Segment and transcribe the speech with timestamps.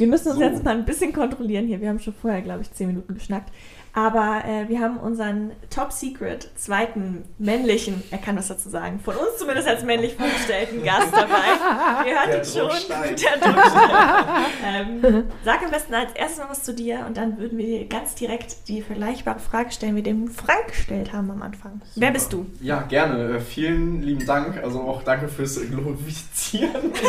[0.00, 0.42] Wir müssen uns so.
[0.42, 1.78] jetzt mal ein bisschen kontrollieren hier.
[1.82, 3.52] Wir haben schon vorher, glaube ich, zehn Minuten geschnackt.
[3.92, 9.16] Aber äh, wir haben unseren Top Secret zweiten männlichen, er kann was dazu sagen, von
[9.16, 12.08] uns zumindest als männlich vorgestellten Gast dabei.
[12.08, 12.70] Ihr hört ihn schon.
[12.88, 13.40] Der
[14.66, 18.14] ähm, sag am besten als erstes mal was zu dir und dann würden wir ganz
[18.14, 21.80] direkt die vergleichbare Frage stellen, wie dem Frank gestellt haben am Anfang.
[21.84, 22.06] Super.
[22.06, 22.46] Wer bist du?
[22.60, 23.36] Ja, gerne.
[23.36, 24.62] Äh, vielen lieben Dank.
[24.62, 26.70] Also auch danke fürs Glorifizieren.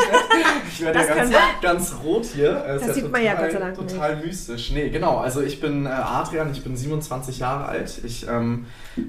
[0.74, 2.54] Ich werde ja ganz, ganz, rot hier.
[2.54, 4.72] Das, das sieht total, man ja Gott sei Dank Total mystisch.
[4.72, 5.18] Nee, genau.
[5.18, 8.02] Also ich bin äh, Adrian, ich bin bin 27 Jahre alt.
[8.06, 8.66] Ich ähm,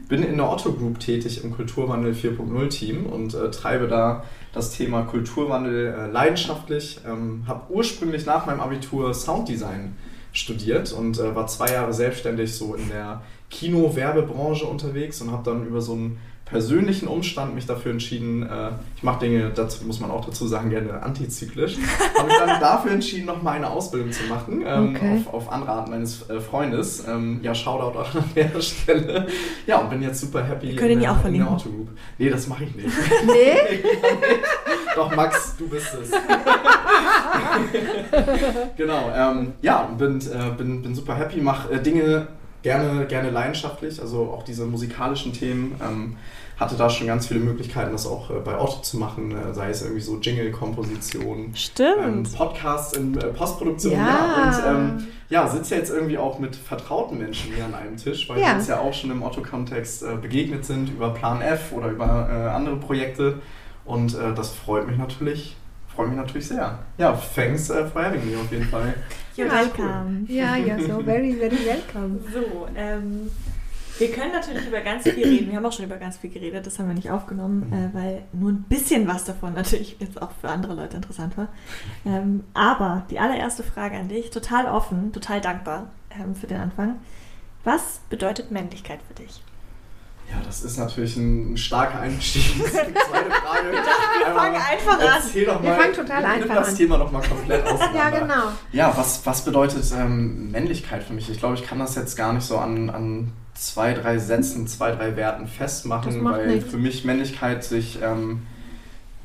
[0.09, 4.77] bin in der Otto Group tätig im Kulturwandel 4.0 Team und äh, treibe da das
[4.77, 7.01] Thema Kulturwandel äh, leidenschaftlich.
[7.07, 9.97] Ähm, habe ursprünglich nach meinem Abitur Sounddesign
[10.33, 15.67] studiert und äh, war zwei Jahre selbstständig so in der Kino-Werbebranche unterwegs und habe dann
[15.67, 20.11] über so ein persönlichen Umstand mich dafür entschieden, äh, ich mache Dinge, das muss man
[20.11, 21.79] auch dazu sagen, gerne antizyklisch,
[22.19, 25.23] habe ich dann dafür entschieden, nochmal eine Ausbildung zu machen, ähm, okay.
[25.27, 27.07] auf, auf Anraten meines äh, Freundes.
[27.09, 29.27] Ähm, ja, Shoutout auch an der Stelle.
[29.67, 31.89] Ja, und bin jetzt super happy Wir können in, der, auch in der Autogroup.
[32.19, 32.89] Nee, das mache ich nicht.
[33.27, 33.83] Nee?
[34.95, 36.11] Doch, Max, du bist es.
[38.77, 42.27] genau, ähm, ja, bin, äh, bin, bin super happy, mache äh, Dinge
[42.63, 45.75] gerne, gerne leidenschaftlich, also auch diese musikalischen Themen.
[45.83, 46.17] Ähm,
[46.63, 49.70] hatte da schon ganz viele Möglichkeiten, das auch äh, bei Otto zu machen, äh, sei
[49.70, 53.92] es irgendwie so Jingle-Komposition, ähm, Podcasts in äh, Postproduktion.
[53.92, 53.98] Ja.
[53.98, 54.45] ja.
[54.45, 58.39] Und ähm, ja, sitze jetzt irgendwie auch mit vertrauten Menschen hier an einem Tisch, weil
[58.39, 58.48] ja.
[58.48, 62.29] wir uns ja auch schon im Otto-Kontext äh, begegnet sind über Plan F oder über
[62.31, 63.41] äh, andere Projekte.
[63.85, 65.57] Und äh, das freut mich natürlich,
[65.95, 66.79] freut mich natürlich sehr.
[66.98, 68.95] Ja, thanks uh, for having me auf jeden Fall.
[69.36, 70.27] You're welcome.
[70.29, 72.20] Ja, ja, so very, very welcome.
[72.33, 73.30] So, ähm,
[73.98, 75.48] wir können natürlich über ganz viel reden.
[75.51, 77.73] Wir haben auch schon über ganz viel geredet, das haben wir nicht aufgenommen, mhm.
[77.73, 81.48] äh, weil nur ein bisschen was davon natürlich jetzt auch für andere Leute interessant war.
[82.05, 87.01] Ähm, aber die allererste Frage an dich, total offen, total dankbar ähm, für den Anfang.
[87.64, 89.42] Was bedeutet Männlichkeit für dich?
[90.33, 92.43] Ja, das ist natürlich ein, starker Einstieg.
[92.59, 93.70] Das ist die zweite Frage.
[93.70, 95.20] wir fangen einfach an.
[95.23, 96.57] Erzähl doch mal, wir fangen total einfach an.
[96.57, 97.81] das Thema noch mal komplett aus.
[97.95, 98.42] ja, genau.
[98.73, 101.29] Ja, was, was bedeutet ähm, Männlichkeit für mich?
[101.29, 104.92] Ich glaube, ich kann das jetzt gar nicht so an, an zwei, drei Sätzen, zwei,
[104.92, 106.67] drei Werten festmachen, weil nicht.
[106.67, 108.42] für mich Männlichkeit sich ähm,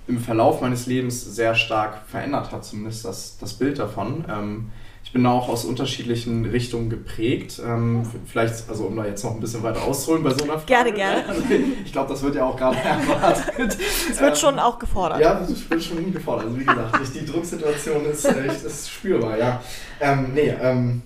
[0.08, 4.26] im Verlauf meines Lebens sehr stark verändert hat, zumindest das, das Bild davon.
[4.30, 4.72] Ähm,
[5.08, 7.62] ich bin auch aus unterschiedlichen Richtungen geprägt.
[7.66, 10.66] Ähm, vielleicht, also um da jetzt noch ein bisschen weiter auszuholen bei so einer Frage.
[10.66, 11.30] Gerne, gerne.
[11.30, 11.44] Also,
[11.86, 13.78] ich glaube, das wird ja auch gerade erwartet.
[14.12, 15.22] Es wird schon auch gefordert.
[15.22, 16.48] Ja, das wird schon gefordert.
[16.48, 19.62] Also wie gesagt, die Drucksituation ist, echt, ist spürbar, ja.
[20.02, 21.02] Ähm, nee, ähm,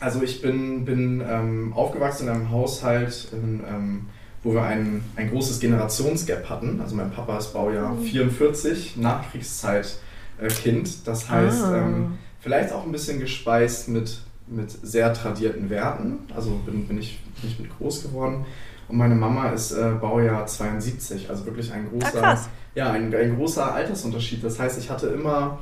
[0.00, 4.06] also ich bin, bin ähm, aufgewachsen in einem Haushalt, in, ähm,
[4.42, 6.80] wo wir ein, ein großes Generationsgap hatten.
[6.80, 8.02] Also mein Papa ist Baujahr mhm.
[8.02, 10.88] 44, Nachkriegszeit-Kind.
[10.88, 12.10] Äh, das heißt, ah.
[12.40, 16.18] Vielleicht auch ein bisschen gespeist mit, mit sehr tradierten Werten.
[16.34, 18.44] Also bin, bin, ich, bin ich mit groß geworden.
[18.88, 22.38] Und meine Mama ist äh, Baujahr 72, also wirklich ein großer, ah,
[22.74, 24.42] ja, ein, ein großer Altersunterschied.
[24.42, 25.60] Das heißt, ich hatte immer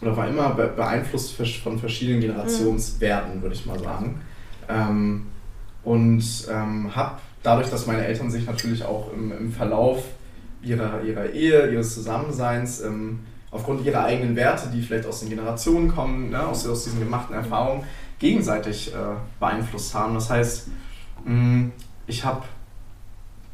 [0.00, 4.20] oder war immer beeinflusst von verschiedenen Generationswerten, würde ich mal sagen.
[4.68, 5.26] Ähm,
[5.82, 10.04] und ähm, habe dadurch, dass meine Eltern sich natürlich auch im, im Verlauf
[10.62, 13.20] ihrer, ihrer Ehe, ihres Zusammenseins, ähm,
[13.50, 17.34] aufgrund ihrer eigenen Werte, die vielleicht aus den Generationen kommen, ne, aus, aus diesen gemachten
[17.34, 17.84] Erfahrungen,
[18.18, 18.96] gegenseitig äh,
[19.38, 20.14] beeinflusst haben.
[20.14, 20.68] Das heißt,
[21.24, 21.70] mh,
[22.06, 22.42] ich habe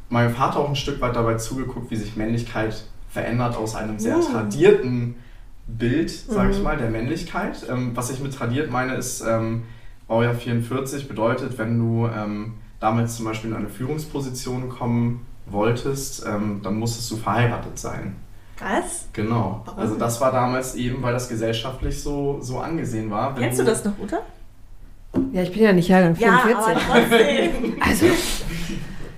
[0.09, 4.17] meinem Vater auch ein Stück weit dabei zugeguckt, wie sich Männlichkeit verändert aus einem sehr
[4.17, 4.21] uh.
[4.21, 5.15] tradierten
[5.67, 6.63] Bild, sage ich mhm.
[6.63, 7.65] mal, der Männlichkeit.
[7.69, 9.63] Ähm, was ich mit tradiert meine, ist ähm,
[10.07, 16.61] Baujahr 44 bedeutet, wenn du ähm, damit zum Beispiel in eine Führungsposition kommen wolltest, ähm,
[16.63, 18.15] dann musstest du verheiratet sein.
[18.59, 19.05] Was?
[19.13, 19.61] Genau.
[19.65, 19.79] Warum?
[19.79, 23.35] Also das war damals eben, weil das gesellschaftlich so, so angesehen war.
[23.35, 24.19] Kennst du das noch, Uta?
[25.31, 26.51] Ja, ich bin ja nicht Jahrgang 44.
[26.51, 27.77] Ja, aber trotzdem.
[27.81, 28.05] also.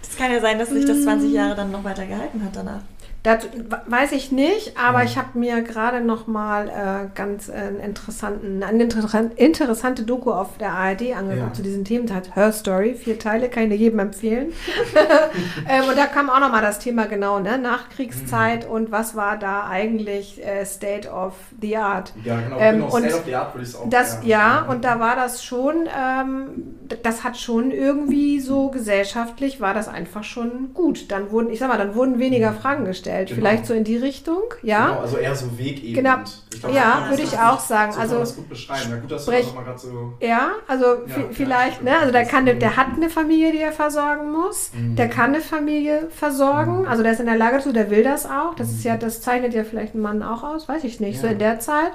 [0.01, 2.81] Das kann ja sein, dass sich das 20 Jahre dann noch weiter gehalten hat danach.
[3.21, 3.45] Das
[3.86, 8.83] weiß ich nicht, aber ich habe mir gerade noch mal äh, ganz äh, interessanten, eine
[8.83, 11.54] interessant, interessante Doku auf der ARD angeguckt Ja.
[11.54, 12.06] zu diesem Thema.
[12.06, 14.54] Das hat Her Story, vier Teile, kann ich dir jedem empfehlen.
[15.69, 17.57] ähm, und da kam auch noch mal das Thema genau, ne?
[17.57, 18.71] Nachkriegszeit Mhm.
[18.71, 22.13] und was war da eigentlich äh, State of the Art.
[22.24, 22.57] Ja, genau.
[22.57, 24.69] Ähm, genau State of the Art würde ich es auch Das, ja, beschreiben.
[24.69, 30.24] und da war das schon, ähm, das hat schon irgendwie so gesellschaftlich, war das einfach
[30.24, 31.12] schon gut.
[31.12, 33.30] Dann wurden, ich sag mal, dann wurden weniger Fragen gestellt.
[33.30, 33.39] Genau.
[33.39, 34.88] Vielleicht so in die Richtung, ja.
[34.89, 35.95] Genau, also eher so wegebend.
[35.95, 36.15] Genau.
[36.53, 37.91] Ich glaub, Ja, würde ich auch sagen.
[37.94, 38.89] So Also, kann man das gut beschreiben.
[38.91, 40.13] Ja, gut, dass du sprech- das mal gerade so...
[40.19, 41.89] Ja, also Ja, vi- ja, vielleicht, stimmt.
[41.89, 41.97] ne?
[41.97, 44.71] Also der kann, Das- der hat eine Familie, die er versorgen muss.
[44.74, 44.95] Mhm.
[44.95, 46.88] Der kann eine Familie versorgen.
[46.88, 48.56] Also der ist in der Lage zu, der will das auch.
[48.56, 51.27] Das ist ja, das zeichnet ja vielleicht einen Mann auch aus, weiß ich nicht, so
[51.27, 51.33] Ja.
[51.33, 51.91] in der Zeit.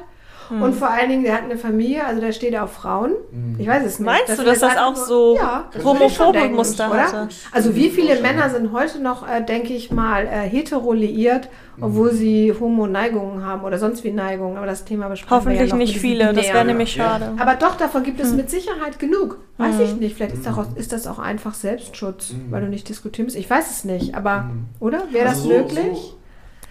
[0.50, 3.12] Und vor allen Dingen, der hat eine Familie, also der steht auf Frauen.
[3.32, 3.56] Mhm.
[3.58, 4.06] Ich weiß es nicht.
[4.06, 7.02] Meinst du, wir dass das auch so ja, das homophobe Muster oder?
[7.02, 7.28] hatte?
[7.52, 8.20] Also wie viele.
[8.20, 11.48] Männer sind heute noch, äh, denke ich mal, äh, hetero liiert,
[11.80, 12.16] obwohl Mhm.
[12.16, 14.56] sie Homo-Neigungen haben oder sonst wie Neigungen.
[14.56, 17.04] Aber das Thema besprechen wir Hoffentlich ja noch nicht viele, das wäre nämlich Ja.
[17.04, 17.32] schade.
[17.38, 19.38] Aber doch, davon gibt es mit Sicherheit genug.
[19.58, 19.80] Weiß Mhm.
[19.82, 20.16] ich nicht.
[20.16, 22.50] Vielleicht ist, daraus, ist das auch einfach Selbstschutz, Mhm.
[22.52, 23.36] weil du nicht diskutieren musst.
[23.36, 24.64] Ich weiß es nicht, aber, Mhm.
[24.80, 25.02] oder?
[25.10, 25.98] Wäre das Also möglich?
[25.98, 26.18] So,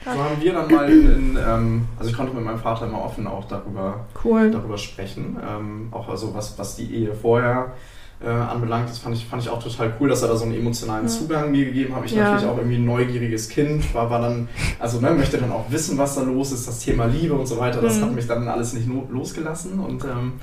[0.05, 3.25] so haben wir dann mal in, ähm, also ich konnte mit meinem Vater immer offen
[3.27, 4.51] auch darüber, Cool.
[4.51, 5.37] darüber sprechen.
[5.47, 7.73] Ähm, auch also was, was die Ehe vorher
[8.23, 10.53] äh, anbelangt, das fand ich, fand ich auch total cool, dass er da so einen
[10.55, 12.05] emotionalen Zugang mir gegeben hat.
[12.05, 12.23] Ich Ja.
[12.23, 14.47] natürlich auch irgendwie ein neugieriges Kind, war, war dann,
[14.79, 17.59] also ne, möchte dann auch wissen, was da los ist, das Thema Liebe und so
[17.59, 18.01] weiter, das Mhm.
[18.03, 20.33] hat mich dann alles nicht losgelassen und ähm,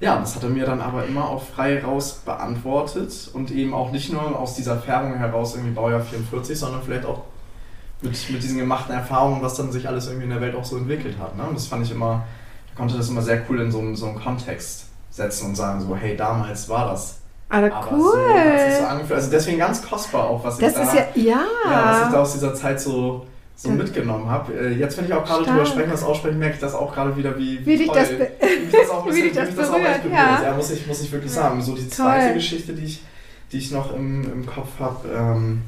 [0.00, 3.90] ja, das hat er mir dann aber immer auch frei raus beantwortet und eben auch
[3.92, 7.22] nicht nur aus dieser Färbung heraus irgendwie Baujahr 44, sondern vielleicht auch
[8.02, 10.76] mit, mit diesen gemachten Erfahrungen, was dann sich alles irgendwie in der Welt auch so
[10.76, 11.36] entwickelt hat.
[11.36, 11.42] Ne?
[11.44, 12.24] Und das fand ich immer,
[12.68, 15.80] ich konnte das immer sehr cool in so, einen- so einen Kontext setzen und sagen
[15.80, 17.16] so, hey, damals war das.
[17.48, 18.00] Aber Aber cool.
[18.70, 19.12] so so angefühlt.
[19.18, 21.44] Also deswegen ganz kostbar auch, was das ich da, ja, ja.
[21.64, 23.74] ja, was ich da aus dieser Zeit so, so Ja.
[23.74, 24.52] mitgenommen habe.
[24.52, 27.16] Äh, Jetzt, wenn ich auch gerade drüber spreche, das ausspreche, merke ich das auch gerade
[27.16, 28.16] wieder, wie, Wie dich toll, das wie
[28.66, 30.42] mich das auch, ein wie dich bisschen- das wie mich das auch echt berührt, ja.
[30.44, 31.62] Ja, muss ich, muss ich wirklich sagen.
[31.62, 32.34] So die zweite Toll.
[32.34, 33.02] Geschichte, die ich,
[33.50, 35.62] die ich noch im, im Kopf habe, ähm,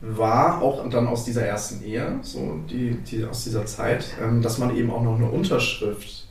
[0.00, 4.58] war auch dann aus dieser ersten Ehe, so die, die aus dieser Zeit, ähm, dass
[4.58, 6.26] man eben auch noch eine Unterschrift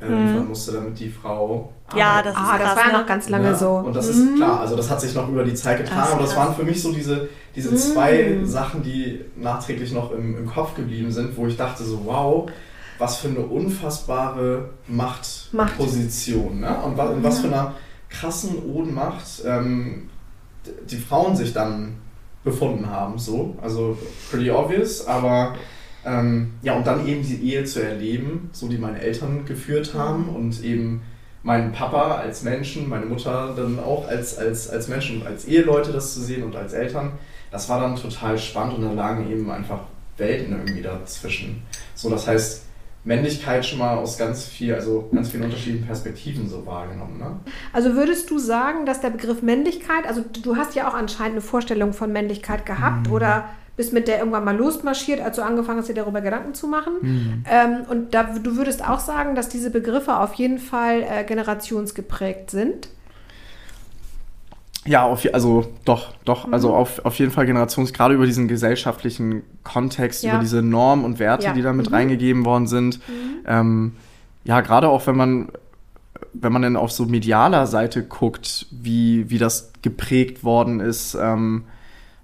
[0.00, 0.26] äh, Mhm.
[0.26, 1.72] liefern musste, damit die Frau.
[1.94, 2.98] Ja, das Ah, das war ja ne?
[3.00, 3.70] noch ganz lange ja, so.
[3.72, 4.36] Und das ist Mhm.
[4.36, 6.62] klar, also das hat sich noch über die Zeit getan, Krass, aber das waren für
[6.64, 7.76] mich so diese, diese Mhm.
[7.76, 12.48] zwei Sachen, die nachträglich noch im, im Kopf geblieben sind, wo ich dachte so, wow,
[12.98, 16.60] was für eine unfassbare Machtposition.
[16.60, 16.74] Ne?
[16.82, 17.74] Und was, in was für einer
[18.08, 20.08] krassen Ohnmacht ähm,
[20.88, 21.96] die Frauen sich dann
[22.44, 23.18] befunden haben.
[23.18, 23.56] So.
[23.60, 23.98] Also
[24.30, 25.56] pretty obvious, aber
[26.04, 30.28] ähm, ja, und dann eben die Ehe zu erleben, so die meine Eltern geführt haben
[30.28, 31.02] und eben
[31.42, 35.92] meinen Papa als Menschen, meine Mutter dann auch als, als, als Menschen und als Eheleute
[35.92, 37.12] das zu sehen und als Eltern,
[37.50, 39.80] das war dann total spannend und da lagen eben einfach
[40.16, 41.62] Welten irgendwie dazwischen.
[41.94, 42.62] So, das heißt,
[43.04, 47.18] Männlichkeit schon mal aus ganz viel, also ganz vielen unterschiedlichen Perspektiven so wahrgenommen.
[47.18, 47.40] Ne?
[47.72, 51.40] Also würdest du sagen, dass der Begriff Männlichkeit, also du hast ja auch anscheinend eine
[51.40, 53.12] Vorstellung von Männlichkeit gehabt Mhm.
[53.14, 53.44] oder
[53.76, 56.92] bist mit der irgendwann mal losmarschiert, als du angefangen hast, dir darüber Gedanken zu machen.
[57.00, 57.44] Mhm.
[57.50, 62.50] Ähm, und da, du würdest auch sagen, dass diese Begriffe auf jeden Fall äh, generationsgeprägt
[62.50, 62.88] sind.
[64.86, 66.54] Ja, auf, also doch, doch, Mhm.
[66.54, 70.32] also auf, auf jeden Fall Generations, gerade über diesen gesellschaftlichen Kontext, Ja.
[70.32, 71.52] über diese Normen und Werte, Ja.
[71.52, 71.94] die da mit Mhm.
[71.94, 72.98] reingegeben worden sind.
[73.46, 73.92] Ähm,
[74.44, 75.48] ja, gerade auch wenn man,
[76.32, 81.64] wenn man dann auf so medialer Seite guckt, wie, wie das geprägt worden ist, ähm,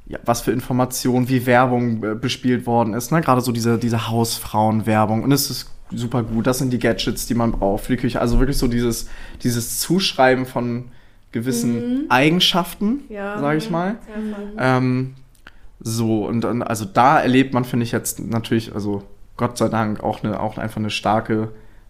[0.09, 3.21] ja, was für Informationen, wie Werbung äh, bespielt worden ist, ne?
[3.21, 7.35] gerade so diese, diese Hausfrauenwerbung und es ist super gut, das sind die Gadgets, die
[7.35, 9.09] man braucht für die Küche, also wirklich so dieses,
[9.43, 10.85] dieses Zuschreiben von
[11.41, 13.39] gewissen Eigenschaften, Ja.
[13.39, 13.97] sage ich mal.
[14.59, 15.15] Ähm,
[15.81, 19.03] so, und dann, also da erlebt man, finde ich jetzt natürlich, also
[19.37, 21.49] Gott sei Dank, auch, eine, auch einfach eine starke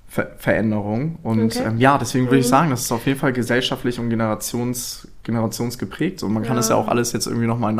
[0.08, 1.18] Ver Veränderung.
[1.22, 1.64] Und Okay.
[1.66, 2.50] ähm, ja, deswegen würde ich Mhm.
[2.50, 6.22] sagen, das ist auf jeden Fall gesellschaftlich und generations, generationsgeprägt.
[6.22, 6.56] Und man kann Ja.
[6.60, 7.72] das ja auch alles jetzt irgendwie nochmal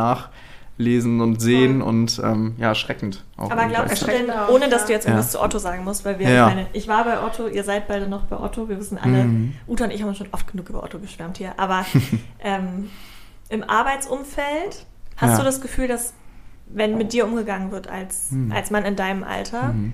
[0.77, 3.23] nachlesen und sehen und ähm, ja, erschreckend.
[3.35, 4.97] Auch Aber glaubst du denn, auch, ohne dass du ja.
[4.97, 5.39] jetzt irgendwas Ja.
[5.39, 6.47] zu Otto sagen musst, weil wir, Ja.
[6.49, 9.23] ich meine, ich war bei Otto, ihr seid beide noch bei Otto, wir wissen alle,
[9.23, 9.53] Mhm.
[9.67, 11.85] Uta und ich haben uns schon oft genug über Otto geschwärmt hier, aber
[12.43, 12.89] ähm,
[13.49, 14.85] im Arbeitsumfeld
[15.17, 15.37] hast Ja.
[15.39, 16.13] du das Gefühl, dass
[16.69, 18.51] wenn mit dir umgegangen wird als, Mhm.
[18.51, 19.93] als Mann in deinem Alter, Mhm.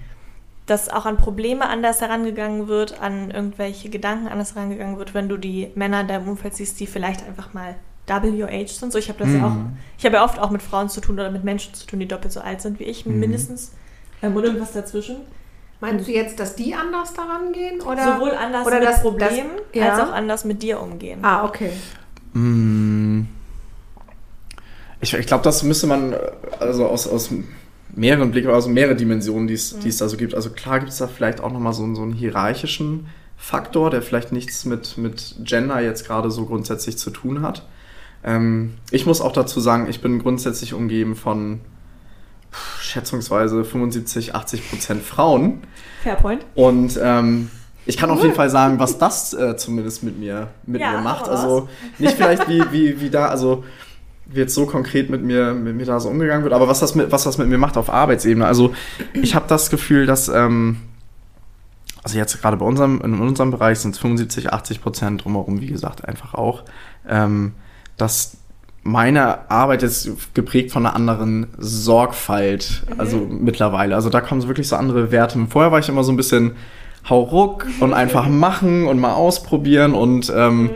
[0.65, 5.37] dass auch an Probleme anders herangegangen wird, an irgendwelche Gedanken anders herangegangen wird, wenn du
[5.37, 7.75] die Männer in deinem Umfeld siehst, die vielleicht einfach mal
[8.05, 8.91] double your age sind.
[8.91, 9.43] So, ich habe das ja Mhm.
[9.45, 9.55] auch,
[9.97, 12.07] ich habe ja oft auch mit Frauen zu tun oder mit Menschen zu tun, die
[12.07, 13.19] doppelt so alt sind wie ich, Mhm.
[13.19, 13.71] mindestens.
[14.21, 15.17] Ähm, oder irgendwas dazwischen.
[15.81, 17.81] Meinst du jetzt, dass die anders daran gehen?
[17.81, 18.13] Oder?
[18.15, 19.91] Sowohl anders oder mit das- Problemen, das- ja.
[19.93, 21.19] als auch anders mit dir umgehen.
[21.23, 21.71] Ah, okay.
[22.33, 23.23] Mm.
[25.01, 26.15] Ich, ich glaube, das müsste man,
[26.59, 27.29] also aus, aus
[27.93, 30.33] mehreren Blick, also mehrere Dimensionen, die es, die es da so gibt.
[30.33, 33.07] Also klar gibt es da vielleicht auch nochmal so, so einen hierarchischen
[33.37, 37.67] Faktor, der vielleicht nichts mit, mit Gender jetzt gerade so grundsätzlich zu tun hat.
[38.23, 41.61] Ähm, ich muss auch dazu sagen, ich bin grundsätzlich umgeben von
[42.51, 45.61] pff, schätzungsweise 75, 80 Prozent Frauen.
[46.03, 46.45] Fairpoint.
[46.55, 47.49] Und ähm,
[47.85, 51.01] ich kann auf jeden Fall sagen, was das äh, zumindest mit mir, mit Ja, mir
[51.01, 51.27] macht.
[51.27, 51.67] Also
[51.99, 53.63] nicht vielleicht wie, wie, wie da, also
[54.25, 56.95] wie jetzt so konkret mit mir, mit mir da so umgegangen wird, aber was das
[56.95, 58.45] mit, was das mit mir macht auf Arbeitsebene.
[58.45, 58.73] Also
[59.13, 60.77] ich habe das Gefühl, dass, ähm,
[62.03, 65.67] also jetzt gerade bei unserem, in unserem Bereich sind es 75, 80 Prozent drumherum, wie
[65.67, 66.63] gesagt, einfach auch,
[67.07, 67.53] ähm,
[67.97, 68.37] dass
[68.83, 73.95] meine Arbeit ist geprägt von einer anderen Sorgfalt, also mittlerweile.
[73.95, 75.39] Also da kommen so wirklich so andere Werte.
[75.49, 76.55] Vorher war ich immer so ein bisschen
[77.09, 80.71] hauruck und einfach machen und mal ausprobieren und ähm,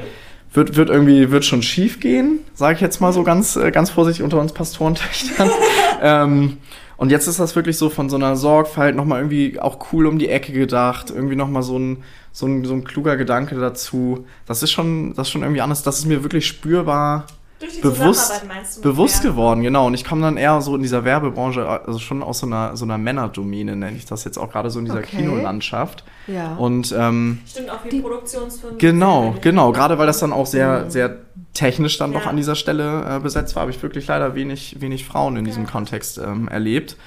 [0.54, 3.90] wird, wird irgendwie, wird schon schief gehen, sage ich jetzt mal so ganz, äh, ganz
[3.90, 5.50] vorsichtig unter uns Pastorentöchtern.
[6.02, 6.58] ähm,
[6.98, 10.18] und jetzt ist das wirklich so von so einer Sorgfalt nochmal irgendwie auch cool um
[10.18, 11.98] die Ecke gedacht, irgendwie nochmal so ein,
[12.38, 14.26] so, ein, so ein kluger Gedanke dazu.
[14.46, 15.82] Das ist schon, das ist schon irgendwie anders.
[15.82, 17.26] Das ist mir wirklich spürbar
[17.60, 18.44] Durch die bewusst,
[18.76, 18.82] du?
[18.84, 19.32] bewusst Ja.
[19.32, 19.88] geworden, genau.
[19.88, 22.86] Und ich komme dann eher so in dieser Werbebranche, also schon aus so einer, so
[22.86, 25.18] einer Männerdomäne, nenne ich das jetzt auch gerade so in dieser Okay.
[25.18, 26.04] Kinolandschaft.
[26.28, 26.54] Ja.
[26.58, 28.78] Und ähm, Stimmt, auch wie Die- Produktionsfirmen.
[28.78, 29.72] Genau, genau.
[29.72, 31.18] Gerade weil das dann auch sehr, sehr
[31.56, 32.30] technisch dann doch Ja.
[32.30, 35.64] an dieser Stelle äh, besetzt war, habe ich wirklich leider wenig, wenig Frauen in diesem
[35.64, 35.72] Ja.
[35.72, 36.98] Kontext ähm, erlebt.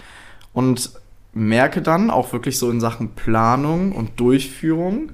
[0.52, 0.90] Und
[1.32, 5.12] merke dann auch wirklich so in Sachen Planung und Durchführung,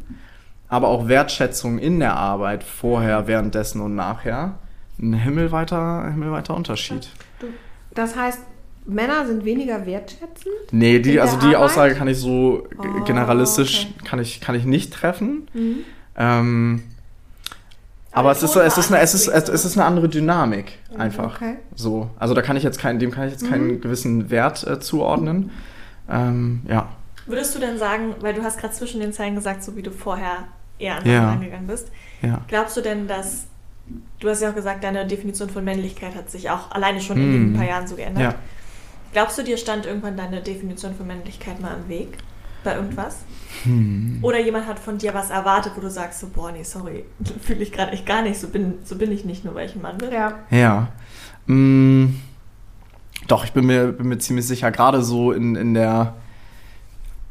[0.69, 4.59] aber auch Wertschätzung in der Arbeit vorher, währenddessen und nachher,
[4.99, 7.11] ein himmelweiter, himmelweiter Unterschied.
[7.95, 8.41] Das heißt,
[8.87, 10.55] Männer sind weniger wertschätzend?
[10.71, 11.57] Nee, die, also die Arbeit?
[11.57, 14.09] Aussage kann ich so Oh, generalistisch okay.
[14.09, 15.49] kann, ich, kann ich nicht treffen.
[15.55, 15.77] Mhm.
[16.17, 16.83] Ähm,
[18.13, 21.37] Aber es ist, so, es, ist eine, es, ist, es, ist eine andere Dynamik einfach.
[21.37, 21.57] Okay.
[21.75, 22.11] So.
[22.19, 25.51] Also da kann ich jetzt keinen, dem kann ich jetzt keinen gewissen Wert äh, zuordnen.
[26.09, 26.89] Ähm, ja.
[27.27, 29.91] Würdest du denn sagen, weil du hast gerade zwischen den Zeilen gesagt, so wie du
[29.91, 30.45] vorher
[30.79, 31.31] eher an Ja.
[31.33, 31.91] Angegangen bist,
[32.23, 32.41] Ja.
[32.49, 33.47] glaubst du denn, dass,
[34.21, 37.29] du hast ja auch gesagt, deine Definition von Männlichkeit hat sich auch alleine schon in
[37.29, 37.53] Mhm.
[37.53, 38.23] den paar Jahren so geändert.
[38.23, 38.35] Ja.
[39.13, 42.19] Glaubst du, dir stand irgendwann deine Definition von Männlichkeit mal im Weg?
[42.63, 43.19] Bei irgendwas?
[43.63, 44.19] Hm.
[44.23, 47.05] Oder jemand hat von dir was erwartet, wo du sagst, so, boah, nee, sorry,
[47.43, 49.75] fühle ich gerade echt gar nicht, so bin, so bin ich nicht, nur weil ich
[49.77, 50.11] ein Mann bin.
[50.13, 50.41] Ja.
[50.51, 50.89] Ja.
[51.47, 52.17] Mm,
[53.27, 56.15] doch, ich bin mir, bin mir ziemlich sicher, gerade so in, in der,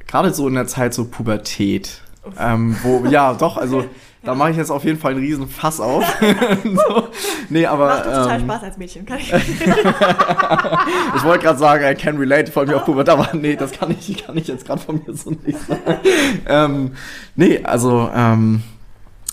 [0.08, 2.02] gerade so in der Zeit so Pubertät.
[2.40, 3.86] Ähm, wo, ja, doch, also
[4.24, 6.04] da mache ich jetzt auf jeden Fall einen riesen Fass auf.
[6.64, 7.08] so.
[7.50, 7.88] Nee, aber.
[7.88, 9.32] Macht doch total ähm, Spaß als Mädchen, kann ich.
[9.32, 13.92] Ich wollte gerade sagen, I can relate, vor allem auf Pubertät, aber nee, das kann
[13.92, 16.00] ich, kann ich jetzt gerade von mir so nicht sagen.
[16.48, 16.92] ähm,
[17.36, 18.64] nee, also, ähm,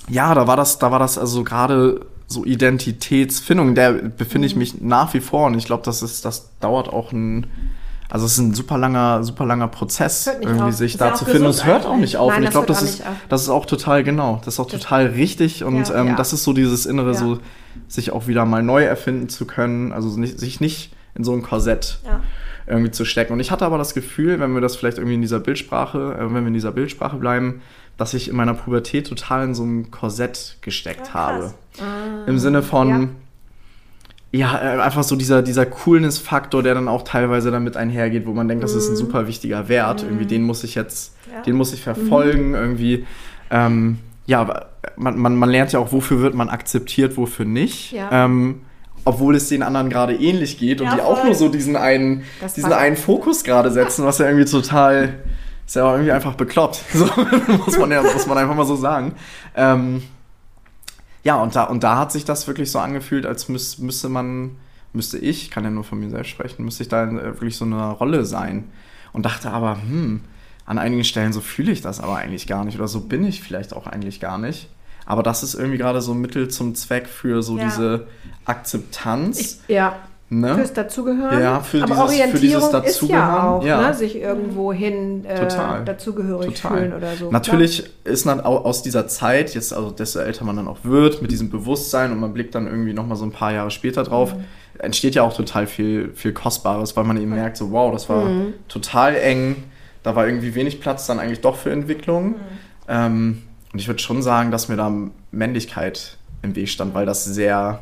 [0.09, 4.81] ja, da war das, da war das also gerade so Identitätsfindung, der befinde ich mich
[4.81, 7.47] nach wie vor und ich glaube, das ist, das dauert auch ein,
[8.11, 10.73] also es ist ein super langer, super langer Prozess, irgendwie auf.
[10.75, 11.45] sich Ist da zu finden.
[11.45, 12.31] Und es hört auch nicht auf.
[12.31, 14.41] Nein, und ich glaube, das ist, das ist auch total genau.
[14.45, 16.01] Das ist auch total richtig und Ja.
[16.01, 16.17] ähm, Ja.
[16.17, 17.15] das ist so dieses Innere, Ja.
[17.15, 17.39] so
[17.89, 21.43] sich auch wieder mal neu erfinden zu können, also nicht, sich nicht in so ein
[21.43, 22.01] Korsett
[22.67, 23.33] irgendwie zu stecken.
[23.33, 26.25] Und ich hatte aber das Gefühl, wenn wir das vielleicht irgendwie in dieser Bildsprache, äh,
[26.27, 27.61] wenn wir in dieser Bildsprache bleiben,
[27.97, 31.39] dass ich in meiner Pubertät total in so ein Korsett gesteckt Ja, habe.
[31.41, 31.55] krass.
[31.81, 32.29] Ah.
[32.29, 33.11] Im Sinne von,
[34.33, 38.49] ja, äh, einfach so dieser, dieser Coolness-Faktor, der dann auch teilweise damit einhergeht, wo man
[38.49, 40.03] denkt, das ist ein super wichtiger Wert.
[40.03, 41.43] Irgendwie den muss ich jetzt, Ja.
[41.43, 43.07] den muss ich verfolgen, irgendwie.
[43.51, 47.93] Ähm, ja, man, man, man lernt ja auch, wofür wird man akzeptiert, wofür nicht.
[47.93, 48.09] Ja.
[48.25, 48.63] Ähm,
[49.05, 51.27] obwohl es den anderen gerade ähnlich geht und Ja, die auch voll.
[51.27, 55.15] nur so diesen einen, Das diesen einen Fokus gerade setzen, was ja irgendwie total,
[55.73, 56.85] ist ja auch irgendwie einfach bekloppt.
[56.93, 57.07] So,
[57.65, 59.15] muss man ja, muss man einfach mal so sagen.
[59.57, 60.03] Ähm,
[61.25, 64.57] ja, und da, und da hat sich das wirklich so angefühlt, als müß, müsste man,
[64.93, 67.65] müsste ich, kann ja nur von mir selbst sprechen, müsste ich da äh, wirklich so
[67.65, 68.65] eine Rolle sein.
[69.15, 70.21] Und dachte aber, hm,
[70.67, 73.41] an einigen Stellen so fühle ich das aber eigentlich gar nicht oder so bin ich
[73.43, 74.69] vielleicht auch eigentlich gar nicht.
[75.07, 77.65] Aber das ist irgendwie gerade so ein Mittel zum Zweck für so Ja.
[77.65, 78.07] diese
[78.45, 79.61] Akzeptanz.
[79.69, 79.97] Ja,
[80.41, 80.55] ne?
[80.57, 81.41] fürs Dazugehören.
[81.41, 83.81] Ja, für Aber dieses- für Orientierung dieses ist ja Dazugehören, auch, ja.
[83.89, 85.85] Ne, sich irgendwo hin äh, Total.
[85.85, 86.79] dazugehörig Total.
[86.79, 87.31] fühlen oder so.
[87.31, 91.23] Natürlich ist dann au- aus dieser Zeit, jetzt also desto älter man dann auch wird,
[91.23, 94.35] mit diesem Bewusstsein und man blickt dann irgendwie nochmal so ein paar Jahre später drauf,
[94.35, 94.45] Mhm.
[94.79, 98.25] entsteht ja auch total viel, viel Kostbares, weil man eben merkt, so wow, das war
[98.25, 98.55] Mhm.
[98.69, 99.57] total eng,
[100.03, 102.37] da war irgendwie wenig Platz dann eigentlich doch für Entwicklung.
[102.89, 104.93] Ähm, und ich würde schon sagen, dass mir da
[105.31, 107.81] Männlichkeit im Weg stand, weil das sehr,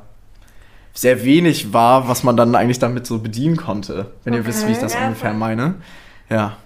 [0.92, 4.48] sehr wenig war, was man dann eigentlich damit so bedienen konnte, wenn ihr Okay.
[4.48, 5.76] wisst, wie ich das Ja, ungefähr meine.
[6.28, 6.56] Ja.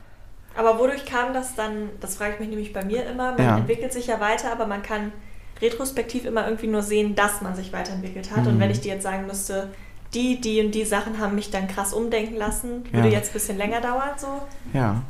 [0.56, 3.56] Aber wodurch kam das dann, das frage ich mich nämlich bei mir immer, man Ja.
[3.58, 5.12] entwickelt sich ja weiter, aber man kann
[5.60, 8.42] retrospektiv immer irgendwie nur sehen, dass man sich weiterentwickelt hat.
[8.42, 8.48] Mhm.
[8.48, 9.68] Und wenn ich dir jetzt sagen müsste,
[10.14, 12.84] die, die und die Sachen haben mich dann krass umdenken lassen.
[12.92, 13.14] Würde Ja.
[13.14, 14.28] jetzt ein bisschen länger dauern so.
[14.72, 15.02] Ja.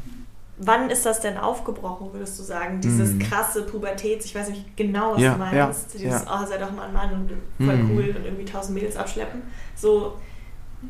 [0.57, 2.81] Wann ist das denn aufgebrochen, würdest du sagen?
[2.81, 3.19] Dieses Mhm.
[3.19, 5.55] krasse Pubertät, ich weiß nicht genau, was Ja, du meinst.
[5.95, 6.41] ja, Dieses, ja.
[6.43, 7.31] oh, sei doch mal ein Mann und
[7.67, 7.91] voll Mhm.
[7.91, 9.43] cool und irgendwie tausend Mädels abschleppen.
[9.75, 10.17] So,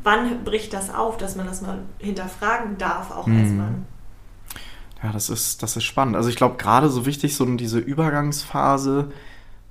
[0.03, 3.57] wann bricht das auf, dass man das mal hinterfragen darf, auch als Mhm.
[3.57, 3.85] Mann?
[5.03, 6.15] Ja, das ist, das ist spannend.
[6.15, 9.11] Also ich glaube, gerade so wichtig, so diese Übergangsphase,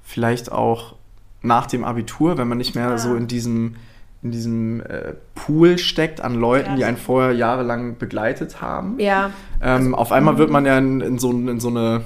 [0.03, 0.97] vielleicht auch
[1.41, 2.99] nach dem Abitur, wenn man nicht mehr Ah.
[2.99, 3.77] so in diesem,
[4.25, 6.77] in diesem äh, Pool steckt an Leuten, Ja.
[6.77, 8.99] die einen vorher jahrelang begleitet haben.
[8.99, 9.31] Ja,
[9.63, 12.01] Ähm, auf einmal wird man ja in, in, so, in so eine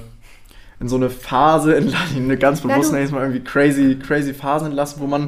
[0.81, 5.01] in so eine Phase entlassen, eine ganz bewusst es mal irgendwie crazy, crazy Phase entlassen,
[5.01, 5.27] wo man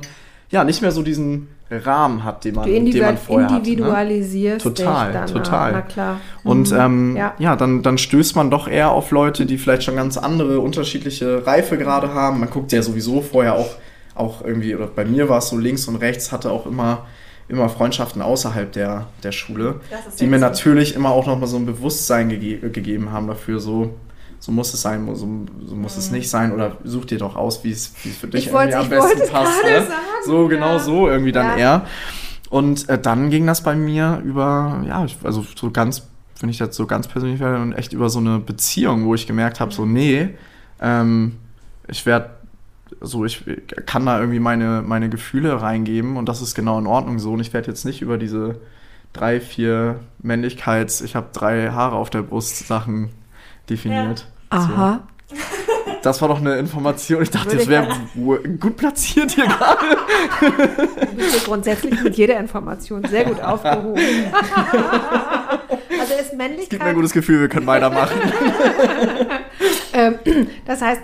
[0.50, 3.54] ja nicht mehr so diesen Rahmen hat, den man, den man vorher hatte.
[3.56, 3.60] Ne?
[3.72, 5.28] individualisierst Total, dann.
[5.28, 5.72] total.
[5.74, 6.20] Na klar.
[6.44, 6.78] Und Mhm.
[6.80, 7.34] ähm, ja.
[7.40, 11.46] ja, dann, dann stößt man doch eher auf Leute, die vielleicht schon ganz andere, unterschiedliche
[11.46, 12.40] Reifegrade haben.
[12.40, 13.70] Man guckt ja sowieso vorher auch,
[14.15, 17.06] auch irgendwie, oder bei mir war es so links und rechts, hatte auch immer,
[17.48, 21.65] immer Freundschaften außerhalb der, der Schule, Das die mir natürlich immer auch nochmal so ein
[21.65, 23.96] Bewusstsein gege gegeben haben dafür, so,
[24.39, 25.27] so muss es sein, so,
[25.65, 28.53] so muss es nicht sein, oder such dir doch aus, wie es für dich Ich
[28.53, 29.63] irgendwie am besten passt.
[29.63, 29.82] Ne?
[29.82, 29.94] sagen,
[30.25, 30.80] So, genau ja.
[30.80, 31.58] so irgendwie dann Ja.
[31.58, 31.86] eher.
[32.50, 36.08] Und äh, dann ging das bei mir über, ja, also so ganz,
[36.41, 39.25] wenn ich jetzt so ganz persönlich werde, und echt über so eine Beziehung, wo ich
[39.25, 40.30] gemerkt habe, so, nee,
[40.82, 41.38] ähm,
[41.88, 42.32] ich werde,
[43.01, 43.43] so, ich
[43.86, 47.34] kann da irgendwie meine, meine Gefühle reingeben und das ist genau in Ordnung so.
[47.34, 48.62] Und ich werde jetzt nicht über diese
[49.12, 53.10] drei, vier Männlichkeits-, ich habe drei Haare auf der Brust Sachen
[53.70, 54.27] definiert.
[54.50, 55.01] Aha.
[55.27, 55.36] So.
[56.01, 57.22] Das war doch eine Information.
[57.22, 59.86] Ich dachte, Würde das wäre gut platziert hier gerade.
[60.39, 64.01] Du bist ja grundsätzlich mit jeder Information sehr gut aufgehoben.
[66.00, 66.96] also ist Gibt mir ein Männlichkeit.
[66.96, 68.17] gutes Gefühl, wir können weitermachen.
[69.94, 70.20] Ähm,
[70.66, 71.02] das heißt,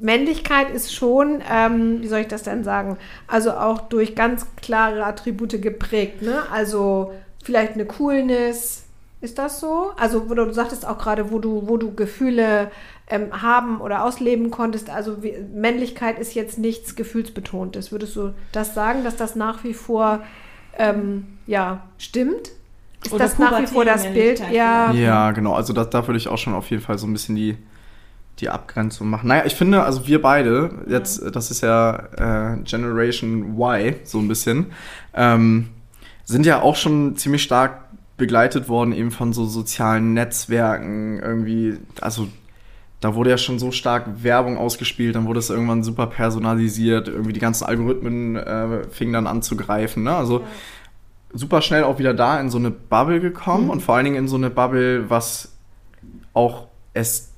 [0.00, 2.96] Männlichkeit ist schon, ähm, wie soll ich das denn sagen?
[3.26, 6.42] Also auch durch ganz klare Attribute geprägt, ne?
[6.50, 7.12] Also
[7.42, 8.84] vielleicht eine Coolness.
[9.20, 9.92] Ist das so?
[9.96, 12.72] Also, wo du, du sagtest auch gerade, wo du, wo du Gefühle
[13.08, 14.90] ähm, haben oder ausleben konntest.
[14.90, 17.92] Also wie, Männlichkeit ist jetzt nichts Gefühlsbetontes.
[17.92, 20.20] Würdest du das sagen, dass das nach wie vor
[20.78, 22.52] ähm, ja, stimmt?
[23.04, 24.42] Ist Oder das nach wie vor das Bild?
[24.50, 24.92] Ja.
[24.92, 25.54] Ja, genau.
[25.54, 27.58] Also da, da würde ich auch schon auf jeden Fall so ein bisschen die,
[28.42, 29.28] die Abgrenzung machen.
[29.28, 34.28] Naja, ich finde, also wir beide, jetzt, das ist ja äh, Generation Y, so ein
[34.28, 34.66] bisschen,
[35.14, 35.68] ähm,
[36.24, 37.84] sind ja auch schon ziemlich stark
[38.16, 42.28] begleitet worden eben von so sozialen Netzwerken irgendwie, also
[43.00, 47.32] da wurde ja schon so stark Werbung ausgespielt, dann wurde es irgendwann super personalisiert, irgendwie
[47.32, 50.14] die ganzen Algorithmen äh, fingen dann an zu greifen, ne?
[50.14, 50.44] Also
[51.32, 54.28] super schnell auch wieder da in so eine Bubble gekommen und vor allen Dingen in
[54.28, 55.52] so eine Bubble, was
[56.32, 56.68] auch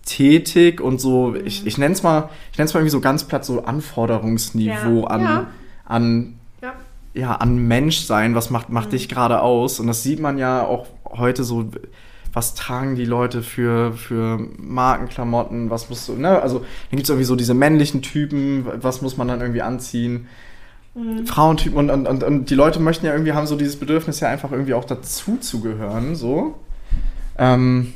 [0.05, 3.25] Ästhetik und so, ich, ich nenne es mal, ich nenne es mal irgendwie so ganz
[3.25, 5.07] platt so Anforderungsniveau Ja.
[5.07, 5.47] an, Ja.
[5.85, 6.73] an Ja.
[7.15, 9.81] ja, an Menschsein, was macht, macht dich gerade aus?
[9.81, 11.67] Und das sieht man ja auch heute so,
[12.33, 16.43] was tragen die Leute für, für Markenklamotten, was musst du, ne?
[16.43, 20.27] Also, dann gibt es irgendwie so diese männlichen Typen, was muss man dann irgendwie anziehen?
[21.27, 24.29] Frauentypen und, und, und, und die Leute möchten ja irgendwie, haben so dieses Bedürfnis ja
[24.29, 26.55] einfach irgendwie auch dazu zu gehören, so.
[27.37, 27.95] Ähm,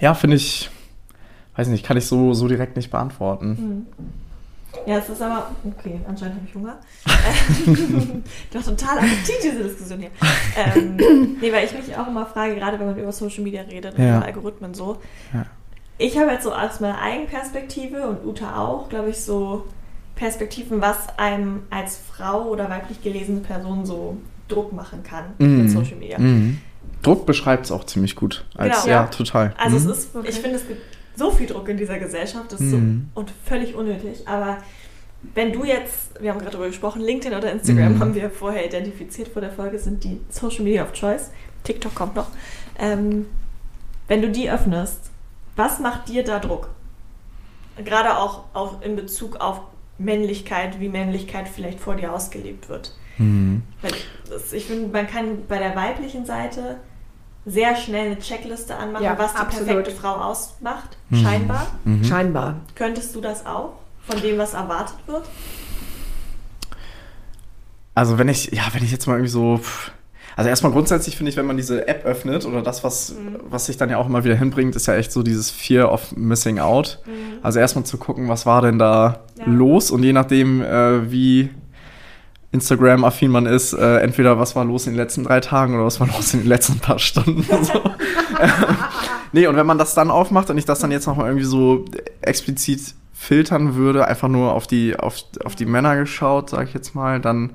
[0.00, 0.68] ja, finde ich,
[1.56, 3.86] weiß nicht, kann ich so, so direkt nicht beantworten.
[4.86, 5.50] Ja, es ist aber.
[5.78, 6.76] Okay, anscheinend habe ich Hunger.
[8.52, 10.10] Doch total Appetit, diese Diskussion hier.
[10.56, 10.96] Ähm,
[11.40, 14.04] nee, weil ich mich auch immer frage, gerade wenn man über Social Media redet und
[14.04, 14.18] Ja.
[14.18, 14.98] über Algorithmen so.
[15.32, 15.46] Ja.
[15.98, 19.64] Ich habe jetzt so aus meiner Eigenperspektive und Uta auch, glaube ich, so
[20.14, 25.62] Perspektiven, was einem als Frau oder weiblich gelesene Person so Druck machen kann Mhm.
[25.62, 26.18] mit Social Media.
[26.18, 26.58] Mhm.
[27.02, 28.44] Druck beschreibt es auch ziemlich gut.
[28.56, 28.86] Als, Genau.
[28.94, 29.06] ja, Ja.
[29.08, 29.54] total.
[29.58, 29.90] Also Mhm.
[29.90, 30.80] es ist, ich finde, es gibt
[31.16, 33.08] so viel Druck in dieser Gesellschaft, das ist so Mhm.
[33.14, 34.26] und völlig unnötig.
[34.28, 34.58] Aber
[35.34, 38.00] wenn du jetzt, wir haben gerade darüber gesprochen, LinkedIn oder Instagram Mhm.
[38.00, 41.30] haben wir vorher identifiziert vor der Folge, sind die Social Media of Choice.
[41.64, 42.28] TikTok kommt noch.
[42.78, 43.26] Ähm,
[44.08, 45.10] wenn du die öffnest,
[45.56, 46.68] was macht dir da Druck?
[47.84, 49.60] Gerade auch, auch in Bezug auf
[49.98, 52.94] Männlichkeit, wie Männlichkeit vielleicht vor dir ausgelebt wird.
[53.18, 53.62] Mhm.
[54.28, 56.76] Das, ich finde, man kann bei der weiblichen Seite
[57.48, 59.68] sehr schnell eine Checkliste anmachen, Ja, was die absolut.
[59.68, 61.16] perfekte Frau ausmacht, Mhm.
[61.22, 61.66] scheinbar.
[61.84, 62.04] Mhm.
[62.04, 62.54] Scheinbar.
[62.74, 63.74] Könntest du das auch,
[64.06, 65.24] von dem, was erwartet wird?
[67.94, 69.60] Also wenn ich, ja, wenn ich jetzt mal irgendwie so.
[70.38, 73.36] Also erstmal grundsätzlich finde ich, wenn man diese App öffnet oder das, was, Mhm.
[73.48, 76.14] was sich dann ja auch immer wieder hinbringt, ist ja echt so dieses Fear of
[76.14, 76.98] Missing Out.
[77.42, 79.44] Also erstmal zu gucken, was war denn da Ja.
[79.46, 81.50] los und je nachdem, äh, wie
[82.56, 86.00] Instagram-affin man ist, äh, entweder was war los in den letzten drei Tagen oder was
[86.00, 87.42] war los in den letzten paar Stunden.
[87.42, 87.82] so.
[89.32, 91.84] nee, und wenn man das dann aufmacht und ich das dann jetzt nochmal irgendwie so
[92.22, 96.94] explizit filtern würde, einfach nur auf die, auf, auf die Männer geschaut, sage ich jetzt
[96.94, 97.50] mal, dann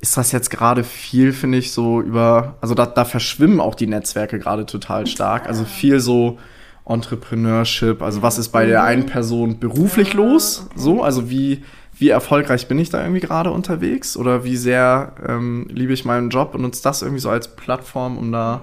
[0.00, 3.86] ist das jetzt gerade viel, finde ich, so über, also da, da verschwimmen auch die
[3.86, 5.46] Netzwerke gerade total stark.
[5.46, 6.38] Also viel so
[6.84, 10.68] Entrepreneurship, also was ist bei der einen Person beruflich los?
[10.76, 11.64] So, also wie,
[11.98, 14.16] wie erfolgreich bin ich da irgendwie gerade unterwegs?
[14.16, 18.18] Oder wie sehr ähm, liebe ich meinen Job und nutze das irgendwie so als Plattform,
[18.18, 18.60] um da,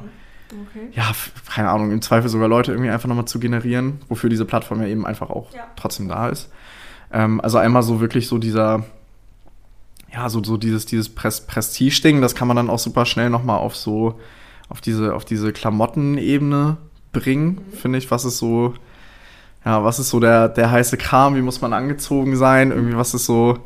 [0.51, 0.89] Okay.
[0.93, 1.11] ja,
[1.51, 4.87] keine Ahnung, im Zweifel sogar Leute irgendwie einfach nochmal zu generieren, wofür diese Plattform ja
[4.87, 5.61] eben einfach auch Ja.
[5.75, 6.49] trotzdem da ist.
[7.11, 8.83] Ähm, also einmal so wirklich so dieser,
[10.13, 13.57] ja, so, so dieses, dieses Pres Prestige-Ding, das kann man dann auch super schnell nochmal
[13.57, 14.19] auf so,
[14.69, 16.77] auf diese, auf diese Klamottenebene
[17.13, 18.75] bringen, finde ich, was ist so,
[19.65, 23.13] ja, was ist so der, der heiße Kram, wie muss man angezogen sein, irgendwie, was
[23.13, 23.59] ist so,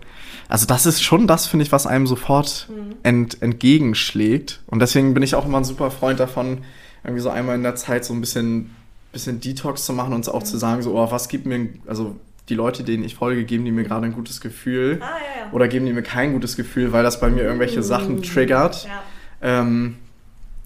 [0.48, 2.70] also das ist schon das, finde ich, was einem sofort
[3.04, 4.62] ent, entgegenschlägt.
[4.68, 6.60] Und deswegen bin ich auch immer ein super Freund davon,
[7.04, 8.76] irgendwie so einmal in der Zeit so ein bisschen,
[9.12, 12.16] bisschen Detox zu machen und auch zu sagen, so, oh, was gibt mir, also
[12.50, 15.52] die Leute, denen ich folge, geben die mir gerade ein gutes Gefühl Ah, ja, ja.
[15.52, 19.02] oder geben die mir kein gutes Gefühl, weil das bei mir irgendwelche Sachen triggert, ja.
[19.42, 19.96] ähm,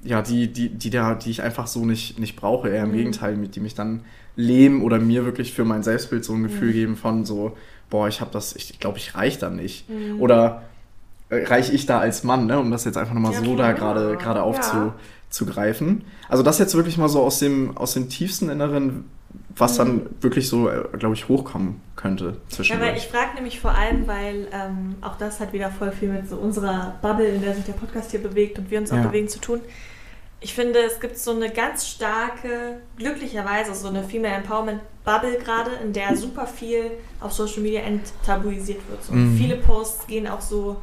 [0.03, 2.69] ja, die, die, die, da, die ich einfach so nicht, nicht brauche.
[2.69, 4.01] Eher im Gegenteil, mit die mich dann
[4.35, 7.57] lähmen oder mir wirklich für mein Selbstbild so ein Gefühl geben von so,
[7.89, 9.85] boah, ich habe das, ich glaube, ich reich da nicht.
[10.19, 10.63] Oder
[11.29, 12.59] äh, reich ich da als Mann, ne?
[12.59, 14.45] um das jetzt einfach nochmal Ja, so da gerade gerade Ja.
[15.29, 16.03] aufzugreifen.
[16.29, 19.05] Also das jetzt wirklich mal so aus dem, aus dem tiefsten Inneren,
[19.55, 22.89] was dann wirklich so, glaube ich, hochkommen könnte Ja, zwischendurch.
[22.91, 26.27] weil ich frage nämlich vor allem, weil ähm, auch das hat wieder voll viel mit
[26.29, 29.03] so unserer Bubble, in der sich der Podcast hier bewegt und wir uns auch Ja.
[29.07, 29.61] bewegen, zu tun.
[30.43, 35.71] Ich finde, es gibt so eine ganz starke, glücklicherweise so eine Female Empowerment Bubble gerade,
[35.83, 39.03] in der super viel auf Social Media enttabuisiert wird.
[39.03, 39.13] So.
[39.13, 39.37] Mhm.
[39.37, 40.77] viele Posts gehen auch so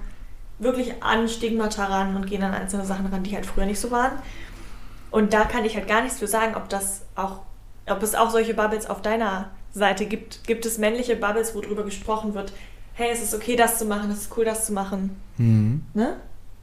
[0.58, 3.90] wirklich an Stigmata ran und gehen an einzelne Sachen ran, die halt früher nicht so
[3.90, 4.12] waren.
[5.10, 7.40] Und da kann ich halt gar nichts für sagen, ob das auch,
[7.86, 10.44] ob es auch solche Bubbles auf deiner Seite gibt.
[10.46, 12.52] Gibt es männliche Bubbles, wo drüber gesprochen wird,
[12.94, 15.20] hey, es ist okay, das zu machen, es ist cool, das zu machen.
[15.36, 15.84] Mhm.
[15.94, 16.16] Ne?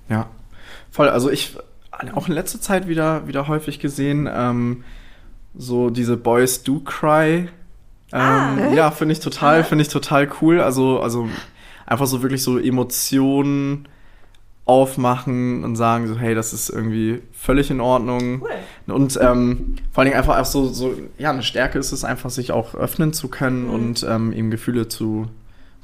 [0.09, 0.27] Ja,
[0.91, 1.09] voll.
[1.09, 1.57] Also ich
[2.13, 4.83] auch in letzter Zeit wieder, wieder häufig gesehen, ähm,
[5.57, 7.47] so diese Boys Do Cry.
[8.13, 8.55] Ähm, Ah.
[8.73, 10.61] ja, finde ich total, finde ich total cool.
[10.61, 11.27] Also, also
[11.85, 13.87] einfach so wirklich so Emotionen
[14.65, 18.41] aufmachen und sagen so, hey, das ist irgendwie völlig in Ordnung.
[18.41, 18.95] Cool.
[18.95, 22.31] Und ähm, vor allen Dingen einfach auch so, so, ja, eine Stärke ist es einfach,
[22.31, 23.69] sich auch öffnen zu können Mhm.
[23.73, 25.27] und ähm, eben Gefühle zu,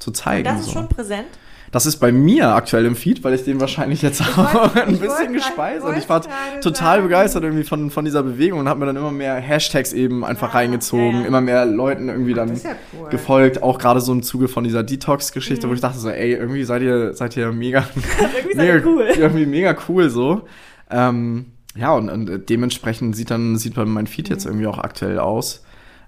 [0.00, 0.44] zu Und zeigen.
[0.44, 0.72] das ist so.
[0.72, 1.28] schon präsent.
[1.72, 5.32] Das ist bei mir aktuell im Feed, weil ich den wahrscheinlich jetzt auch ein bisschen
[5.32, 6.20] gespeist und ich war
[6.60, 7.02] total sagen.
[7.04, 10.50] begeistert irgendwie von, von dieser Bewegung und habe mir dann immer mehr Hashtags eben einfach
[10.52, 11.26] Ah, reingezogen, ja, ja.
[11.26, 13.08] immer mehr Leuten irgendwie dann ja cool.
[13.08, 16.64] gefolgt, auch gerade so im Zuge von dieser Detox-Geschichte, wo ich dachte so, ey, irgendwie
[16.64, 19.02] seid ihr, seid ihr mega, Irgendwie mega seid ihr cool.
[19.16, 20.42] irgendwie mega cool so.
[20.90, 25.18] Ähm, ja, und, und dementsprechend sieht dann, sieht dann mein Feed jetzt irgendwie auch aktuell
[25.18, 25.64] aus.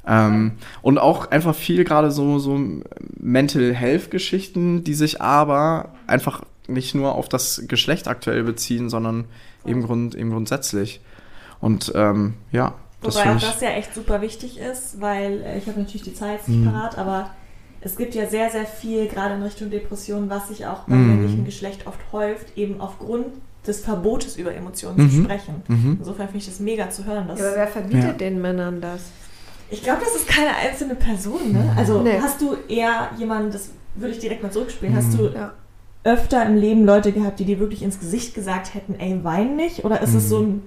[0.06, 2.60] Ähm, und auch einfach viel gerade so, so
[3.18, 9.24] Mental Health Geschichten, die sich aber einfach nicht nur auf das Geschlecht aktuell beziehen, sondern
[9.66, 11.00] eben, grund, eben grundsätzlich.
[11.60, 15.66] Und ähm, ja, das Wobei auch das ja echt super wichtig ist, weil äh, ich
[15.66, 16.64] habe natürlich die jetzt nicht Mhm.
[16.70, 17.30] parat, aber
[17.80, 21.08] es gibt ja sehr, sehr viel, gerade in Richtung Depression, was sich auch beim Mhm.
[21.10, 23.26] männlichen Geschlecht oft häuft, eben aufgrund
[23.66, 25.24] des Verbotes über Emotionen zu Mhm.
[25.24, 25.62] sprechen.
[25.68, 25.96] Mhm.
[25.98, 27.28] Insofern finde ich das mega zu hören.
[27.28, 28.12] Dass Ja, aber wer verbietet Ja.
[28.12, 29.02] den Männern das?
[29.74, 31.52] Ich glaube, das ist keine einzelne Person.
[31.52, 31.72] Ne?
[31.76, 32.18] Also Nee.
[32.20, 35.18] hast du eher jemanden, das würde ich direkt mal zurückspielen, hast Mhm.
[35.18, 35.52] du Ja.
[36.04, 39.84] öfter im Leben Leute gehabt, die dir wirklich ins Gesicht gesagt hätten, ey, wein nicht?
[39.84, 40.28] Oder ist es Mhm.
[40.28, 40.62] so ein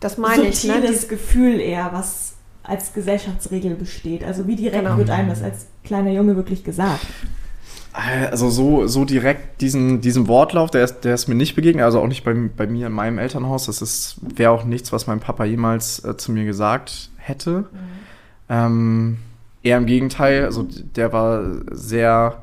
[0.00, 0.74] Das meine ich, ne?
[0.74, 4.24] subtiles Die- Gefühl eher, was als Gesellschaftsregel besteht?
[4.24, 4.98] Also wie direkt Genau.
[4.98, 7.06] wird einem das als kleiner Junge wirklich gesagt?
[7.92, 12.00] Also so, so direkt diesen, diesen Wortlauf, der ist, der ist mir nicht begegnet, also
[12.00, 13.66] auch nicht bei, bei mir in meinem Elternhaus.
[13.66, 17.64] Das ist wäre auch nichts, was mein Papa jemals äh, zu mir gesagt hätte.
[18.48, 19.18] Ähm,
[19.62, 22.42] eher im Gegenteil, also der war sehr,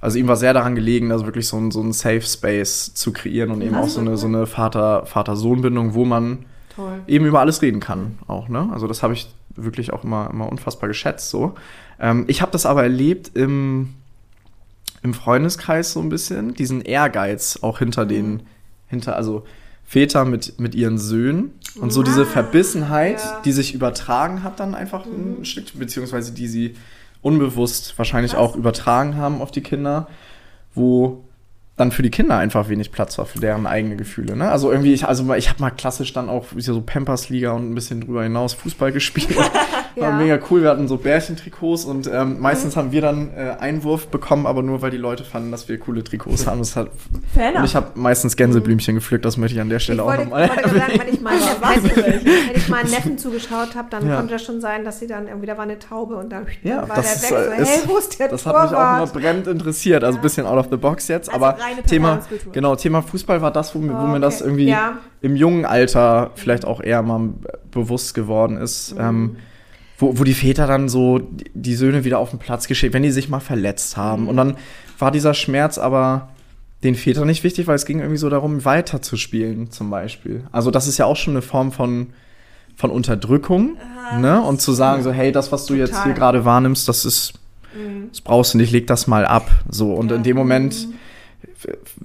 [0.00, 3.12] also ihm war sehr daran gelegen, also wirklich so ein, so ein Safe Space zu
[3.12, 7.00] kreieren und eben auch so eine, so eine Vater- Vater-Sohn-Bindung, wo man Toll.
[7.06, 8.68] eben über alles reden kann auch, ne?
[8.72, 11.54] Also das habe ich wirklich auch immer, immer unfassbar geschätzt so.
[11.98, 13.94] Ähm, ich habe das aber erlebt im,
[15.02, 18.42] im Freundeskreis so ein bisschen, diesen Ehrgeiz auch hinter den,
[18.86, 19.44] hinter, also
[19.84, 23.40] Väter mit, mit ihren Söhnen und so diese Ah, Verbissenheit, ja.
[23.44, 26.74] die sich übertragen hat dann einfach ein Stück, beziehungsweise die sie
[27.22, 30.08] unbewusst wahrscheinlich auch übertragen haben auf die Kinder,
[30.74, 31.24] wo
[31.76, 34.34] dann für die Kinder einfach wenig Platz war für deren eigene Gefühle.
[34.34, 34.50] Ne?
[34.50, 38.00] Also irgendwie, ich, also ich habe mal klassisch dann auch so Pampers-Liga und ein bisschen
[38.00, 39.36] drüber hinaus Fußball gespielt.
[39.96, 40.02] Ja.
[40.02, 40.60] War mega cool.
[40.62, 44.82] Wir hatten so Bärchentrikots und ähm, meistens haben wir dann äh, Einwurf bekommen, aber nur
[44.82, 46.58] weil die Leute fanden, dass wir coole Trikots haben.
[46.58, 46.90] Das hat,
[47.34, 50.24] und ich habe meistens Gänseblümchen gepflückt, das möchte ich an der Ich Stelle auch wollte,
[50.24, 54.16] nochmal wollte gerade sagen, wenn ich, ich meinen Neffen zugeschaut habe, dann Ja.
[54.16, 56.86] konnte das schon sein, dass sie dann irgendwie, da war eine Taube und dann Ja,
[56.88, 57.58] war das der ist, weg.
[57.60, 59.12] äh, so, hey, wo ist der Das hat mich auch immer Torwart?
[59.14, 60.04] brennend interessiert.
[60.04, 61.32] Also ein bisschen out of the box jetzt.
[61.32, 61.56] Also aber
[61.88, 62.20] Thema,
[62.52, 64.48] genau, Thema Fußball war das, wo, mir- wo Oh, mir das okay.
[64.50, 64.98] irgendwie Ja.
[65.22, 67.30] im jungen Alter vielleicht auch eher mal
[67.70, 68.94] bewusst geworden ist.
[68.94, 69.00] Mhm.
[69.00, 69.36] Ähm,
[69.98, 71.20] wo, wo die Väter dann so
[71.54, 74.22] die- Söhne wieder auf den Platz geschickt, wenn die sich mal verletzt haben.
[74.24, 74.28] Mhm.
[74.28, 74.56] Und dann
[74.98, 76.28] war dieser Schmerz aber
[76.82, 80.44] den Vätern nicht wichtig, weil es ging irgendwie so darum, weiter zu spielen, zum Beispiel.
[80.52, 82.08] Also, das ist ja auch schon eine Form von,
[82.76, 83.76] von Unterdrückung.
[84.20, 84.40] Ne?
[84.40, 86.04] Und zu sagen, so, hey, das, was du jetzt Total.
[86.04, 87.32] hier gerade wahrnimmst, das ist,
[88.10, 89.50] das brauchst du nicht, leg das mal ab.
[89.68, 90.88] So, und in dem Moment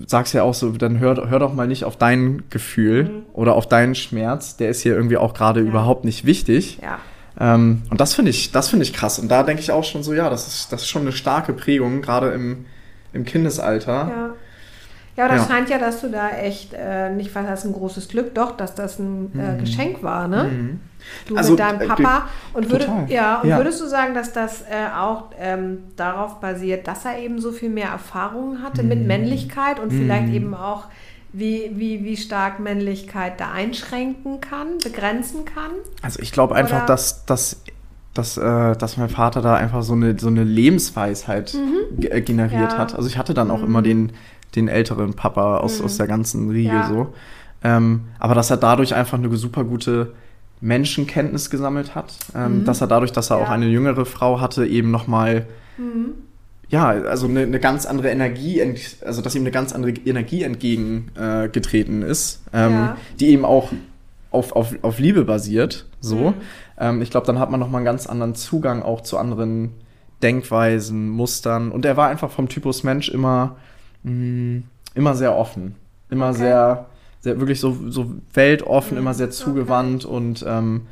[0.07, 3.55] sagst du ja auch so, dann hör, hör doch mal nicht auf dein Gefühl oder
[3.55, 6.79] auf deinen Schmerz, der ist hier irgendwie auch gerade überhaupt nicht wichtig.
[6.81, 6.97] Ja.
[7.39, 9.19] Ähm, und das finde ich, das finde ich krass.
[9.19, 11.53] Und da denke ich auch schon so, ja, das ist, das ist schon eine starke
[11.53, 12.65] Prägung, gerade im,
[13.13, 13.91] im Kindesalter.
[14.09, 14.29] Ja.
[15.17, 15.55] Ja, aber das Ja.
[15.55, 18.75] scheint ja, dass du da echt äh, nicht was hast, ein großes Glück, doch, dass
[18.75, 20.45] das ein äh, Geschenk war, ne?
[20.45, 20.79] Mhm.
[21.27, 22.27] Du Also, mit deinem äh, Papa.
[22.53, 23.11] Und, würde, total.
[23.11, 23.57] ja, und Ja.
[23.57, 24.65] würdest du sagen, dass das äh,
[24.97, 28.89] auch ähm, darauf basiert, dass er eben so viel mehr Erfahrungen hatte Mhm.
[28.89, 30.85] mit Männlichkeit und vielleicht eben auch,
[31.33, 35.71] wie, wie, wie stark Männlichkeit da einschränken kann, begrenzen kann?
[36.01, 37.61] Also ich glaube einfach, Oder- dass, dass,
[38.13, 41.55] dass, äh, dass mein Vater da einfach so eine, so eine Lebensweisheit
[41.97, 42.67] ge- äh, generiert Mhm.
[42.67, 42.73] Ja.
[42.75, 42.77] Mhm.
[42.79, 42.95] hat.
[42.95, 44.11] Also ich hatte dann auch immer den,
[44.55, 46.87] den älteren Papa aus, aus der ganzen Riege Ja.
[46.89, 47.13] so.
[47.63, 50.13] Ähm, aber dass er dadurch einfach eine super gute
[50.59, 52.13] Menschenkenntnis gesammelt hat.
[52.35, 53.41] Ähm, Dass er dadurch, dass er Mhm.
[53.41, 53.47] Ja.
[53.47, 56.13] auch eine jüngere Frau hatte, eben nochmal Mhm.
[56.71, 58.59] Ja, also eine, eine ganz andere Energie,
[59.05, 62.97] also dass ihm eine ganz andere Energie entgegengetreten äh, ist, ähm, Ja.
[63.19, 63.71] die eben auch
[64.31, 65.85] auf, auf, auf Liebe basiert.
[65.99, 66.29] So.
[66.29, 66.33] Mhm.
[66.79, 69.71] Ähm, ich glaube, dann hat man nochmal einen ganz anderen Zugang auch zu anderen
[70.23, 71.71] Denkweisen, Mustern.
[71.71, 73.57] Und er war einfach vom Typus Mensch immer,
[74.03, 74.61] mh,
[74.95, 75.75] immer sehr offen.
[76.09, 76.37] Immer Okay.
[76.39, 76.85] sehr,
[77.19, 79.01] sehr, wirklich so, so weltoffen, Mhm.
[79.03, 80.05] immer sehr zugewandt.
[80.05, 80.87] Und ähm,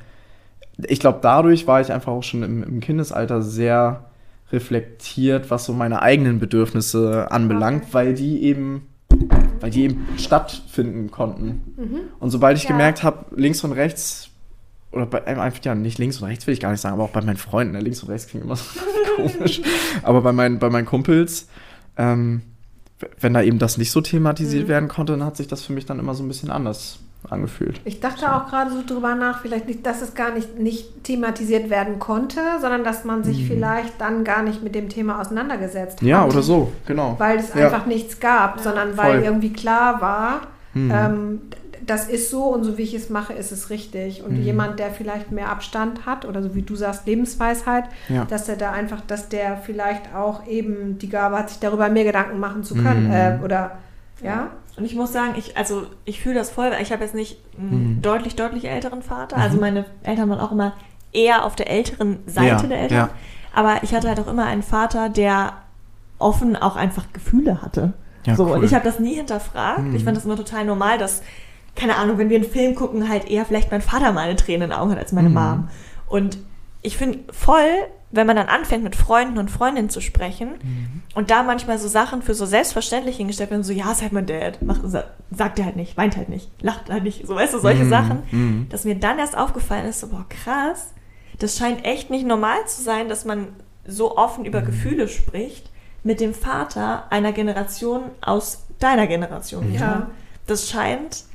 [0.77, 4.03] ich glaube, dadurch war ich einfach auch schon im, im Kindesalter sehr
[4.51, 7.93] reflektiert, was so meine eigenen Bedürfnisse anbelangt, Okay.
[7.93, 8.83] weil die eben
[9.59, 11.73] weil die eben stattfinden konnten.
[11.75, 11.99] Mhm.
[12.19, 12.69] Und sobald ich Ja.
[12.69, 14.29] gemerkt habe, links und rechts,
[14.93, 17.09] oder bei, einfach, ja, nicht links und rechts will ich gar nicht sagen, aber auch
[17.09, 18.63] bei meinen Freunden, ne, links und rechts klingt immer so
[19.17, 19.61] komisch,
[20.03, 21.47] aber bei meinen, bei meinen Kumpels,
[21.97, 22.43] ähm,
[23.19, 24.69] wenn da eben das nicht so thematisiert Mhm.
[24.69, 27.81] werden konnte, dann hat sich das für mich dann immer so ein bisschen anders angefühlt.
[27.85, 31.69] Ich dachte auch gerade so drüber nach, vielleicht nicht, dass es gar nicht, nicht thematisiert
[31.69, 36.07] werden konnte, sondern dass man sich vielleicht dann gar nicht mit dem Thema auseinandergesetzt Mhm.
[36.07, 36.31] Ja, hat.
[36.31, 37.15] oder so, genau.
[37.17, 37.65] Weil es Ja.
[37.65, 39.23] einfach nichts gab, sondern weil Voll.
[39.23, 40.41] irgendwie klar war,
[40.73, 40.91] Mhm.
[40.93, 41.41] ähm,
[41.85, 44.23] das ist so und so wie ich es mache, ist es richtig.
[44.23, 44.43] Und Mhm.
[44.43, 48.25] jemand, der vielleicht mehr Abstand hat oder so wie du sagst, Lebensweisheit, Ja.
[48.25, 52.03] dass er da einfach, dass der vielleicht auch eben die Gabe hat, sich darüber mehr
[52.03, 53.07] Gedanken machen zu können.
[53.07, 53.11] Mhm.
[53.13, 53.71] Äh, oder
[54.21, 54.47] ja.
[54.79, 57.37] Und ich muss sagen, ich, also ich fühle das voll, weil ich habe jetzt nicht
[57.57, 58.01] einen Mhm.
[58.01, 59.37] deutlich, deutlich älteren Vater.
[59.37, 60.73] Also meine Eltern waren auch immer
[61.11, 62.97] eher auf der älteren Seite Ja, der Eltern.
[62.97, 63.09] ja.
[63.53, 65.53] Aber ich hatte halt auch immer einen Vater, der
[66.17, 67.93] offen auch einfach Gefühle hatte.
[68.25, 68.51] Ja, so, cool.
[68.57, 69.79] und ich habe das nie hinterfragt.
[69.79, 69.95] Mhm.
[69.95, 71.21] Ich fand das immer total normal, dass,
[71.75, 74.65] keine Ahnung, wenn wir einen Film gucken, halt eher vielleicht mein Vater mal eine Träne
[74.65, 75.35] in den Augen hat als meine Mhm.
[75.35, 75.67] Mom.
[76.07, 76.37] Und
[76.81, 77.69] ich finde voll,
[78.11, 81.03] wenn man dann anfängt, mit Freunden und Freundinnen zu sprechen Mhm.
[81.13, 84.25] und da manchmal so Sachen für so selbstverständlich hingestellt werden, so, ja, ist halt mein
[84.25, 87.53] Dad, Mach, sa- sagt er halt nicht, weint halt nicht, lacht halt nicht, so, weißt
[87.53, 87.89] du, solche Mhm.
[87.89, 88.67] Sachen, Mhm.
[88.69, 90.93] dass mir dann erst aufgefallen ist, so, boah, krass,
[91.37, 93.49] das scheint echt nicht normal zu sein, dass man
[93.85, 94.47] so offen Mhm.
[94.47, 95.69] über Gefühle spricht
[96.03, 99.71] mit dem Vater einer Generation aus deiner Generation.
[99.73, 100.07] Ja.
[100.47, 101.25] Das scheint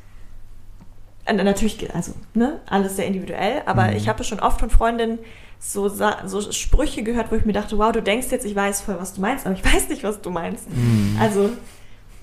[1.33, 3.97] natürlich, also, ne, alles sehr individuell, aber Mhm.
[3.97, 5.19] ich habe schon oft von Freundinnen
[5.59, 8.97] so, so Sprüche gehört, wo ich mir dachte, wow, du denkst jetzt, ich weiß voll,
[8.99, 10.69] was du meinst, aber ich weiß nicht, was du meinst.
[10.71, 11.17] Mhm.
[11.19, 11.51] Also,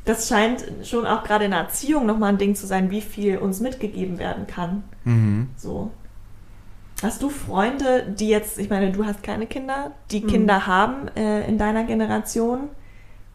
[0.06, 3.38] das scheint schon auch gerade in der Erziehung nochmal ein Ding zu sein, wie viel
[3.38, 4.84] uns mitgegeben werden kann.
[5.04, 5.50] Mhm.
[5.58, 5.92] So.
[7.04, 10.28] Hast du Freunde, die jetzt, ich meine, du hast keine Kinder, die Mhm.
[10.28, 12.70] Kinder haben äh, in deiner Generation,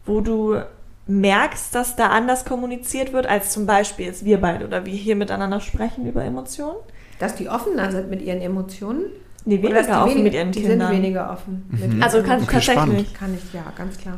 [0.05, 0.61] wo du
[1.07, 5.15] merkst, dass da anders kommuniziert wird, als zum Beispiel jetzt wir beide oder wir hier
[5.15, 6.77] miteinander sprechen über Emotionen?
[7.19, 9.05] Dass die offener sind mit ihren Emotionen.
[9.45, 10.87] Nee, Oder dass die weniger offen wenig- mit ihren die Kindern.
[10.89, 11.65] sind weniger offen.
[11.69, 12.03] Mit Mhm.
[12.03, 12.73] Also kann, tatsächlich.
[12.75, 13.13] spannend.
[13.15, 14.17] Kann ich, ja, ganz klar.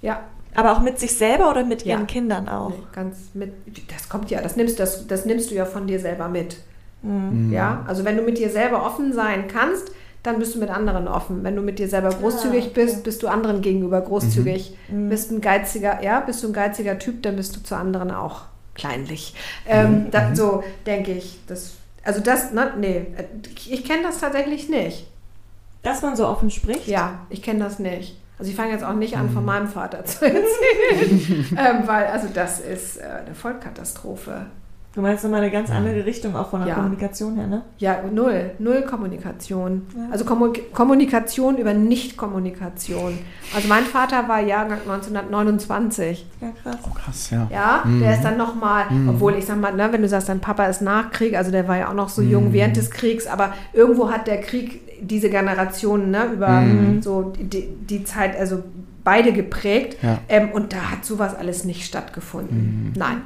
[0.00, 0.20] Ja,
[0.54, 1.94] Aber auch mit sich selber oder mit Ja.
[1.96, 2.70] ihren Kindern auch?
[2.70, 3.52] nee, ganz mit.
[3.92, 6.56] Das kommt ja, das nimmst, das, das nimmst du ja von dir selber mit.
[7.02, 7.52] Mhm.
[7.52, 9.92] Ja, also wenn du mit dir selber offen sein kannst,
[10.30, 11.42] dann bist du mit anderen offen.
[11.44, 12.84] Wenn du mit dir selber großzügig Ah, okay.
[12.84, 14.76] bist, bist du anderen gegenüber großzügig.
[14.88, 15.08] Mhm.
[15.08, 18.42] Bist ein geiziger, ja, bist du ein geiziger Typ, dann bist du zu anderen auch
[18.74, 19.34] kleinlich.
[19.66, 20.10] Ähm, Mhm.
[20.10, 21.38] da, so denke ich.
[21.46, 21.72] Das,
[22.04, 23.06] Also das, ne, nee,
[23.68, 25.06] ich kenne das tatsächlich nicht.
[25.82, 26.86] Dass man so offen spricht?
[26.88, 28.16] Ja, ich kenne das nicht.
[28.38, 32.28] Also ich fange jetzt auch nicht an, von meinem Vater zu erzählen, ähm, weil also
[32.32, 34.46] das ist äh, eine Vollkatastrophe.
[34.98, 36.74] Du meinst nochmal eine ganz andere Richtung auch von der Ja.
[36.74, 37.62] Kommunikation her, ne?
[37.76, 39.86] Ja, null, null Kommunikation.
[39.96, 40.08] Ja.
[40.10, 43.16] Also Kommu Kommunikation über Nicht-Kommunikation.
[43.54, 46.26] Also mein Vater war Jahrgang 1929.
[46.40, 46.78] Ja, krass.
[46.82, 47.46] Oh, krass, ja.
[47.48, 50.66] Ja, der ist dann nochmal, obwohl ich sag mal, ne, wenn du sagst, dein Papa
[50.66, 53.52] ist nach Krieg, also der war ja auch noch so jung während des Kriegs, aber
[53.72, 56.64] irgendwo hat der Krieg diese Generationen ne, über
[57.02, 58.64] so die, die Zeit, also
[59.04, 59.96] beide geprägt.
[60.02, 60.18] Ja.
[60.28, 62.94] Ähm, und da hat sowas alles nicht stattgefunden.
[62.96, 63.22] Nein,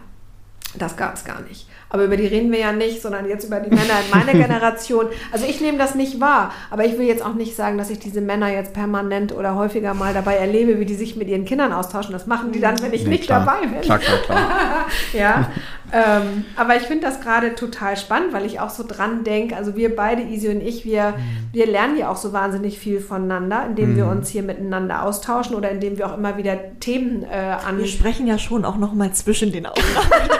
[0.75, 1.67] das gab es gar nicht.
[1.91, 5.07] Aber über die reden wir ja nicht, sondern jetzt über die Männer in meiner Generation.
[5.31, 7.99] Also ich nehme das nicht wahr, aber ich will jetzt auch nicht sagen, dass ich
[7.99, 11.73] diese Männer jetzt permanent oder häufiger mal dabei erlebe, wie die sich mit ihren Kindern
[11.75, 12.13] austauschen.
[12.13, 13.41] Das machen die dann, wenn ich Nee, nicht klar.
[13.45, 13.81] dabei bin.
[13.83, 14.39] Klar, klar, klar.
[15.13, 15.51] Ja,
[15.93, 19.77] ähm, aber ich finde das gerade total spannend, weil ich auch so dran denke, also
[19.77, 21.15] wir beide, Isi und ich, wir,
[21.53, 25.71] wir lernen ja auch so wahnsinnig viel voneinander, indem wir uns hier miteinander austauschen oder
[25.71, 27.79] indem wir auch immer wieder Themen äh, an...
[27.79, 30.31] Wir sprechen ja schon auch nochmal zwischen den Aufnahmen.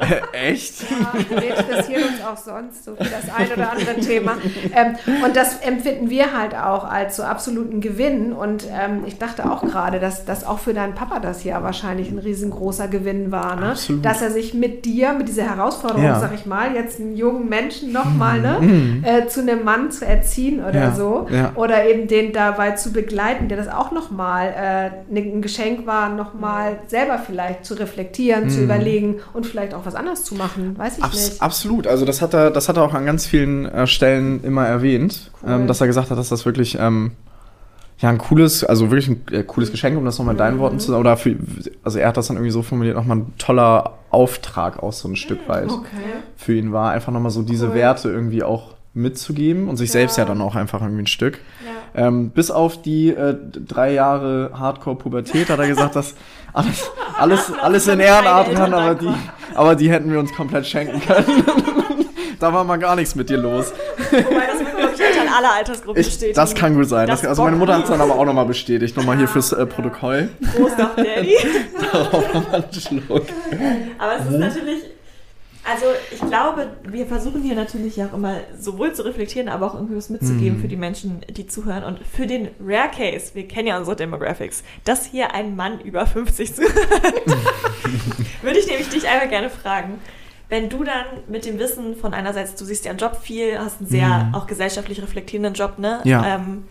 [0.32, 0.82] Echt?
[0.82, 4.36] Ja, wir interessieren uns auch sonst so für das ein oder andere Thema.
[4.74, 8.32] Ähm, und das empfinden wir halt auch als so absoluten Gewinn.
[8.32, 12.10] Und ähm, ich dachte auch gerade, dass das auch für deinen Papa das ja wahrscheinlich
[12.10, 13.56] ein riesengroßer Gewinn war.
[13.56, 13.70] Ne?
[13.70, 14.04] Absolut.
[14.04, 16.20] Dass er sich mit dir, mit dieser Herausforderung, Ja.
[16.20, 20.60] sag ich mal, jetzt einen jungen Menschen nochmal ne, äh, zu einem Mann zu erziehen
[20.64, 21.26] oder Ja, so.
[21.30, 21.52] ja.
[21.54, 26.78] Oder eben den dabei zu begleiten, der das auch nochmal äh, ein Geschenk war, nochmal
[26.86, 30.76] selber vielleicht zu reflektieren, zu überlegen und vielleicht auch was anderes zu machen.
[30.78, 31.42] Weiß ich Abs nicht.
[31.42, 31.86] absolut.
[31.86, 35.30] Also das hat er, das hat er auch an ganz vielen äh, Stellen immer erwähnt,
[35.42, 35.52] Cool.
[35.52, 37.12] ähm, dass er gesagt hat, dass das wirklich ähm,
[38.00, 40.58] ja ein cooles, also wirklich ein äh, cooles Geschenk, um das nochmal in deinen.
[40.58, 41.00] Worten zu sagen.
[41.00, 41.36] Oder für,
[41.82, 45.16] also er hat das dann irgendwie so formuliert, nochmal ein toller Auftrag auch so ein
[45.16, 45.86] Stück weit Okay.
[46.36, 47.74] für ihn war, einfach nochmal so diese Cool.
[47.74, 51.38] Werte irgendwie auch mitzugeben und sich selbst ja dann auch einfach irgendwie ein Stück.
[51.94, 52.06] Ja.
[52.08, 53.36] Ähm, bis auf die äh,
[53.66, 56.14] drei Jahre Hardcore-Pubertät hat er gesagt, dass
[56.52, 59.14] alles, alles, alles in Meine Ehrenart Eltern dran, aber die,
[59.54, 61.24] aber die hätten wir uns komplett schenken können.
[62.40, 63.72] da war mal gar nichts mit dir los.
[64.10, 66.34] Wobei das wird, glaube ich, Eltern aller Altersgruppen Ich, bestätigen.
[66.34, 67.06] das kann gut sein.
[67.06, 68.96] Das, also meine Mutter hat es dann aber auch nochmal bestätigt.
[68.96, 70.28] Nochmal hier fürs äh, Protokoll.
[70.56, 71.36] Prost auf Daddy.
[71.92, 73.26] Darauf nochmal einen Schluck.
[73.98, 74.38] Aber es ist Mhm.
[74.40, 74.82] natürlich,
[75.64, 79.74] also ich glaube, wir versuchen hier natürlich ja auch immer sowohl zu reflektieren, aber auch
[79.74, 80.60] irgendwie was mitzugeben Mhm.
[80.62, 81.84] für die Menschen, die zuhören.
[81.84, 86.06] Und für den Rare Case, wir kennen ja unsere Demographics, dass hier ein Mann über
[86.06, 86.74] 50 zuhört,
[88.42, 89.98] würde ich nämlich dich einmal gerne fragen.
[90.50, 93.78] Wenn du dann mit dem Wissen von einerseits, du siehst ja einen Job viel, hast
[93.80, 94.34] einen sehr Mhm.
[94.34, 96.00] auch gesellschaftlich reflektierenden Job, ne?
[96.04, 96.26] Ja.
[96.36, 96.64] Ähm,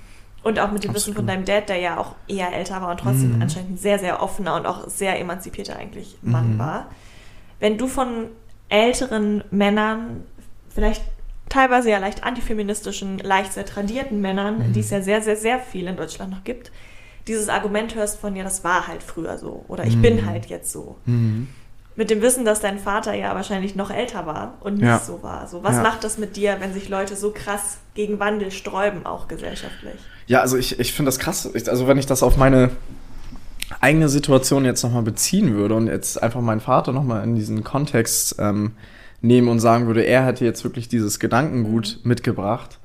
[0.43, 2.99] und auch mit dem Wissen von deinem Dad, der ja auch eher älter war und
[2.99, 3.41] trotzdem Mhm.
[3.41, 6.59] anscheinend ein sehr, sehr offener und auch sehr emanzipierter eigentlich Mann Mhm.
[6.59, 6.89] war.
[7.59, 8.27] Wenn du von
[8.69, 10.23] älteren Männern,
[10.69, 11.01] vielleicht
[11.49, 14.73] teilweise ja leicht antifeministischen, leicht sehr tradierten Männern, Mhm.
[14.73, 16.71] die es ja sehr, sehr, sehr viel in Deutschland noch gibt,
[17.27, 20.01] dieses Argument hörst von, ja, das war halt früher so oder ich Mhm.
[20.01, 20.97] bin halt jetzt so.
[21.95, 21.99] Mhm.
[22.01, 24.99] Mit dem Wissen, dass dein Vater ja wahrscheinlich noch älter war und nicht Ja.
[24.99, 25.47] so war.
[25.47, 25.83] So, was Ja.
[25.83, 29.95] macht das mit dir, wenn sich Leute so krass gegen Wandel sträuben, auch gesellschaftlich?
[30.27, 31.49] Ja, also ich, ich finde das krass.
[31.53, 32.69] Ich, also wenn ich das auf meine
[33.81, 38.35] eigene Situation jetzt nochmal beziehen würde und jetzt einfach meinen Vater nochmal in diesen Kontext
[38.39, 38.71] ähm,
[39.21, 42.78] nehmen und sagen würde, er hätte jetzt wirklich dieses Gedankengut mitgebracht,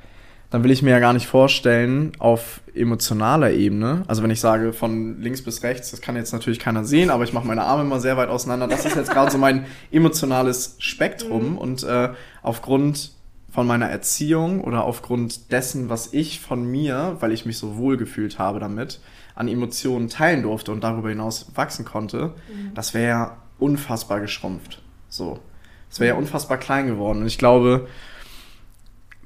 [0.55, 4.73] dann will ich mir ja gar nicht vorstellen, auf emotionaler Ebene, also wenn ich sage
[4.73, 7.83] von links bis rechts, das kann jetzt natürlich keiner sehen, aber ich mache meine Arme
[7.83, 12.11] mal sehr weit auseinander, das ist jetzt gerade so mein emotionales Spektrum und äh,
[12.45, 13.11] aufgrund
[13.51, 17.97] von meiner Erziehung oder aufgrund dessen, was ich von mir, weil ich mich so wohl
[17.97, 19.01] gefühlt habe damit,
[19.35, 22.33] an Emotionen teilen durfte und darüber hinaus wachsen konnte,
[22.75, 24.83] das wäre ja unfassbar geschrumpft.
[25.09, 25.41] So.
[25.91, 27.23] Es wäre ja unfassbar klein geworden.
[27.23, 27.89] Und ich glaube,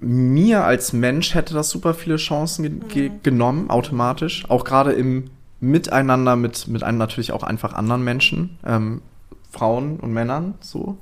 [0.00, 4.44] mir als Mensch hätte das super viele Chancen ge ge genommen, automatisch.
[4.48, 5.24] Auch gerade im
[5.60, 9.02] Miteinander mit, mit einem natürlich auch einfach anderen Menschen, ähm,
[9.50, 10.98] Frauen und Männern, so.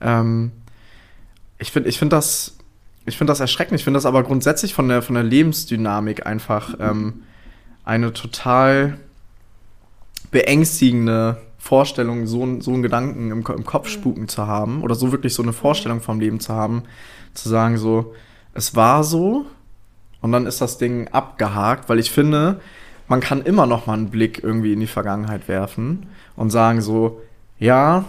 [0.00, 0.52] Ähm,
[1.58, 2.56] ich finde ich find das,
[3.06, 3.80] ich find das erschreckend.
[3.80, 7.22] Ich finde das aber grundsätzlich von der, von der Lebensdynamik einfach ähm,
[7.84, 8.98] eine total
[10.30, 15.10] beängstigende Vorstellung, so, ein- so einen Gedanken im, im Kopf spuken zu haben oder so
[15.12, 16.82] wirklich so eine Vorstellung vom Leben zu haben,
[17.34, 18.14] zu sagen so,
[18.56, 19.46] es war so
[20.20, 22.60] und dann ist das Ding abgehakt, weil ich finde,
[23.08, 27.20] man kann immer noch mal einen Blick irgendwie in die Vergangenheit werfen und sagen so,
[27.58, 28.04] ja,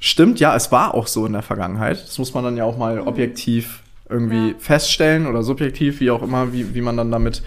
[0.00, 2.02] stimmt, ja, es war auch so in der Vergangenheit.
[2.02, 4.54] Das muss man dann ja auch mal objektiv irgendwie Ja.
[4.58, 7.42] feststellen oder subjektiv, wie auch immer, wie, wie man dann damit,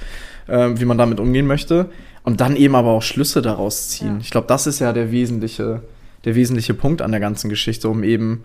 [0.48, 1.90] ähm, wie man damit umgehen möchte.
[2.24, 4.16] Und dann eben aber auch Schlüsse daraus ziehen.
[4.16, 4.20] Ja.
[4.22, 5.82] Ich glaube, das ist ja der wesentliche,
[6.24, 8.44] der wesentliche Punkt an der ganzen Geschichte, um eben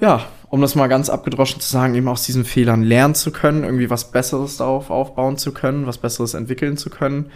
[0.00, 3.64] ja, um das mal ganz abgedroschen zu sagen, eben aus diesen Fehlern lernen zu können,
[3.64, 7.30] irgendwie was Besseres darauf aufbauen zu können, was Besseres entwickeln zu können.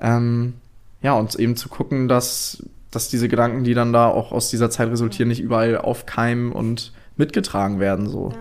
[0.00, 0.54] Ähm,
[1.02, 4.70] ja, und eben zu gucken, dass, dass diese Gedanken, die dann da auch aus dieser
[4.70, 8.06] Zeit resultieren, nicht überall aufkeimen und mitgetragen werden.
[8.06, 8.32] So.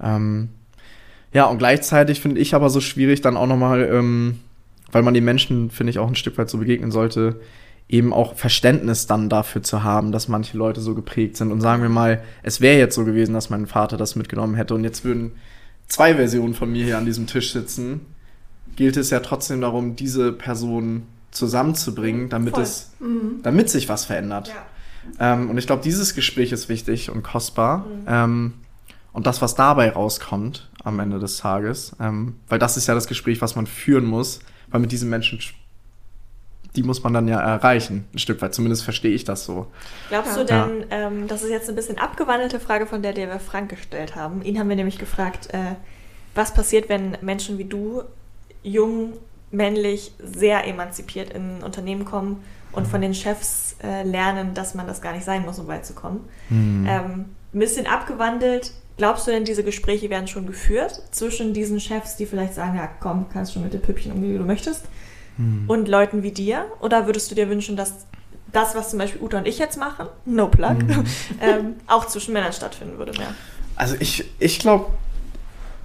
[0.00, 0.50] Ja, ähm,
[1.32, 4.40] ja und gleichzeitig finde ich aber so schwierig, dann auch nochmal, ähm,
[4.92, 7.40] weil man den Menschen, finde ich, auch ein Stück weit so begegnen sollte,
[7.90, 11.50] eben auch Verständnis dann dafür zu haben, dass manche Leute so geprägt sind.
[11.50, 14.74] Und sagen wir mal, es wäre jetzt so gewesen, dass mein Vater das mitgenommen hätte
[14.74, 15.32] und jetzt würden
[15.88, 18.06] zwei Versionen von mir hier an diesem Tisch sitzen,
[18.76, 23.42] gilt es ja trotzdem darum, diese Person zusammenzubringen, damit es, mhm.
[23.42, 24.48] damit sich was verändert.
[24.48, 25.32] Ja.
[25.32, 27.78] Ähm, und ich glaube, dieses Gespräch ist wichtig und kostbar.
[27.78, 28.04] Mhm.
[28.06, 28.52] Ähm,
[29.12, 33.08] und das, was dabei rauskommt am Ende des Tages, ähm, weil das ist ja das
[33.08, 34.38] Gespräch, was man führen muss,
[34.70, 35.40] weil mit diesen Menschen
[36.76, 38.54] die muss man dann ja erreichen, ein Stück weit.
[38.54, 39.66] Zumindest verstehe ich das so.
[40.08, 41.06] Glaubst du denn, ja.
[41.06, 44.42] ähm, das ist jetzt ein bisschen abgewandelte Frage, von der, der wir Frank gestellt haben.
[44.42, 45.74] Ihn haben wir nämlich gefragt, äh,
[46.34, 48.02] was passiert, wenn Menschen wie du,
[48.62, 49.14] jung,
[49.50, 54.86] männlich, sehr emanzipiert in ein Unternehmen kommen und von den Chefs äh, lernen, dass man
[54.86, 56.28] das gar nicht sein muss, um weit zu kommen.
[56.48, 56.86] Hm.
[56.88, 58.72] Ähm, ein bisschen abgewandelt.
[58.96, 62.88] Glaubst du denn, diese Gespräche werden schon geführt zwischen diesen Chefs, die vielleicht sagen, ja
[63.00, 64.84] komm, kannst schon mit den Püppchen umgehen, wie du möchtest?
[65.40, 65.64] Hm.
[65.66, 66.66] und Leuten wie dir?
[66.80, 68.06] Oder würdest du dir wünschen, dass
[68.52, 71.04] das, was zum Beispiel Uta und ich jetzt machen, no plug, hm.
[71.40, 73.34] ähm, auch zwischen Männern stattfinden würde mehr?
[73.76, 74.86] Also ich, ich glaube,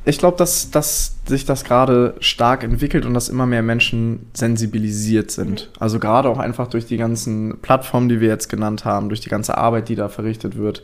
[0.03, 5.31] ich glaube, dass, dass sich das gerade stark entwickelt und dass immer mehr Menschen sensibilisiert
[5.31, 5.69] sind.
[5.73, 5.79] Mhm.
[5.79, 9.29] Also gerade auch einfach durch die ganzen Plattformen, die wir jetzt genannt haben, durch die
[9.29, 10.83] ganze Arbeit, die da verrichtet wird.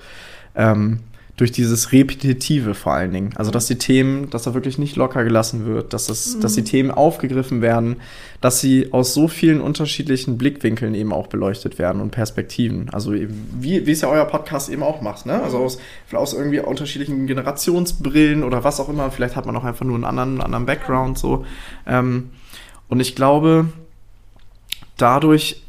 [0.56, 1.02] Ähm,
[1.38, 3.32] durch dieses Repetitive vor allen Dingen.
[3.36, 6.42] Also, dass die Themen, dass da wirklich nicht locker gelassen wird, dass, das, mhm.
[6.42, 7.98] dass die Themen aufgegriffen werden,
[8.42, 12.90] dass sie aus so vielen unterschiedlichen Blickwinkeln eben auch beleuchtet werden und Perspektiven.
[12.92, 15.42] Also, wie, wie es ja euer Podcast eben auch macht, ne?
[15.42, 15.80] Also aus,
[16.12, 19.10] aus irgendwie unterschiedlichen Generationsbrillen oder was auch immer.
[19.12, 21.46] Vielleicht hat man auch einfach nur einen anderen, einen anderen Background so.
[21.88, 22.30] Ähm,
[22.88, 23.68] und ich glaube,
[24.98, 25.64] dadurch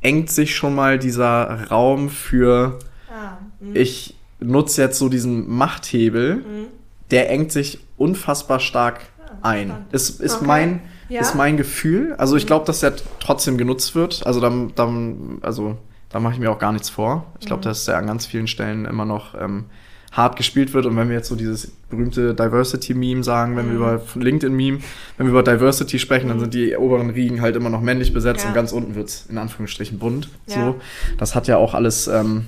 [0.00, 2.78] engt sich schon mal dieser Raum für
[3.10, 3.38] ah,
[3.74, 6.66] ich nutze jetzt so diesen Machthebel, mhm.
[7.10, 9.00] der engt sich unfassbar stark
[9.42, 9.72] ah, ein.
[9.92, 10.46] Ist, ist, okay.
[10.46, 11.20] mein, ja.
[11.20, 12.14] ist mein Gefühl.
[12.18, 12.48] Also ich mhm.
[12.48, 14.26] glaube, dass der trotzdem genutzt wird.
[14.26, 15.76] Also dann, dann also
[16.10, 17.26] da mache ich mir auch gar nichts vor.
[17.40, 17.64] Ich glaube, mhm.
[17.64, 19.66] dass der an ganz vielen Stellen immer noch ähm,
[20.12, 20.86] hart gespielt wird.
[20.86, 23.70] Und wenn wir jetzt so dieses berühmte Diversity-Meme sagen, wenn mhm.
[23.70, 24.78] wir über LinkedIn-Meme,
[25.16, 26.42] wenn wir über Diversity sprechen, dann mhm.
[26.42, 28.48] sind die oberen Riegen halt immer noch männlich besetzt ja.
[28.48, 30.30] und ganz unten wird es in Anführungsstrichen bunt.
[30.46, 30.54] Ja.
[30.54, 30.80] So.
[31.18, 32.46] Das hat ja auch alles ähm,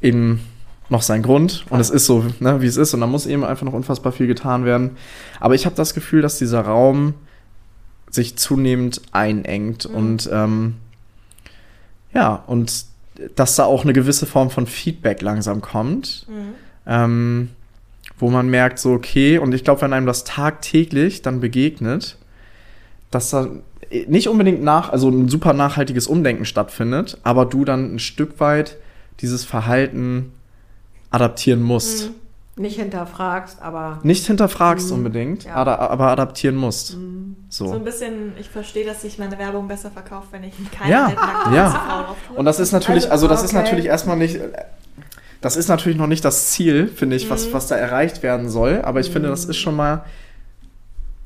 [0.00, 0.40] in
[0.90, 3.44] noch seinen Grund und es ist so, ne, wie es ist und da muss eben
[3.44, 4.96] einfach noch unfassbar viel getan werden.
[5.38, 7.14] Aber ich habe das Gefühl, dass dieser Raum
[8.10, 9.94] sich zunehmend einengt mhm.
[9.94, 10.74] und ähm,
[12.12, 12.86] ja, und
[13.36, 16.54] dass da auch eine gewisse Form von Feedback langsam kommt, mhm.
[16.86, 17.50] ähm,
[18.18, 22.16] wo man merkt, so, okay, und ich glaube, wenn einem das tagtäglich dann begegnet,
[23.12, 23.48] dass da
[24.08, 28.76] nicht unbedingt nach, also ein super nachhaltiges Umdenken stattfindet, aber du dann ein Stück weit
[29.20, 30.32] dieses Verhalten
[31.10, 32.08] adaptieren musst.
[32.08, 32.14] Mhm.
[32.56, 34.00] Nicht hinterfragst, aber.
[34.02, 34.96] Nicht hinterfragst mhm.
[34.96, 35.54] unbedingt, ja.
[35.54, 36.96] aber adaptieren musst.
[36.96, 37.36] Mhm.
[37.48, 37.68] So.
[37.68, 41.12] so ein bisschen, ich verstehe, dass sich meine Werbung besser verkauft, wenn ich keine ja.
[41.52, 42.04] ja.
[42.06, 42.36] Drauf tue.
[42.36, 43.46] Und das ist natürlich, also, also das okay.
[43.46, 44.38] ist natürlich erstmal nicht.
[45.40, 47.54] Das ist natürlich noch nicht das Ziel, finde ich, was, mhm.
[47.54, 48.82] was da erreicht werden soll.
[48.82, 50.04] Aber ich finde, das ist schon mal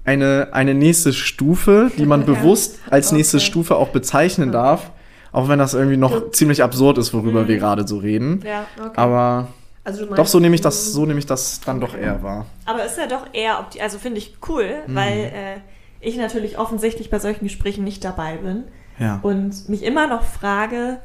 [0.04, 3.46] eine, eine nächste Stufe, die man bewusst als nächste okay.
[3.46, 4.92] Stufe auch bezeichnen darf.
[5.32, 8.40] Auch wenn das irgendwie noch ziemlich absurd ist, worüber wir gerade so reden.
[8.46, 8.92] Ja, okay.
[8.94, 9.48] Aber
[9.84, 12.46] also doch, so nehme ich das, so nehme ich das dann doch eher wahr.
[12.64, 14.94] Aber ist ja doch eher, also finde ich cool, mhm.
[14.94, 15.60] weil äh,
[16.00, 18.64] ich natürlich offensichtlich bei solchen Gesprächen nicht dabei bin.
[18.98, 19.20] Ja.
[19.22, 21.00] Und mich immer noch frage,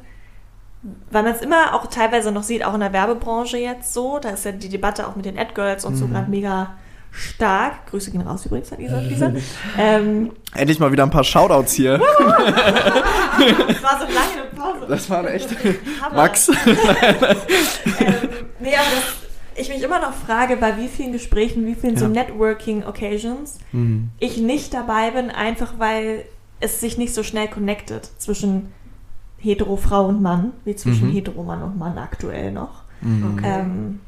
[1.10, 4.30] weil man es immer auch teilweise noch sieht, auch in der Werbebranche jetzt so, da
[4.30, 5.98] ist ja die Debatte auch mit den Ad-Girls und mhm.
[5.98, 6.74] so gerade mega
[7.10, 7.86] stark.
[7.90, 9.32] Grüße gehen raus übrigens an Isa und Lisa.
[9.78, 11.98] Ähm, Endlich mal wieder ein paar Shoutouts hier.
[11.98, 14.86] das war so lange eine Pause.
[14.88, 15.48] Das war echt.
[16.14, 16.48] Max.
[17.98, 18.28] ähm,
[18.60, 22.00] nee, aber das, ich mich immer noch frage, bei wie vielen Gesprächen, wie vielen ja.
[22.00, 24.10] so Networking-Occasions mhm.
[24.18, 26.24] ich nicht dabei bin, einfach weil
[26.60, 28.72] es sich nicht so schnell connectet zwischen
[29.38, 31.12] Hetero-Frau und Mann, wie zwischen mhm.
[31.12, 32.82] Hetero-Mann und Mann aktuell noch.
[33.00, 33.34] Mhm.
[33.34, 33.60] Okay.
[33.60, 34.00] Ähm,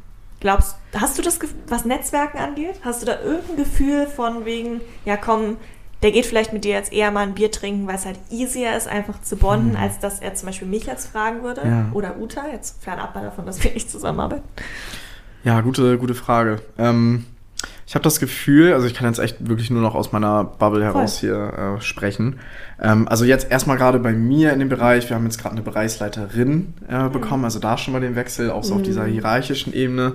[0.42, 1.38] Glaubst, hast du das,
[1.68, 2.80] was Netzwerken angeht?
[2.82, 5.56] Hast du da irgendein Gefühl von wegen, ja komm,
[6.02, 8.76] der geht vielleicht mit dir jetzt eher mal ein Bier trinken, weil es halt easier
[8.76, 9.76] ist, einfach zu bonden, mhm.
[9.76, 11.86] als dass er zum Beispiel mich jetzt fragen würde ja.
[11.92, 14.42] oder Uta, jetzt fernab davon, dass wir nicht zusammenarbeiten?
[15.44, 16.60] Ja, gute, gute Frage.
[16.78, 17.24] Ähm,
[17.86, 20.82] ich habe das Gefühl, also ich kann jetzt echt wirklich nur noch aus meiner Bubble
[20.82, 21.28] heraus Voll.
[21.28, 22.38] hier äh, sprechen.
[22.80, 25.62] Ähm, also jetzt erstmal gerade bei mir in dem Bereich, wir haben jetzt gerade eine
[25.62, 27.12] Bereichsleiterin äh, mhm.
[27.12, 28.80] bekommen, also da schon mal den Wechsel, auch so mhm.
[28.80, 30.14] auf dieser hierarchischen Ebene.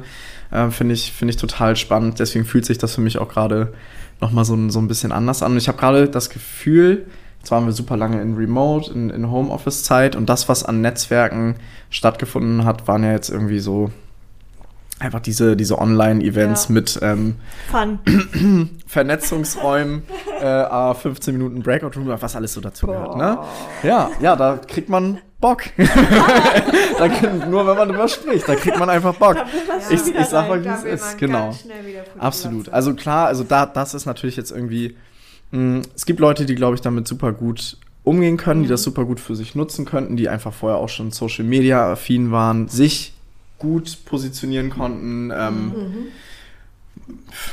[0.49, 2.19] Äh, Finde ich, find ich total spannend.
[2.19, 3.73] Deswegen fühlt sich das für mich auch gerade
[4.21, 5.53] nochmal so, so ein bisschen anders an.
[5.53, 7.07] Und ich habe gerade das Gefühl,
[7.39, 11.55] jetzt waren wir super lange in Remote, in, in Homeoffice-Zeit und das, was an Netzwerken
[11.89, 13.91] stattgefunden hat, waren ja jetzt irgendwie so
[14.99, 16.73] einfach diese, diese Online-Events Ja.
[16.73, 17.35] mit ähm.
[18.87, 20.03] Vernetzungsräumen,
[20.41, 23.17] äh, ah, 15 Minuten Breakout Room, was alles so dazu gehört.
[23.17, 23.37] Ne?
[23.83, 25.63] Ja, ja, da kriegt man Bock.
[26.97, 29.35] da, kann- nur wenn man drüber spricht, da kriegt man einfach Bock.
[29.89, 31.53] Ich, ich sag mal, wie es ist, genau.
[32.17, 32.69] Absolut.
[32.69, 34.95] Also klar, also da, das ist natürlich jetzt irgendwie.
[35.51, 39.05] Mh, es gibt Leute, die, glaube ich, damit super gut umgehen können, die das super
[39.05, 43.13] gut für sich nutzen könnten, die einfach vorher auch schon Social Media affin waren, sich
[43.59, 45.31] gut positionieren konnten.
[45.35, 45.73] Ähm,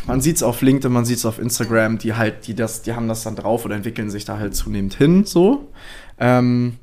[0.07, 2.95] Man sieht es auf LinkedIn, man sieht es auf Instagram, die halt, die das, die
[2.95, 5.71] haben das dann drauf oder entwickeln sich da halt zunehmend hin, so.
[6.19, 6.77] Ähm,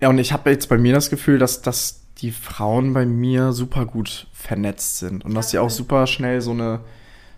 [0.00, 3.52] ja, und ich habe jetzt bei mir das Gefühl, dass, dass die Frauen bei mir
[3.52, 6.80] super gut vernetzt sind und dass die auch super schnell so eine,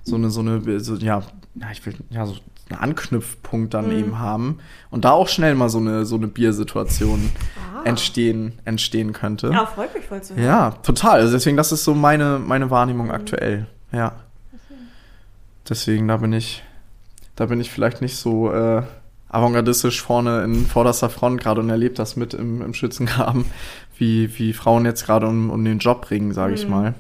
[0.03, 1.23] so eine, so eine, so, ja,
[1.57, 2.37] ja, ich will, ja, so
[2.71, 4.59] einen Anknüpfpunkt dann eben haben
[4.91, 7.83] und da auch schnell mal so eine, so eine Biersituation Ah.
[7.85, 9.49] entstehen, entstehen könnte.
[9.53, 10.45] Ja, freut mich voll zu hören.
[10.45, 11.21] Ja, total.
[11.21, 13.67] Also deswegen, das ist so meine, meine Wahrnehmung aktuell.
[13.93, 14.13] Ja.
[15.69, 16.63] Deswegen, da bin ich,
[17.37, 18.83] da bin ich vielleicht nicht so äh,
[19.29, 23.47] avantgardistisch vorne in vorderster Front gerade und erlebe das mit im, im Schützengraben,
[23.99, 26.71] wie, wie Frauen jetzt gerade um, um den Job ringen, sage ich Mhm.
[26.71, 26.95] mal.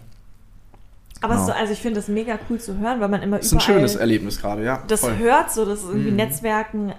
[1.20, 1.58] Aber ist so, Genau.
[1.58, 3.74] also ich finde das mega cool zu hören, weil man immer Das ist ein überall
[3.74, 4.82] schönes Erlebnis gerade, ja.
[4.88, 5.16] das voll.
[5.18, 6.16] hört, so dass irgendwie Mhm.
[6.16, 6.92] Netzwerken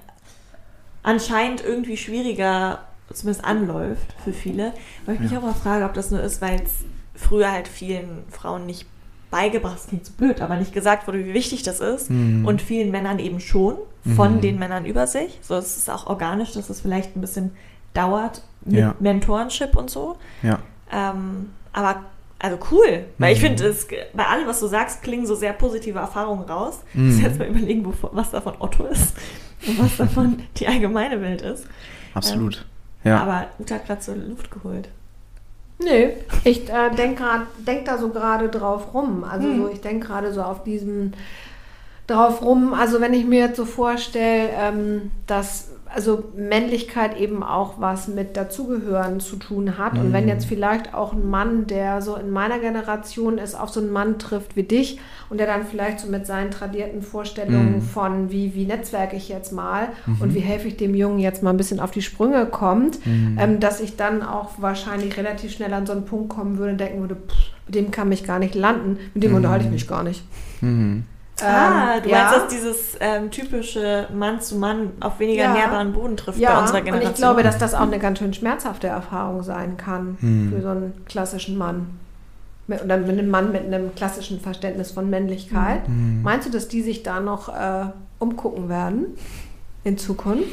[1.03, 2.79] anscheinend irgendwie schwieriger
[3.13, 4.73] zumindest anläuft für viele.
[5.05, 5.39] Weil ich mich Ja.
[5.39, 8.87] auch mal frage, ob das nur ist, weil es früher halt vielen Frauen nicht
[9.29, 12.09] beigebracht, das klingt so blöd, aber nicht gesagt wurde, wie wichtig das ist.
[12.09, 12.45] Mhm.
[12.45, 13.75] Und vielen Männern eben schon,
[14.15, 14.41] von Mhm.
[14.41, 15.37] den Männern über sich.
[15.41, 17.51] So, es ist auch organisch, dass es vielleicht ein bisschen
[17.93, 18.95] dauert mit Ja.
[18.99, 20.17] Mentorenship und so.
[20.41, 20.59] Ja.
[20.91, 22.01] Ähm, aber
[22.39, 23.45] also cool, weil ich Mhm.
[23.47, 26.79] finde, es bei allem, was du sagst, klingen so sehr positive Erfahrungen raus.
[26.93, 27.07] Ich Mhm.
[27.07, 29.13] muss jetzt mal überlegen, wovon, was davon Otto ist
[29.65, 31.65] und was davon die allgemeine Welt ist.
[32.13, 32.65] Absolut.
[33.03, 33.21] Ja.
[33.21, 34.89] Aber Uta hat gerade so Luft geholt.
[35.79, 36.09] Nö,
[36.45, 37.23] ich äh, denke
[37.67, 39.23] denk da so gerade drauf rum.
[39.23, 39.57] Also Hm.
[39.57, 41.13] so, ich denke gerade so auf diesen
[42.07, 42.73] drauf rum.
[42.73, 48.35] Also wenn ich mir jetzt so vorstelle, ähm, dass also Männlichkeit eben auch was mit
[48.35, 49.97] Dazugehören zu tun hat.
[49.97, 50.29] Und wenn Mhm.
[50.29, 54.19] jetzt vielleicht auch ein Mann, der so in meiner Generation ist, auf so einen Mann
[54.19, 57.81] trifft wie dich und der dann vielleicht so mit seinen tradierten Vorstellungen Mhm.
[57.81, 59.87] von wie, wie netzwerke ich jetzt mal
[60.19, 63.37] und wie helfe ich dem Jungen jetzt mal ein bisschen auf die Sprünge kommt, Mhm.
[63.39, 66.77] ähm, dass ich dann auch wahrscheinlich relativ schnell an so einen Punkt kommen würde und
[66.79, 67.35] denken würde, pff,
[67.67, 69.37] mit dem kann mich gar nicht landen, mit dem Mhm.
[69.37, 70.23] unterhalte ich mich gar nicht.
[71.41, 72.17] Ah, Ähm, du ja.
[72.23, 75.53] meinst, dass dieses ähm, typische Mann zu Mann auf weniger Ja.
[75.53, 77.11] nährbaren Boden trifft ja, bei unserer und Generation?
[77.11, 80.53] ich glaube, dass das auch eine ganz schön schmerzhafte Erfahrung sein kann Hm.
[80.53, 81.87] für so einen klassischen Mann.
[82.67, 85.87] Mit- Oder mit einem Mann mit einem klassischen Verständnis von Männlichkeit.
[85.87, 86.21] Mhm.
[86.23, 87.85] Meinst du, dass die sich da noch äh,
[88.17, 89.05] umgucken werden
[89.83, 90.45] in Zukunft?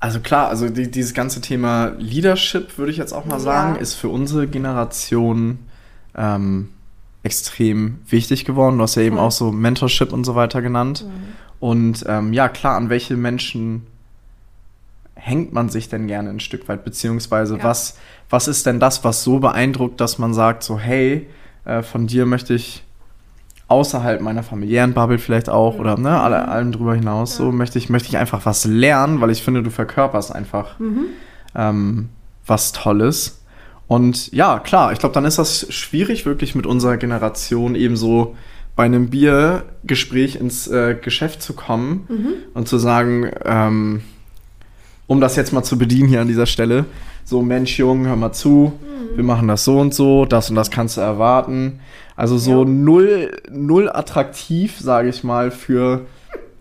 [0.00, 3.40] Also klar, also die, dieses ganze Thema Leadership, würde ich jetzt auch mal Ja.
[3.40, 5.58] sagen, ist für unsere Generation
[6.16, 6.70] ähm,
[7.22, 8.76] extrem wichtig geworden.
[8.78, 9.26] Du hast ja eben Voll.
[9.26, 11.04] auch so Mentorship und so weiter genannt.
[11.06, 11.10] Mhm.
[11.60, 13.86] Und ähm, ja, klar, an welche Menschen
[15.14, 16.84] hängt man sich denn gerne ein Stück weit?
[16.84, 17.64] Beziehungsweise Ja.
[17.64, 17.98] was,
[18.30, 21.28] was ist denn das, was so beeindruckt, dass man sagt, so hey,
[21.64, 22.84] äh, von dir möchte ich
[23.66, 25.80] außerhalb meiner familiären Bubble vielleicht auch Mhm.
[25.80, 27.52] oder ne, alle, allem drüber hinaus, so Ja.
[27.52, 31.06] möchte ich, möchte ich einfach was lernen, weil ich finde, du verkörperst einfach Mhm.
[31.56, 32.08] ähm,
[32.46, 33.37] was Tolles.
[33.88, 38.36] Und ja, klar, ich glaube, dann ist das schwierig, wirklich mit unserer Generation eben so
[38.76, 42.26] bei einem Biergespräch ins äh, Geschäft zu kommen Mhm.
[42.54, 44.02] und zu sagen, ähm,
[45.06, 46.84] um das jetzt mal zu bedienen hier an dieser Stelle,
[47.24, 48.72] so Mensch, Jung, hör mal zu,
[49.16, 51.80] wir machen das so und so, das und das kannst du erwarten.
[52.14, 52.68] Also so Ja.
[52.68, 56.02] null, null attraktiv, sage ich mal, für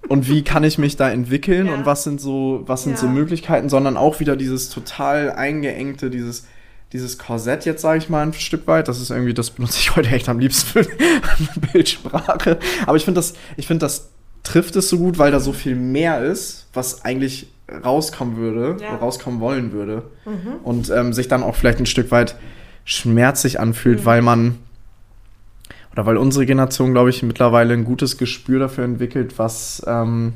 [0.07, 1.73] und wie kann ich mich da entwickeln Ja.
[1.73, 3.11] und was sind so, was sind so Ja.
[3.11, 6.47] Möglichkeiten, sondern auch wieder dieses total eingeengte, dieses
[6.93, 8.87] dieses Korsett jetzt, sage ich mal, ein Stück weit.
[8.87, 10.89] Das ist irgendwie, das benutze ich heute echt am liebsten für
[11.73, 12.57] Bildsprache.
[12.85, 14.09] Aber ich finde das, ich finde das
[14.43, 17.47] trifft es so gut, weil da so viel mehr ist, was eigentlich
[17.83, 18.95] rauskommen würde, Ja.
[18.95, 20.03] rauskommen wollen würde.
[20.25, 20.53] Mhm.
[20.63, 22.35] Und ähm, sich dann auch vielleicht ein Stück weit
[22.85, 24.05] schmerzlich anfühlt, Mhm.
[24.05, 24.57] weil man
[25.91, 30.33] oder weil unsere Generation, glaube ich, mittlerweile ein gutes Gespür dafür entwickelt, was ähm,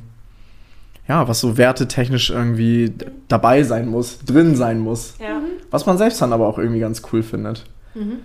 [1.07, 2.93] ja, was so wertetechnisch irgendwie
[3.27, 5.15] dabei sein muss, drin sein muss.
[5.19, 5.41] Ja.
[5.69, 7.65] Was man selbst dann aber auch irgendwie ganz cool findet.
[7.95, 8.19] Mhm.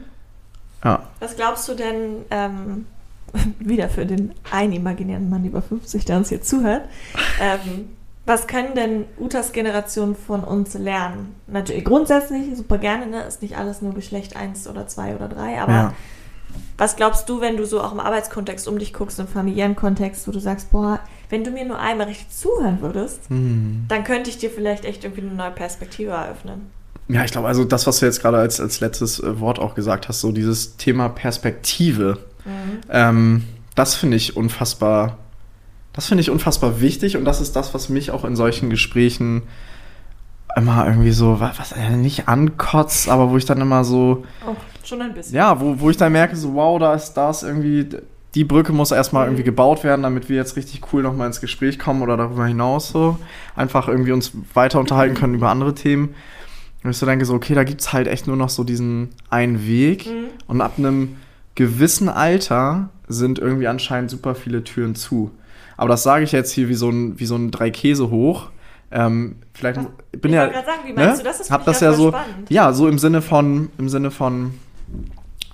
[0.84, 1.02] Ja.
[1.20, 2.86] Was glaubst du denn, ähm,
[3.58, 6.82] wieder für den einen imaginären Mann über 50, der uns hier zuhört,
[7.40, 7.88] ähm,
[8.28, 11.34] Was können denn Utas Generation von uns lernen?
[11.46, 13.22] Natürlich grundsätzlich super gerne, ne?
[13.22, 15.94] Ist nicht alles nur Geschlecht 1 oder 2 oder 3, aber Ja.
[16.78, 20.26] Was glaubst du, wenn du so auch im Arbeitskontext um dich guckst, im familiären Kontext,
[20.28, 21.00] wo du sagst, boah,
[21.30, 23.84] wenn du mir nur einmal richtig zuhören würdest, Mhm.
[23.88, 26.70] dann könnte ich dir vielleicht echt irgendwie eine neue Perspektive eröffnen.
[27.08, 29.74] Ja, ich glaube, also das, was du jetzt gerade als, als letztes äh, Wort auch
[29.74, 32.18] gesagt hast, so dieses Thema Perspektive,
[32.90, 33.44] ähm,
[33.74, 35.18] das finde ich unfassbar,
[35.92, 39.42] das finde ich unfassbar wichtig und das ist das, was mich auch in solchen Gesprächen
[40.56, 44.54] immer irgendwie so, wa- was, äh, nicht ankotzt, aber wo ich dann immer so, Oh,
[44.84, 45.36] schon ein bisschen.
[45.36, 47.86] ja, wo, wo ich dann merke, so, wow, da ist das irgendwie,
[48.34, 49.28] die Brücke muss erstmal Mhm.
[49.32, 52.88] irgendwie gebaut werden, damit wir jetzt richtig cool nochmal ins Gespräch kommen oder darüber hinaus
[52.88, 53.18] so.
[53.54, 56.14] Einfach irgendwie uns weiter unterhalten können über andere Themen.
[56.84, 59.10] Und ich so denke, so, okay, da gibt es halt echt nur noch so diesen
[59.30, 60.06] einen Weg.
[60.06, 60.26] Mhm.
[60.46, 61.16] Und ab einem
[61.54, 65.30] gewissen Alter sind irgendwie anscheinend super viele Türen zu.
[65.76, 68.50] Aber das sage ich jetzt hier wie so ein, wie so ein drei Käse hoch.
[68.90, 69.86] Ähm, vielleicht Was?
[70.20, 70.42] bin ich ja.
[70.42, 71.22] wollte gerade sagen, wie meinst ne?
[71.22, 71.38] du das?
[71.38, 72.50] Das Hab das ja so, spannend.
[72.50, 74.54] ja, so im Sinne von, im Sinne von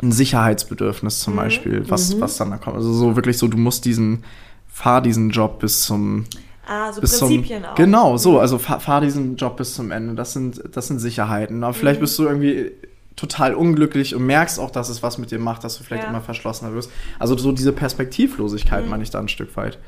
[0.03, 1.39] ein Sicherheitsbedürfnis zum Mhm.
[1.39, 2.77] Beispiel, was, was dann da kommt.
[2.77, 4.25] Also so wirklich so, du musst diesen,
[4.69, 6.25] fahr diesen Job bis zum,
[6.67, 7.75] Ah, so bis zum, Prinzipien auch.
[7.75, 8.39] genau, so, Mhm.
[8.39, 10.15] also fahr, fahr diesen Job bis zum Ende.
[10.15, 11.63] Das sind, das sind Sicherheiten.
[11.65, 12.05] Aber vielleicht Mhm.
[12.05, 12.73] bist du irgendwie
[13.17, 16.09] total unglücklich und merkst auch, dass es was mit dir macht, dass du vielleicht Ja.
[16.11, 16.91] immer verschlossener wirst.
[17.19, 18.91] Also so diese Perspektivlosigkeit Mhm.
[18.91, 19.79] meine ich da ein Stück weit.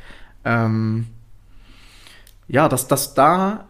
[0.45, 1.07] Ähm,
[2.49, 3.64] ja, dass, dass da,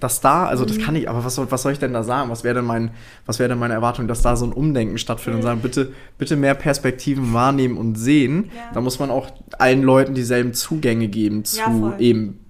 [0.00, 0.68] dass da, also Mhm.
[0.68, 2.28] das kann ich, aber was soll, was soll ich denn da sagen?
[2.30, 2.90] Was wäre denn mein,
[3.26, 5.44] was wäre denn meine Erwartung, dass da so ein Umdenken stattfindet Mhm.
[5.44, 8.50] und sagen, bitte, bitte mehr Perspektiven wahrnehmen und sehen.
[8.54, 8.72] Ja.
[8.74, 12.40] Da muss man auch allen Leuten dieselben Zugänge geben zu Ja, eben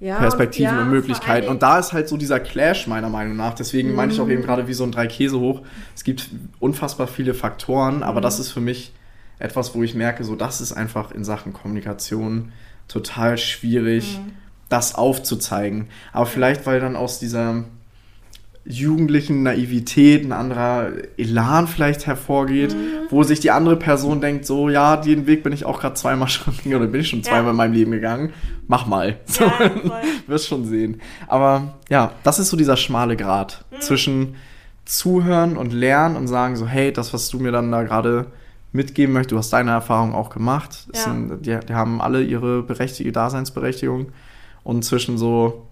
[0.00, 1.48] Ja, Perspektiven ja, und Möglichkeiten.
[1.48, 3.54] Und da ist halt so dieser Clash meiner Meinung nach.
[3.54, 4.30] Deswegen meine ich auch Mhm.
[4.30, 5.62] eben gerade wie so ein drei Käse hoch.
[5.96, 8.22] Es gibt unfassbar viele Faktoren, aber Mhm.
[8.22, 8.92] das ist für mich
[9.40, 12.52] etwas, wo ich merke, so das ist einfach in Sachen Kommunikation
[12.86, 14.32] total schwierig, Mhm.
[14.68, 15.88] Das aufzuzeigen.
[16.12, 17.64] Aber vielleicht, weil dann aus dieser
[18.64, 23.06] jugendlichen Naivität ein anderer Elan vielleicht hervorgeht, Mhm.
[23.08, 26.28] wo sich die andere Person denkt, so, ja, den Weg bin ich auch gerade zweimal
[26.28, 27.30] schon gegangen oder bin ich schon Ja.
[27.30, 28.32] zweimal in meinem Leben gegangen.
[28.66, 29.16] Mach mal.
[29.24, 29.70] So, Ja,
[30.26, 31.00] wirst schon sehen.
[31.28, 33.80] Aber ja, das ist so dieser schmale Grat Mhm.
[33.80, 34.34] zwischen
[34.84, 38.26] zuhören und lernen und sagen so, hey, das, was du mir dann da gerade
[38.72, 40.88] mitgeben möchtest, du hast deine Erfahrung auch gemacht.
[40.94, 41.00] Ja.
[41.00, 44.08] Sind, die, die haben alle ihre berechtigte Daseinsberechtigung.
[44.68, 45.62] Und zwischen so,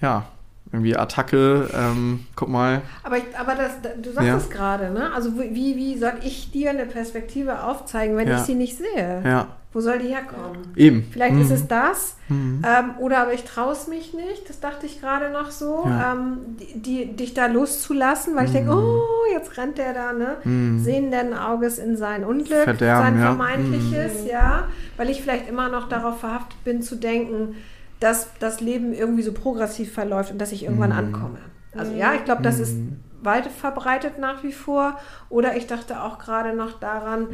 [0.00, 0.26] ja,
[0.70, 4.36] irgendwie Attacke, ähm, guck mal, Aber, ich, aber das, du sagst Ja.
[4.36, 5.12] es gerade, ne?
[5.12, 8.36] Also wie, wie soll ich dir eine Perspektive aufzeigen, wenn Ja.
[8.36, 9.20] ich sie nicht sehe?
[9.24, 10.58] ja, Wo soll die herkommen?
[10.76, 11.08] eben.
[11.10, 11.40] Vielleicht Mhm.
[11.42, 12.62] ist es das, Mhm.
[12.64, 16.12] ähm, oder aber ich traue es mich nicht, das dachte ich gerade noch so, Ja.
[16.12, 18.56] ähm, die, die, dich da loszulassen, weil ich Mhm.
[18.56, 20.36] denke, oh, jetzt rennt der da, ne?
[20.44, 20.78] Mhm.
[20.78, 24.28] Sehenden Auges in sein Unglück, Verderben, sein vermeintliches, Mhm.
[24.30, 27.56] ja, weil ich vielleicht immer noch darauf verhaftet bin zu denken,
[28.02, 30.96] dass das Leben irgendwie so progressiv verläuft und dass ich irgendwann Mhm.
[30.98, 31.38] ankomme.
[31.76, 31.98] Also Mhm.
[31.98, 32.98] ja, ich glaube, das ist Mhm.
[33.22, 34.98] weit verbreitet nach wie vor.
[35.30, 37.28] Oder ich dachte auch gerade noch daran,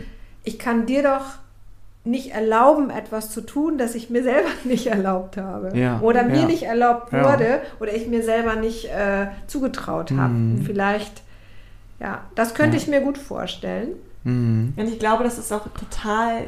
[0.44, 1.24] ich kann dir doch
[2.04, 5.76] nicht erlauben, etwas zu tun, das ich mir selber nicht erlaubt habe.
[5.76, 6.46] Ja, Oder mir ja.
[6.46, 7.24] nicht erlaubt Ja.
[7.32, 10.32] wurde oder ich mir selber nicht äh, zugetraut habe.
[10.32, 10.62] Mhm.
[10.64, 11.22] Vielleicht,
[12.00, 12.82] ja, das könnte Ja.
[12.82, 13.88] ich mir gut vorstellen.
[14.24, 14.72] Mhm.
[14.76, 16.44] Und ich glaube, das ist auch total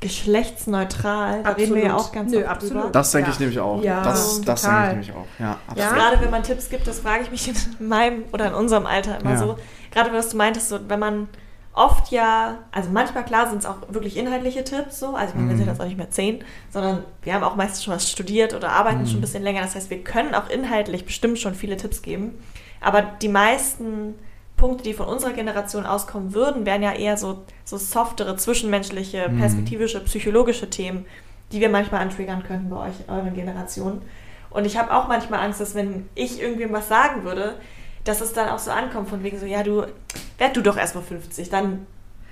[0.00, 1.42] geschlechtsneutral.
[1.42, 2.08] Da reden wir ja Absolut.
[2.08, 2.74] auch ganz Nö, oft absolut.
[2.84, 2.92] drüber.
[2.92, 3.34] Das denke Ja.
[3.34, 3.82] ich nämlich auch.
[3.82, 5.26] Ja, das das denke ich nämlich auch.
[5.38, 5.58] Ja, Ja.
[5.68, 5.94] absolut.
[5.94, 9.20] Gerade wenn man Tipps gibt, das frage ich mich in meinem oder in unserem Alter
[9.20, 9.36] immer Ja.
[9.38, 9.58] so.
[9.90, 11.28] Gerade was du meintest, so, wenn man
[11.72, 15.48] oft ja, also manchmal klar sind es auch wirklich inhaltliche Tipps so, also ich meine,
[15.48, 15.58] wir Mhm.
[15.58, 18.70] sind jetzt auch nicht mehr zehn, sondern wir haben auch meistens schon was studiert oder
[18.70, 19.06] arbeiten Mhm.
[19.06, 19.62] schon ein bisschen länger.
[19.62, 22.34] Das heißt, wir können auch inhaltlich bestimmt schon viele Tipps geben.
[22.80, 24.14] Aber die meisten
[24.58, 29.38] Punkte, die von unserer Generation auskommen würden, wären ja eher so, so softere, zwischenmenschliche, Mhm.
[29.38, 31.06] perspektivische, psychologische Themen,
[31.52, 34.02] die wir manchmal antriggern könnten bei euch, euren Generationen.
[34.50, 37.54] Und ich habe auch manchmal Angst, dass wenn ich irgendwem was sagen würde,
[38.04, 39.84] dass es dann auch so ankommt, von wegen so, ja, du,
[40.38, 41.86] werd du doch erstmal 50, dann,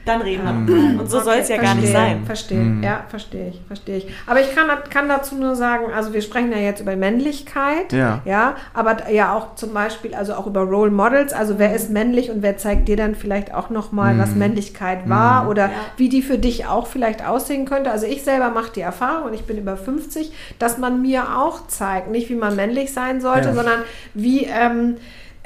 [0.07, 1.01] dann reden wir Mhm.
[1.01, 2.25] Und so soll es ja gar nicht verstehe, sein.
[2.25, 2.83] Verstehe, Mhm.
[2.83, 4.07] ja, verstehe ich, verstehe ich.
[4.27, 8.23] Aber ich kann, kann dazu nur sagen, also wir sprechen ja jetzt über Männlichkeit, Ja.
[8.25, 12.31] ja, aber ja auch zum Beispiel, also auch über Role Models, also wer ist männlich
[12.31, 14.19] und wer zeigt dir dann vielleicht auch nochmal, Mhm.
[14.21, 15.49] was Männlichkeit war Mhm.
[15.51, 15.71] oder Ja.
[15.97, 17.91] wie die für dich auch vielleicht aussehen könnte.
[17.91, 21.67] Also ich selber mache die Erfahrung und ich bin über 50, dass man mir auch
[21.67, 23.55] zeigt, nicht wie man männlich sein sollte, Ja.
[23.55, 23.81] sondern
[24.15, 24.97] wie ähm,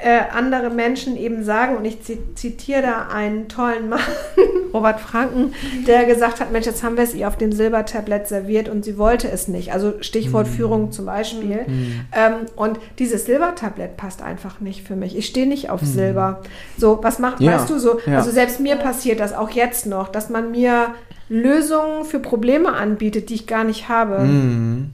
[0.03, 3.99] äh, andere Menschen eben sagen, und ich zi- zitiere da einen tollen Mann,
[4.73, 5.53] Robert Franken,
[5.85, 8.97] der gesagt hat, Mensch, jetzt haben wir es ihr auf dem Silbertablett serviert und sie
[8.97, 9.73] wollte es nicht.
[9.73, 11.65] Also Stichwort Führung zum Beispiel.
[12.13, 15.17] Ähm, und dieses Silbertablett passt einfach nicht für mich.
[15.17, 16.41] Ich stehe nicht auf Silber.
[16.77, 18.17] So, was macht, Ja, weißt du, so, ja.
[18.17, 20.95] also selbst mir passiert das auch jetzt noch, dass man mir
[21.29, 24.19] Lösungen für Probleme anbietet, die ich gar nicht habe.
[24.19, 24.91] Mhm.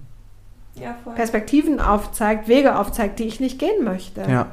[0.76, 1.14] Ja, voll.
[1.16, 4.22] Perspektiven aufzeigt, Wege aufzeigt, die ich nicht gehen möchte.
[4.30, 4.47] Ja.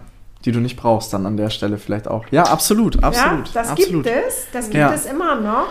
[0.45, 2.27] Die du nicht brauchst dann an der Stelle vielleicht auch.
[2.31, 3.47] Ja, absolut, absolut.
[3.49, 4.05] ja, das absolut.
[4.05, 4.93] gibt es, das gibt Ja.
[4.93, 5.69] es immer noch.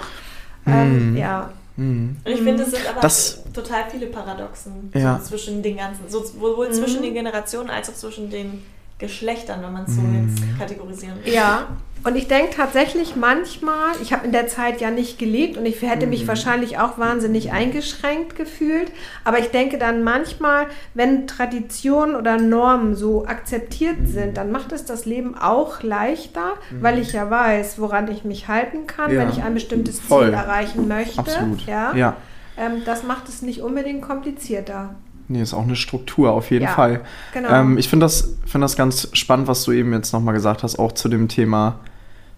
[0.66, 1.18] Ähm, Mhm.
[1.18, 2.18] Ja, Mhm.
[2.24, 5.18] Und ich finde, es sind aber Das- total viele Paradoxen Ja.
[5.18, 6.74] so zwischen den ganzen, so, sowohl Mhm.
[6.74, 8.64] zwischen den Generationen als auch zwischen den
[9.04, 10.28] Geschlechtern, wenn man es so Mhm.
[10.30, 11.34] jetzt kategorisieren will.
[11.34, 11.68] Ja,
[12.06, 15.82] und ich denke tatsächlich manchmal, ich habe in der Zeit ja nicht gelebt und ich
[15.82, 18.92] hätte mich wahrscheinlich auch wahnsinnig eingeschränkt gefühlt,
[19.26, 24.86] aber ich denke dann manchmal, wenn Traditionen oder Normen so akzeptiert sind, dann macht es
[24.86, 29.22] das Leben auch leichter, weil ich ja weiß, woran ich mich halten kann, Ja.
[29.22, 30.26] wenn ich ein bestimmtes Voll.
[30.26, 31.20] Ziel erreichen möchte.
[31.20, 31.62] Absolut.
[31.68, 31.94] Ja.
[31.96, 32.16] ja.
[32.58, 34.96] Ähm, das macht es nicht unbedingt komplizierter.
[35.28, 37.02] Nee, ist auch eine Struktur auf jeden Ja, Fall.
[37.34, 37.50] genau.
[37.50, 40.78] Ähm, ich finde das, find das ganz spannend, was du eben jetzt nochmal gesagt hast,
[40.78, 41.80] auch zu dem Thema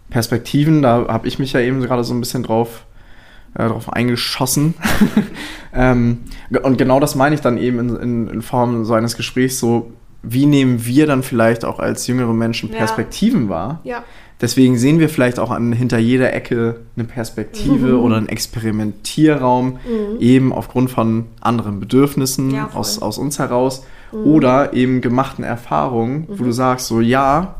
[0.10, 0.82] Perspektiven.
[0.82, 2.86] Da habe ich mich ja eben gerade so ein bisschen drauf,
[3.56, 4.76] äh, drauf eingeschossen.
[5.74, 6.20] ähm,
[6.64, 9.92] und genau das meine ich dann eben in, in, in Form so eines Gesprächs, so
[10.28, 12.78] wie nehmen wir dann vielleicht auch als jüngere Menschen Ja.
[12.78, 13.80] Perspektiven wahr?
[13.84, 14.04] Ja.
[14.42, 18.00] Deswegen sehen wir vielleicht auch an hinter jeder Ecke eine Perspektive Mhm.
[18.00, 19.80] oder einen Experimentierraum,
[20.20, 26.44] eben aufgrund von anderen Bedürfnissen Ja, aus, aus uns heraus oder eben gemachten Erfahrungen, wo
[26.44, 27.56] du sagst, so ja,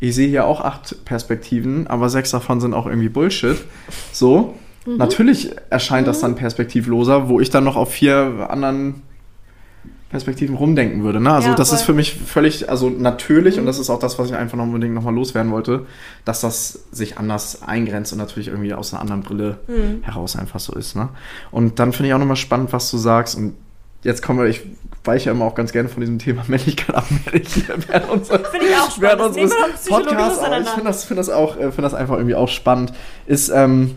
[0.00, 3.56] ich sehe hier auch acht Perspektiven, aber sechs davon sind auch irgendwie Bullshit.
[4.12, 4.54] So,
[4.86, 9.02] natürlich erscheint das dann perspektivloser, wo ich dann noch auf vier anderen
[10.12, 11.20] Perspektiven rumdenken würde.
[11.20, 11.32] Ne?
[11.32, 11.86] Also Ja, das ist voll.
[11.86, 14.94] für mich völlig, also natürlich, und das ist auch das, was ich einfach noch unbedingt
[14.94, 15.86] nochmal loswerden wollte,
[16.24, 20.02] dass das sich anders eingrenzt und natürlich irgendwie aus einer anderen Brille Mhm.
[20.02, 20.94] heraus einfach so ist.
[20.94, 21.08] Ne?
[21.50, 23.36] Und dann finde ich auch nochmal spannend, was du sagst.
[23.36, 23.54] Und
[24.04, 24.60] jetzt kommen wir, ich
[25.04, 27.06] weiche ja immer auch ganz gerne von diesem Thema Männlichkeit ab,
[27.88, 29.22] während unserer Finde ich auch spannend.
[29.36, 29.52] Unseres
[30.40, 32.92] aber ich finde das, find das, auch, äh, das einfach irgendwie auch spannend,
[33.26, 33.92] ist ähm,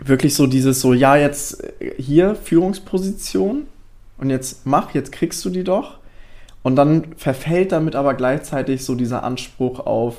[0.00, 3.66] wirklich so dieses so, ja, jetzt äh, hier Führungsposition
[4.18, 5.98] und jetzt mach, jetzt kriegst du die doch.
[6.62, 10.16] Und dann verfällt damit aber gleichzeitig so dieser Anspruch auf,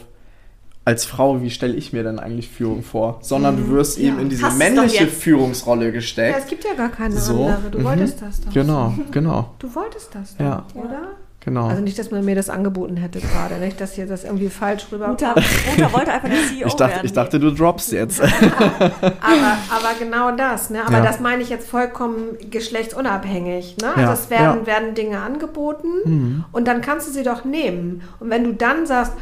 [0.85, 3.19] als Frau, wie stelle ich mir denn eigentlich Führung vor?
[3.21, 5.05] Sondern du wirst eben in diese männliche.
[5.05, 6.39] Führungsrolle ja, gesteckt.
[6.39, 7.69] es gibt ja gar keine So, andere.
[7.69, 7.83] Du mhm.
[7.83, 8.53] wolltest das doch.
[8.53, 10.65] Genau, genau, Du wolltest das doch, Ja.
[10.73, 11.09] oder?
[11.49, 11.67] Genau.
[11.67, 14.85] Also nicht, dass man mir das angeboten hätte gerade, nicht, dass hier das irgendwie falsch
[14.91, 15.11] rüber.
[15.11, 17.05] Uta, Uta wollte einfach der CEO ich, dachte, werden.
[17.05, 18.21] ich dachte, du droppst jetzt.
[18.21, 20.83] Aber, aber genau das, ne?
[20.85, 21.03] Aber Ja.
[21.03, 23.87] das meine ich jetzt vollkommen geschlechtsunabhängig, ne?
[23.89, 24.65] Also Ja, es werden, ja.
[24.67, 26.45] werden Dinge angeboten Mhm.
[26.51, 28.01] und dann kannst du sie doch nehmen.
[28.19, 29.13] Und wenn du dann sagst,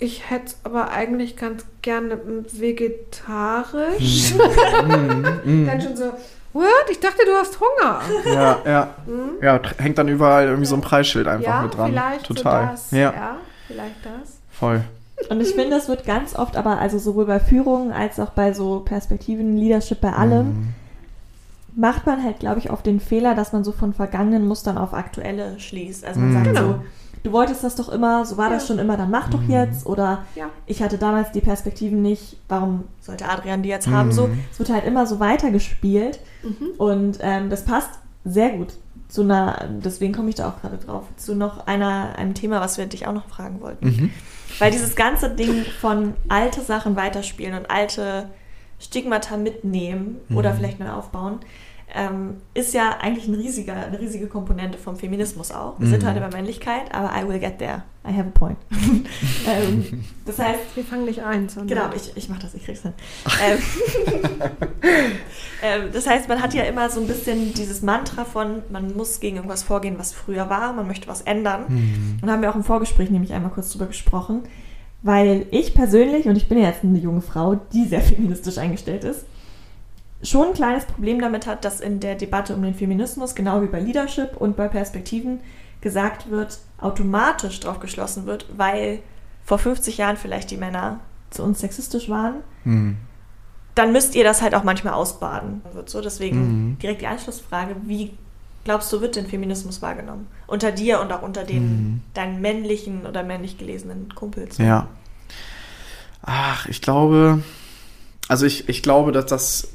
[0.00, 4.34] ich hätte es aber eigentlich ganz gerne mm, vegetarisch,
[5.44, 5.66] Mhm.
[5.66, 6.12] dann schon so,
[6.58, 6.90] what?
[6.90, 8.00] Ich dachte, du hast Hunger.
[8.26, 8.94] Ja, ja.
[9.40, 11.90] Ja, tr- hängt dann überall irgendwie so ein Preisschild einfach ja, mit dran.
[11.90, 12.64] vielleicht Total.
[12.66, 12.90] so das.
[12.90, 13.36] ja, ja,
[13.66, 14.38] vielleicht das.
[14.50, 14.82] voll.
[15.30, 18.52] Und ich finde, das wird ganz oft, aber also sowohl bei Führung als auch bei
[18.52, 20.74] so Perspektiven, Leadership, bei allem, Mhm.
[21.76, 24.94] macht man halt, glaube ich, oft den Fehler, dass man so von vergangenen Mustern auf
[24.94, 26.04] aktuelle schließt.
[26.04, 26.34] Also man Mhm.
[26.34, 26.60] sagt Genau.
[26.60, 26.80] so,
[27.22, 28.66] du wolltest das doch immer, so war das Ja.
[28.68, 29.50] schon immer, dann mach doch Mhm.
[29.50, 29.86] jetzt.
[29.86, 30.50] Oder Ja.
[30.66, 34.08] ich hatte damals die Perspektiven nicht, warum sollte Adrian die jetzt haben?
[34.08, 34.12] Mhm.
[34.12, 36.20] So, es wird halt immer so weitergespielt.
[36.42, 36.68] Mhm.
[36.78, 37.90] Und ähm, das passt
[38.24, 38.74] sehr gut
[39.08, 42.76] zu einer, deswegen komme ich da auch gerade drauf, zu noch einer, einem Thema, was
[42.76, 43.86] wir dich auch noch fragen wollten.
[43.86, 44.10] Mhm.
[44.58, 48.28] Weil dieses ganze Ding von alte Sachen weiterspielen und alte
[48.78, 50.56] Stigmata mitnehmen oder Mhm.
[50.56, 51.38] vielleicht neu aufbauen,
[51.94, 55.78] ähm, ist ja eigentlich ein riesiger, eine riesige Komponente vom Feminismus auch.
[55.78, 56.08] Wir sind Mhm.
[56.08, 57.82] heute bei Männlichkeit, aber I will get there.
[58.06, 58.56] I have a point.
[59.46, 62.82] ähm, das heißt, Wir fangen nicht ein, sondern Genau, ich, ich mach das, ich krieg's
[62.82, 62.92] hin.
[63.42, 63.58] ähm,
[65.62, 69.20] ähm, das heißt, man hat ja immer so ein bisschen dieses Mantra von, man muss
[69.20, 71.64] gegen irgendwas vorgehen, was früher war, man möchte was ändern.
[71.68, 72.18] Mhm.
[72.22, 74.42] Und da haben wir auch im Vorgespräch nämlich einmal kurz drüber gesprochen,
[75.02, 79.04] weil ich persönlich, und ich bin ja jetzt eine junge Frau, die sehr feministisch eingestellt
[79.04, 79.24] ist,
[80.22, 83.66] schon ein kleines Problem damit hat, dass in der Debatte um den Feminismus, genau wie
[83.66, 85.40] bei Leadership und bei Perspektiven,
[85.80, 89.00] gesagt wird, automatisch drauf geschlossen wird, weil
[89.44, 91.00] vor 50 Jahren vielleicht die Männer
[91.30, 92.96] zu uns sexistisch waren, Mhm.
[93.76, 95.62] dann müsst ihr das halt auch manchmal ausbaden.
[95.72, 96.78] Wird so, deswegen Mhm.
[96.80, 98.12] direkt die Anschlussfrage, wie
[98.64, 100.26] glaubst du, wird denn Feminismus wahrgenommen?
[100.48, 101.62] Unter dir und auch unter den
[101.92, 102.02] Mhm.
[102.14, 104.58] deinen männlichen oder männlich gelesenen Kumpels.
[104.58, 104.88] Ja.
[106.22, 107.42] Ach, ich glaube,
[108.28, 109.68] also ich, ich glaube, dass das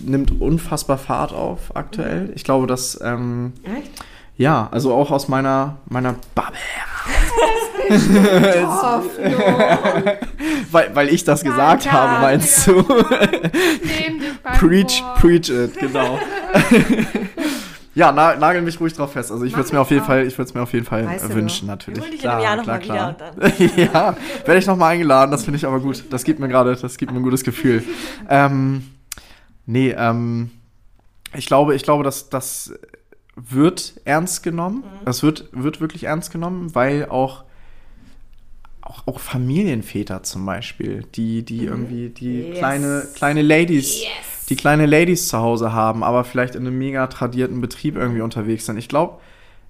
[0.00, 2.32] nimmt unfassbar Fahrt auf aktuell.
[2.34, 3.90] Ich glaube, dass, ähm, Echt?
[4.36, 6.58] ja, also auch aus meiner, meiner Bubble,
[8.66, 9.34] Hoffnung.
[10.70, 11.92] weil, weil ich das gesagt Danke.
[11.92, 12.82] habe, meinst du?
[14.58, 16.18] Preach, preach it, genau.
[17.98, 19.32] ja, na, nagel mich ruhig drauf fest.
[19.32, 20.04] Also ich würde es mir ich auf jeden.
[20.04, 22.00] Fall, ich würde es mir auf jeden Fall Weißt du wünschen, Wir natürlich.
[22.00, 22.58] holen dich in einem Jahr
[23.10, 23.32] und dann.
[23.76, 26.04] ja, werde ich nochmal eingeladen, das finde ich aber gut.
[26.10, 27.82] Das gibt mir gerade, das gibt mir ein gutes Gefühl.
[28.30, 28.84] Ähm,
[29.66, 30.50] nee, ähm,
[31.34, 32.72] ich glaube, ich glaube, dass das
[33.34, 34.84] wird ernst genommen.
[35.04, 37.44] Es wird, wird wirklich ernst genommen, weil auch,
[38.82, 42.58] auch, auch Familienväter zum Beispiel, die, die irgendwie die Yes.
[42.58, 44.02] kleine, kleine Ladies,
[44.48, 48.66] die kleine Ladies zu Hause haben, aber vielleicht in einem mega tradierten Betrieb irgendwie unterwegs
[48.66, 48.78] sind.
[48.78, 49.18] Ich glaube,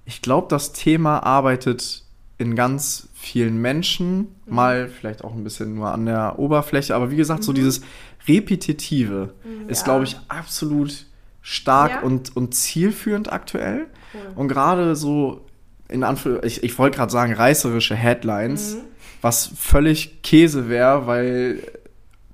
[0.05, 2.03] ich glaube, das Thema arbeitet
[2.37, 7.17] in ganz vielen Menschen, mal vielleicht auch ein bisschen nur an der Oberfläche, aber wie
[7.17, 7.81] gesagt, so dieses
[8.27, 9.33] Repetitive
[9.67, 9.83] ist, Ja.
[9.85, 11.05] glaube ich, absolut
[11.41, 12.01] stark Ja.
[12.01, 13.87] und, und zielführend aktuell.
[14.35, 15.45] Und gerade so,
[15.89, 18.77] in Anführungszeichen, ich, ich wollte gerade sagen, reißerische Headlines,
[19.21, 21.61] was völlig Käse wäre, weil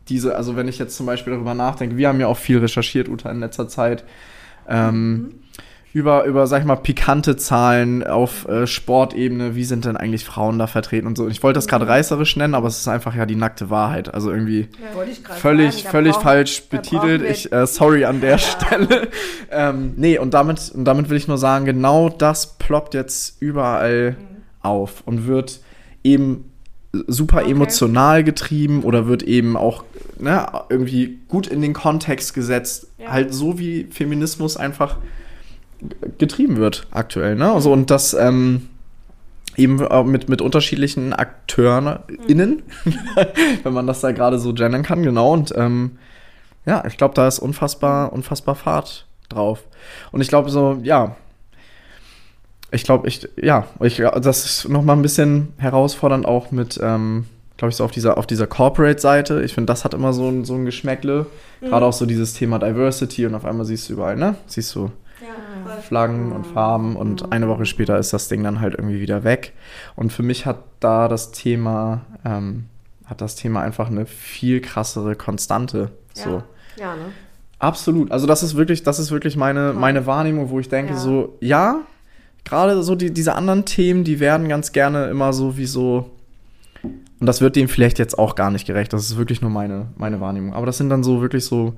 [0.09, 3.09] diese, also wenn ich jetzt zum Beispiel darüber nachdenke, wir haben ja auch viel recherchiert,
[3.09, 4.03] Uta, in letzter Zeit,
[4.67, 5.35] ähm,
[5.95, 10.59] über, über, sag ich mal, pikante Zahlen auf äh, Sportebene, wie sind denn eigentlich Frauen
[10.59, 11.23] da vertreten und so.
[11.23, 14.13] Und ich wollte das gerade reißerisch nennen, aber es ist einfach ja die nackte Wahrheit.
[14.13, 17.21] Also irgendwie gerade völlig, sagen, völlig falsch betitelt.
[17.21, 19.07] Ich, äh, sorry an der Stelle.
[19.51, 24.17] ähm, nee, und damit, und damit will ich nur sagen, genau das ploppt jetzt überall
[24.61, 25.61] auf und wird
[26.03, 26.51] eben
[27.07, 27.51] super Okay.
[27.51, 29.83] emotional getrieben oder wird eben auch
[30.19, 32.87] ne, irgendwie gut in den Kontext gesetzt.
[32.97, 33.11] Ja.
[33.11, 34.97] Halt so wie Feminismus einfach
[36.17, 37.35] getrieben wird aktuell.
[37.35, 37.51] Ne?
[37.51, 38.69] Also, und das ähm,
[39.57, 42.63] eben äh, mit, mit unterschiedlichen Akteuren innen,
[43.63, 45.33] wenn man das da gerade so gendern kann, genau.
[45.33, 45.97] Und ähm,
[46.65, 49.63] ja, ich glaube, da ist unfassbar, unfassbar Fahrt drauf.
[50.11, 51.15] Und ich glaube so, ja,
[52.75, 57.25] ich glaube, ich, ja, ich, das ist noch mal ein bisschen herausfordernd auch mit, ähm,
[57.57, 59.41] glaube ich, so auf dieser, auf dieser Corporate-Seite.
[59.43, 61.25] Ich finde, das hat immer so ein, so ein Geschmäckle.
[61.61, 64.35] Gerade auch so dieses Thema Diversity und auf einmal siehst du überall, ne?
[64.45, 65.77] Siehst du Ja.
[65.81, 69.53] Flaggen und Farben und eine Woche später ist das Ding dann halt irgendwie wieder weg.
[69.95, 72.65] Und für mich hat da das Thema, ähm,
[73.05, 75.91] hat das Thema einfach eine viel krassere Konstante.
[76.13, 76.43] So.
[76.77, 77.05] Ja, ne?
[77.57, 78.11] Absolut.
[78.11, 80.99] Also das ist wirklich, das ist wirklich meine, meine Wahrnehmung, wo ich denke, Ja.
[80.99, 81.79] so, ja,
[82.45, 86.09] gerade so die, diese anderen Themen, die werden ganz gerne immer so wie so.
[87.19, 88.93] Und das wird dem vielleicht jetzt auch gar nicht gerecht.
[88.93, 90.53] Das ist wirklich nur meine, meine Wahrnehmung.
[90.53, 91.73] Aber das sind dann so wirklich so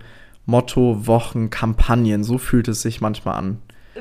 [0.46, 2.24] Motto, Wochen, Kampagnen.
[2.24, 3.58] So fühlt es sich manchmal an.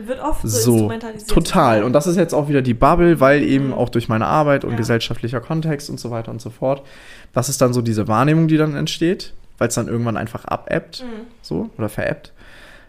[0.07, 1.31] Wird oft so, So, instrumentalisiert.
[1.31, 1.83] total.
[1.85, 3.73] Und das ist jetzt auch wieder die Bubble, weil eben Mhm.
[3.75, 4.77] auch durch meine Arbeit und Ja.
[4.77, 6.83] gesellschaftlicher Kontext und so weiter und so fort.
[7.33, 11.03] Das ist dann so diese Wahrnehmung, die dann entsteht, weil es dann irgendwann einfach abebbt,
[11.03, 11.27] Mhm.
[11.43, 12.33] so, oder verebbt.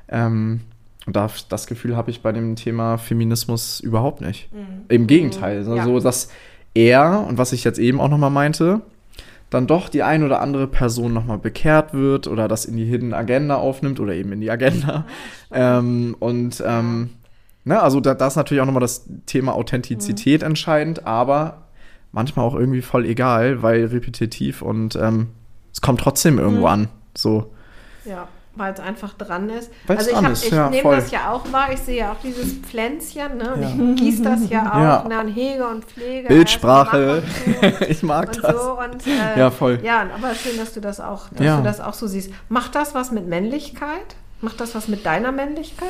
[0.10, 0.62] Ähm,
[1.08, 4.54] und da, das Gefühl habe ich bei dem Thema Feminismus überhaupt nicht.
[4.54, 4.86] Mhm.
[4.90, 5.66] Im Gegenteil.
[5.68, 5.84] Ja.
[5.84, 6.30] So, dass
[6.74, 8.82] er, und was ich jetzt eben auch nochmal meinte,
[9.50, 13.14] dann doch die ein oder andere Person nochmal bekehrt wird oder das in die Hidden
[13.14, 15.06] Agenda aufnimmt oder eben in die Agenda.
[15.50, 17.12] Ähm, und ähm,
[17.64, 21.68] ne, also da, da ist natürlich auch nochmal das Thema Authentizität entscheidend, aber
[22.12, 25.28] manchmal auch irgendwie voll egal, weil repetitiv und ähm,
[25.72, 26.66] es kommt trotzdem irgendwo Mhm.
[26.68, 26.88] an.
[27.16, 27.54] So.
[28.04, 28.28] Ja,
[28.58, 29.72] weil es einfach dran ist.
[29.88, 31.72] Weil's also ich, hab- ich ja, nehme das ja auch wahr.
[31.74, 33.54] Ich sehe ja auch dieses Pflänzchen, ne?
[33.54, 33.64] Und
[33.96, 35.06] ich gieße das ja auch, Ja.
[35.08, 35.20] ne?
[35.22, 36.28] Und hege und pflege.
[36.28, 37.24] Bildsprache.
[37.46, 38.54] erst mach ich mag Und, das.
[38.56, 39.80] und so und äh, Ja, voll.
[39.84, 41.58] Ja, aber schön, dass du das auch, dass Ja.
[41.58, 42.32] du das auch so siehst.
[42.50, 44.16] Macht das was mit Männlichkeit?
[44.42, 45.88] Macht das was mit deiner Männlichkeit?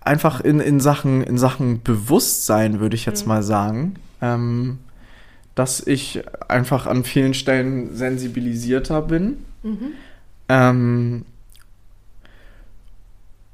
[0.00, 3.12] einfach in, in, Sachen, in Sachen Bewusstsein, würde ich Mhm.
[3.12, 4.78] jetzt mal sagen, ähm,
[5.56, 9.38] dass ich einfach an vielen Stellen sensibilisierter bin.
[9.62, 9.92] Mhm.
[10.48, 11.24] Ähm,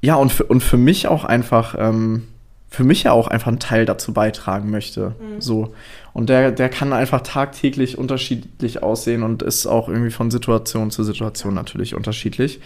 [0.01, 2.27] ja, und für, und für mich auch einfach, ähm,
[2.69, 5.15] für mich ja auch einfach einen Teil dazu beitragen möchte.
[5.17, 5.41] Mhm.
[5.41, 5.73] So.
[6.11, 11.05] Und der, der kann einfach tagtäglich unterschiedlich aussehen und ist auch irgendwie von Situation zu
[11.05, 12.59] Situation natürlich unterschiedlich.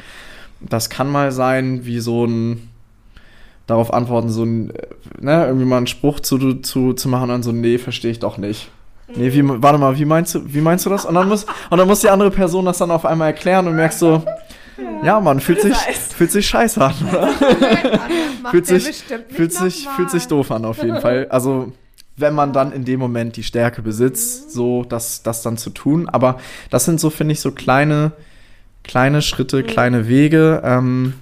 [0.61, 2.69] Das kann mal sein, wie so ein
[3.67, 4.88] darauf antworten, so ein, äh,
[5.19, 8.19] ne, irgendwie mal einen Spruch zu, zu, zu machen und dann so, nee, verstehe ich
[8.19, 8.71] doch nicht.
[9.15, 11.05] Nee, wie, warte mal, wie meinst du, wie meinst du das?
[11.05, 13.75] Und dann muss, und dann muss die andere Person das dann auf einmal erklären und
[13.75, 14.23] merkst so,
[15.03, 16.13] ja, man, fühlt sich, Heißt.
[16.13, 17.29] fühlt sich scheiße an, oder?
[18.51, 21.27] Fühlt sich- Fühlt sich, fühlt sich doof an, auf jeden Fall.
[21.29, 21.71] Also,
[22.15, 26.09] wenn man dann in dem Moment die Stärke besitzt, so das, das dann zu tun.
[26.09, 26.37] Aber
[26.69, 28.11] das sind so, finde ich, so kleine,
[28.83, 30.61] kleine Schritte, kleine Wege.
[30.63, 31.13] Ähm,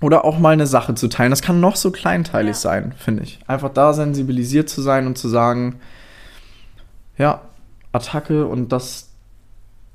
[0.00, 1.30] oder auch mal eine Sache zu teilen.
[1.30, 2.60] Das kann noch so kleinteilig Ja.
[2.60, 3.38] sein, finde ich.
[3.46, 5.76] Einfach da sensibilisiert zu sein und zu sagen,
[7.18, 7.42] ja,
[7.92, 9.10] Attacke und das,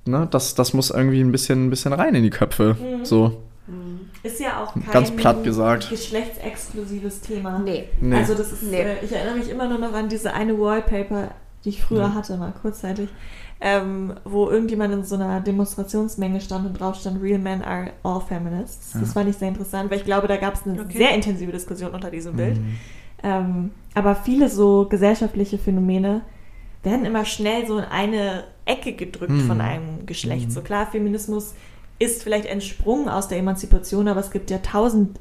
[0.06, 2.76] ne, das, das muss irgendwie ein bisschen, ein bisschen rein in die Köpfe.
[2.80, 3.06] Mhm.
[3.06, 3.38] So,
[4.24, 5.90] Ist ja auch kein Ganz platt gesagt.
[5.90, 7.60] geschlechtsexklusives Thema.
[7.60, 7.86] Nee.
[8.00, 8.16] nee.
[8.16, 8.82] Also das ist, Nee.
[8.82, 11.32] äh, ich erinnere mich immer nur noch an diese eine Wallpaper,
[11.66, 12.16] die ich früher Mhm.
[12.16, 13.10] hatte, mal kurzzeitig,
[13.60, 18.22] ähm, wo irgendjemand in so einer Demonstrationsmenge stand und drauf stand, Real Men are all
[18.22, 18.94] feminists.
[18.94, 19.08] Das Ja.
[19.14, 20.98] fand ich sehr interessant, weil ich glaube, da gab es eine Okay.
[20.98, 22.58] sehr intensive Diskussion unter diesem Bild.
[22.60, 22.78] Mhm.
[23.24, 26.22] Ähm, aber viele so gesellschaftliche Phänomene
[26.84, 29.48] werden immer schnell so in eine Ecke gedrückt Mhm.
[29.48, 30.48] von einem Geschlecht.
[30.48, 30.52] Mhm.
[30.52, 31.54] So klar, Feminismus
[32.00, 35.20] ist vielleicht entsprungen aus der Emanzipation, aber es gibt ja tausend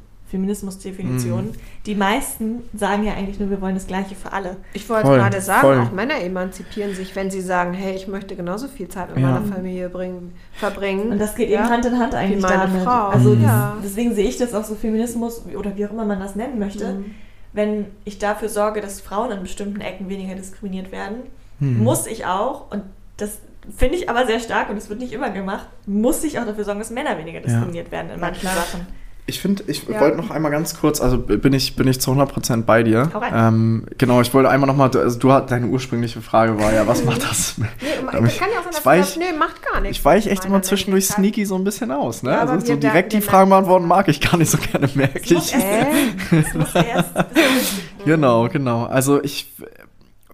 [0.55, 1.47] Feminismusdefinitionen.
[1.51, 1.55] Mhm.
[1.87, 4.57] Die meisten sagen ja eigentlich nur, wir wollen das Gleiche für alle.
[4.73, 5.79] Ich wollte Voll, gerade sagen, voll.
[5.81, 9.33] auch Männer emanzipieren sich, wenn sie sagen, hey, ich möchte genauso viel Zeit mit Ja.
[9.33, 11.11] meiner Familie bringen, verbringen.
[11.13, 11.61] Und das geht Ja.
[11.61, 12.83] eben Hand in Hand eigentlich meine damit.
[12.85, 13.09] Frau.
[13.09, 13.43] Also Mhm.
[13.43, 13.77] Ja.
[13.85, 16.93] deswegen sehe ich das auch so Feminismus oder wie auch immer man das nennen möchte.
[16.93, 17.15] Mhm.
[17.53, 21.17] Wenn ich dafür sorge, dass Frauen in bestimmten Ecken weniger diskriminiert werden,
[21.61, 21.79] Hm.
[21.83, 22.83] muss ich auch, und
[23.17, 23.39] das
[23.77, 26.65] finde ich aber sehr stark und es wird nicht immer gemacht, muss ich auch dafür
[26.65, 28.55] sorgen, dass Männer weniger diskriminiert werden in manchen klar.
[28.57, 28.87] Sachen.
[29.27, 30.01] Ich finde, ich Ja.
[30.01, 33.09] wollte noch einmal ganz kurz, also bin ich, bin ich zu 100% bei dir.
[33.33, 37.05] Ähm, genau, ich wollte einmal nochmal, also du hat, deine ursprüngliche Frage war ja, was
[37.05, 37.57] macht das?
[37.59, 38.01] Nee, ich-
[38.39, 39.99] kann ja auch sein, ich dass weich- du sagst, nee, macht gar nichts.
[39.99, 42.31] Ich weiche echt immer zwischendurch sneaky so ein bisschen aus, ne?
[42.33, 45.31] Ja, also so direkt die Fragen beantworten mag ich gar nicht so gerne, merke ich.
[45.31, 46.87] erst- Äh?
[46.89, 47.11] Erst
[48.05, 48.85] Genau, genau.
[48.87, 49.53] Also ich,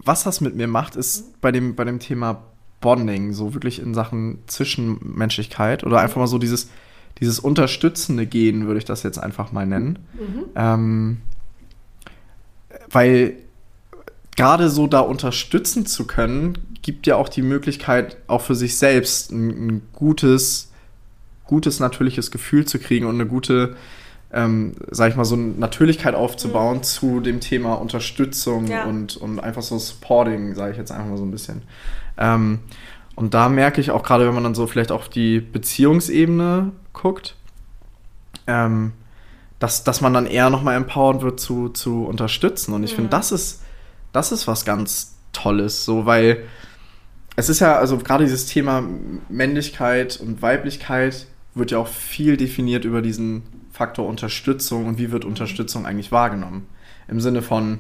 [0.07, 2.43] was das mit mir macht, ist bei dem, bei dem Thema
[2.81, 6.71] Bonding, so wirklich in Sachen Zwischenmenschlichkeit oder einfach mal so dieses,
[7.21, 9.99] dieses unterstützende Gehen, würde ich das jetzt einfach mal nennen.
[10.15, 10.45] Mhm.
[10.55, 11.17] Ähm,
[12.91, 13.37] weil
[14.37, 19.33] gerade so da unterstützen zu können, gibt ja auch die Möglichkeit, auch für sich selbst
[19.33, 20.71] ein, ein gutes,
[21.45, 23.75] gutes, natürliches Gefühl zu kriegen und eine gute,
[24.37, 28.85] ähm, sag ich mal, so eine Natürlichkeit aufzubauen zu dem Thema Unterstützung Ja.
[28.85, 31.63] und, und einfach so Supporting, sage ich jetzt einfach mal so ein bisschen.
[32.19, 32.59] Ähm,
[33.15, 37.35] und da merke ich auch gerade, wenn man dann so vielleicht auf die Beziehungsebene guckt,
[38.47, 38.93] ähm,
[39.59, 42.75] dass, dass man dann eher nochmal empowered wird zu, zu unterstützen.
[42.75, 42.97] Und ich Mhm.
[42.97, 43.63] finde, das ist,
[44.13, 46.43] das ist was ganz Tolles, so, weil
[47.37, 48.83] es ist ja, also gerade dieses Thema
[49.29, 53.43] Männlichkeit und Weiblichkeit wird ja auch viel definiert über diesen
[53.77, 56.67] Faktor Unterstützung und wie wird Unterstützung eigentlich wahrgenommen.
[57.09, 57.79] Im Sinne von,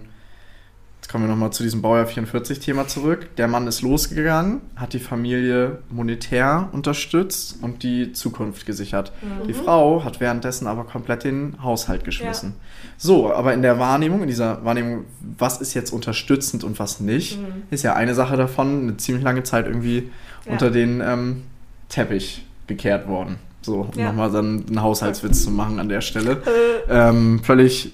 [1.00, 3.34] jetzt kommen wir nochmal zu diesem Baujahr 44-Thema zurück.
[3.38, 9.10] Der Mann ist losgegangen, hat die Familie monetär unterstützt und die Zukunft gesichert.
[9.48, 12.54] Die Frau hat währenddessen aber komplett den Haushalt geschmissen.
[12.98, 15.04] So, aber in der Wahrnehmung, in dieser Wahrnehmung,
[15.38, 17.62] was ist jetzt unterstützend und was nicht, Mhm.
[17.70, 20.10] ist ja eine Sache davon eine ziemlich lange Zeit irgendwie
[20.44, 20.52] Ja.
[20.52, 21.42] unter den ähm,
[21.88, 23.36] Teppich gekehrt worden.
[23.66, 24.06] So, um Ja.
[24.06, 26.40] nochmal dann einen Haushaltswitz zu machen an der Stelle.
[26.88, 27.92] Äh, Ähm, völlig,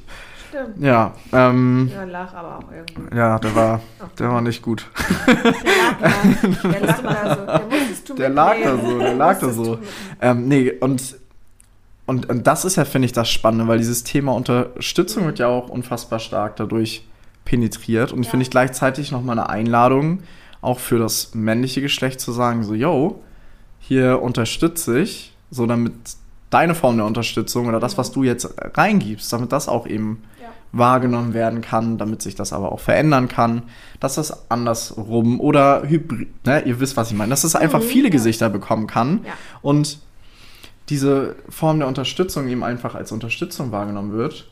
[0.50, 0.78] Stimmt.
[0.84, 3.16] ja, ähm, Ja, lach aber auch irgendwo.
[3.16, 3.80] ja, der war,
[4.18, 4.86] der war nicht gut.
[6.62, 7.46] Der lag da so.
[7.46, 7.60] Der
[8.06, 9.78] du Der lag da so, der lag da so.
[10.20, 11.16] Ähm, nee, und,
[12.06, 15.46] und, und das ist ja, finde ich, das Spannende, weil dieses Thema Unterstützung wird ja
[15.48, 17.06] auch unfassbar stark dadurch
[17.46, 18.12] penetriert.
[18.12, 18.30] Und ich Ja.
[18.32, 20.22] finde ich gleichzeitig nochmal eine Einladung,
[20.60, 23.22] auch für das männliche Geschlecht zu sagen, so, yo,
[23.80, 25.92] hier unterstütze ich, so damit
[26.50, 30.48] deine Form der Unterstützung oder das, was du jetzt reingibst, damit das auch eben Ja.
[30.72, 33.62] wahrgenommen werden kann, damit sich das aber auch verändern kann,
[34.00, 38.08] dass das andersrum oder hybrid, ne, ihr wisst, was ich meine, dass es einfach viele
[38.08, 38.10] ja.
[38.10, 39.32] Gesichter bekommen kann Ja.
[39.62, 39.98] und
[40.88, 44.50] diese Form der Unterstützung eben einfach als Unterstützung wahrgenommen wird,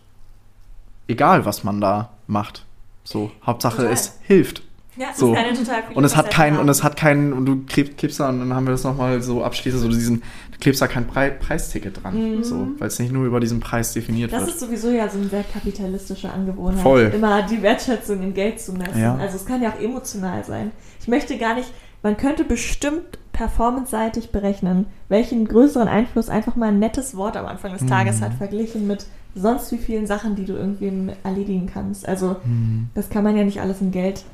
[1.08, 2.64] egal was man da macht.
[3.04, 3.92] So, Hauptsache Total.
[3.92, 4.62] es hilft.
[4.96, 5.32] ja, es So.
[5.32, 8.28] ist eine total Und es hat keinen, und es hat keinen, und du klebst, da,
[8.28, 10.22] und dann haben wir das nochmal so abschließend, so diesen,
[10.60, 12.36] klebst da kein Pre Preisticket dran.
[12.36, 12.44] Mhm.
[12.44, 14.50] So, weil es nicht nur über diesen Preis definiert Das wird.
[14.50, 16.82] ist sowieso ja so eine sehr kapitalistische Angewohnheit.
[16.82, 17.12] Voll.
[17.14, 19.00] Immer die Wertschätzung in Geld zu messen.
[19.00, 19.16] Ja.
[19.16, 20.70] Also es kann ja auch emotional sein.
[21.00, 26.78] Ich möchte gar nicht, man könnte bestimmt performanceseitig berechnen, welchen größeren Einfluss einfach mal ein
[26.78, 28.24] nettes Wort am Anfang des Tages Mhm.
[28.24, 30.92] hat, verglichen mit sonst wie vielen Sachen, die du irgendwie
[31.22, 32.06] erledigen kannst.
[32.08, 34.24] Also Hm, das kann man ja nicht alles in Geld,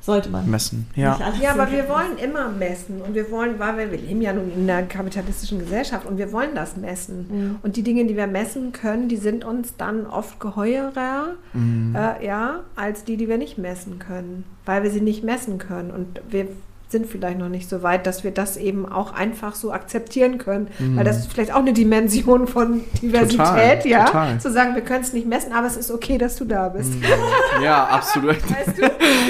[0.00, 0.48] sollte man.
[0.50, 0.86] messen.
[0.94, 1.18] Ja.
[1.40, 4.50] Ja, aber wir wollen immer messen und wir wollen, weil wir, wir leben ja nun
[4.52, 7.26] in einer kapitalistischen Gesellschaft und wir wollen das messen.
[7.30, 7.56] Mhm.
[7.62, 11.94] Und die Dinge, die wir messen können, die sind uns dann oft geheurer, Mhm.
[11.94, 15.90] äh, ja, als die, die wir nicht messen können, weil wir sie nicht messen können.
[15.90, 16.48] Und wir
[16.90, 20.68] sind vielleicht noch nicht so weit, dass wir das eben auch einfach so akzeptieren können,
[20.78, 20.96] Mhm.
[20.96, 24.40] weil das ist vielleicht auch eine Dimension von Diversität, Total, ja, total.
[24.40, 26.92] zu sagen, wir können es nicht messen, aber es ist okay, dass du da bist.
[27.62, 28.36] Ja, absolut.
[28.50, 28.82] Weißt du?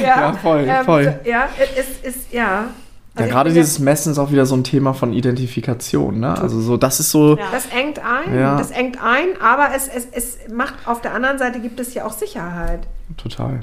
[0.02, 1.18] Ja, voll, Ähm, voll.
[1.24, 2.40] so, ja, es ist, ja.
[2.42, 6.38] Ja, Also ich gerade dieses Messen ist auch wieder so ein Thema von Identifikation, ne?
[6.40, 7.46] Also so, das ist so, Ja.
[7.50, 8.56] Das engt ein, Ja.
[8.56, 12.04] das engt ein, aber es, es, es macht auf der anderen Seite gibt es ja
[12.04, 12.86] auch Sicherheit.
[13.16, 13.61] total.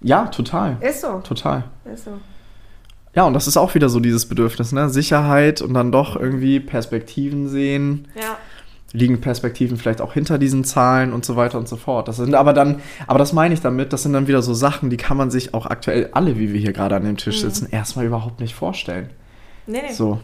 [0.00, 0.76] Ja, total.
[0.80, 1.20] Ist so.
[1.24, 1.64] Total.
[1.92, 2.12] Ist so.
[3.16, 4.90] Ja, und das ist auch wieder so dieses Bedürfnis, ne?
[4.90, 8.08] Sicherheit und dann doch irgendwie Perspektiven sehen.
[8.14, 8.36] Ja.
[8.92, 12.08] Liegen Perspektiven vielleicht auch hinter diesen Zahlen und so weiter und so fort.
[12.08, 14.90] Das sind aber dann, aber das meine ich damit, das sind dann wieder so Sachen,
[14.90, 17.68] die kann man sich auch aktuell alle, wie wir hier gerade an dem Tisch sitzen,
[17.70, 19.10] erstmal überhaupt nicht vorstellen.
[19.66, 19.92] Nee, nee.
[19.92, 20.20] So.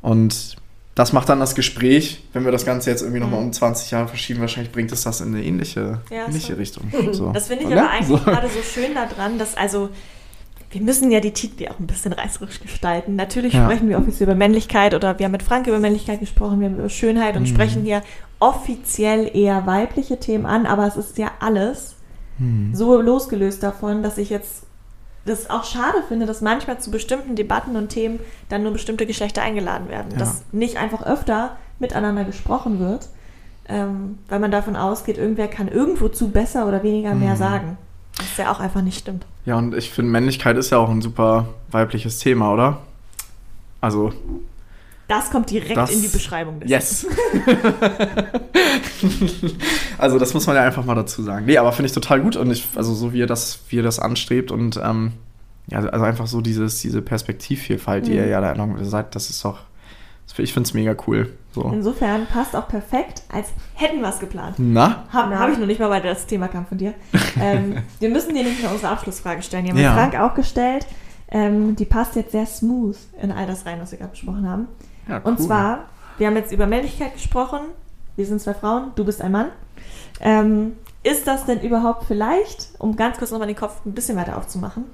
[0.00, 0.56] Und
[0.94, 4.08] das macht dann das Gespräch, wenn wir das Ganze jetzt irgendwie nochmal um 20 Jahre
[4.08, 6.58] verschieben, wahrscheinlich bringt es das in eine ähnliche, Ja, ähnliche so.
[6.58, 6.92] Richtung.
[7.12, 7.30] So.
[7.32, 8.16] Das finde ich aber eigentlich So.
[8.24, 9.90] gerade so schön daran, dass also
[10.70, 13.16] wir müssen ja die Titel auch ein bisschen reißerisch gestalten.
[13.16, 13.64] Natürlich Ja.
[13.64, 16.78] sprechen wir offiziell über Männlichkeit oder wir haben mit Frank über Männlichkeit gesprochen, wir haben
[16.78, 17.40] über Schönheit Mhm.
[17.42, 18.02] und sprechen hier
[18.38, 21.96] offiziell eher weibliche Themen an, aber es ist ja alles
[22.38, 22.74] Mhm.
[22.74, 24.64] so losgelöst davon, dass ich jetzt
[25.24, 29.42] das auch schade finde, dass manchmal zu bestimmten Debatten und Themen dann nur bestimmte Geschlechter
[29.42, 30.12] eingeladen werden.
[30.12, 30.18] Ja.
[30.18, 33.08] Dass nicht einfach öfter miteinander gesprochen wird,
[33.68, 37.38] ähm, weil man davon ausgeht, irgendwer kann irgendwozu besser oder weniger mehr Mhm.
[37.38, 37.78] sagen.
[38.18, 39.24] Was ja auch einfach nicht stimmt.
[39.46, 42.78] Ja, und ich finde, Männlichkeit ist ja auch ein super weibliches Thema, oder?
[43.80, 44.12] Also,
[45.06, 46.60] Das kommt direkt Das- in die Beschreibung.
[46.60, 47.06] des- yes.
[49.98, 51.46] also, das muss man ja einfach mal dazu sagen.
[51.46, 53.82] Nee, aber finde ich total gut und ich, also so wie ihr das, wie ihr
[53.82, 55.12] das anstrebt und ähm,
[55.68, 58.16] ja, also einfach so dieses, diese Perspektivvielfalt, die Mhm.
[58.18, 59.58] ihr ja da noch seid, das ist doch,
[60.36, 61.32] ich finde es mega cool.
[61.52, 61.62] So.
[61.72, 64.56] Insofern passt auch perfekt, als hätten wir es geplant.
[64.58, 65.04] Na?
[65.10, 66.94] Habe hab ich noch nicht mal, weil das Thema kam von dir.
[67.40, 69.64] ähm, wir müssen dir nämlich noch unsere Abschlussfrage stellen.
[69.64, 69.94] Die haben wir Ja.
[69.94, 70.86] Frank auch gestellt.
[71.30, 74.68] Ähm, die passt jetzt sehr smooth in all das rein, was wir gerade besprochen haben.
[75.08, 75.46] Ja, Und cool.
[75.46, 75.84] zwar,
[76.18, 77.60] wir haben jetzt über Männlichkeit gesprochen.
[78.16, 79.48] Wir sind zwei Frauen, du bist ein Mann.
[80.20, 80.72] Ähm,
[81.04, 84.84] ist das denn überhaupt vielleicht, um ganz kurz nochmal den Kopf ein bisschen weiter aufzumachen,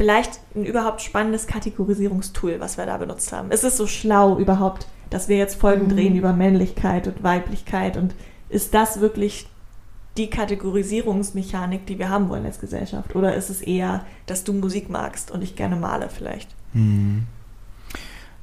[0.00, 3.50] vielleicht ein überhaupt spannendes Kategorisierungstool, was wir da benutzt haben?
[3.50, 5.90] Ist es so schlau überhaupt, dass wir jetzt Folgen Mhm.
[5.90, 7.98] drehen über Männlichkeit und Weiblichkeit?
[7.98, 8.14] Und
[8.48, 9.46] ist das wirklich
[10.16, 13.14] die Kategorisierungsmechanik, die wir haben wollen als Gesellschaft?
[13.14, 16.48] Oder ist es eher, dass du Musik magst und ich gerne male vielleicht?
[16.72, 17.26] Hm.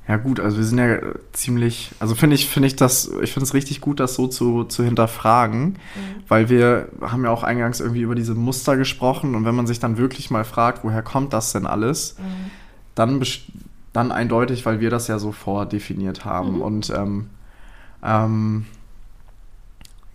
[0.08, 1.00] Ja gut, also wir sind ja
[1.34, 4.64] ziemlich, also finde ich, finde ich das, ich finde es richtig gut, das so zu,
[4.64, 5.78] zu hinterfragen,
[6.30, 9.80] weil wir haben ja auch eingangs irgendwie über diese Muster gesprochen und wenn man sich
[9.80, 12.24] dann wirklich mal fragt, woher kommt das denn alles, Mhm.
[12.96, 13.22] dann,
[13.92, 16.62] dann eindeutig, weil wir das ja so vordefiniert haben Mhm.
[16.62, 17.30] und ähm,
[18.02, 18.66] ähm,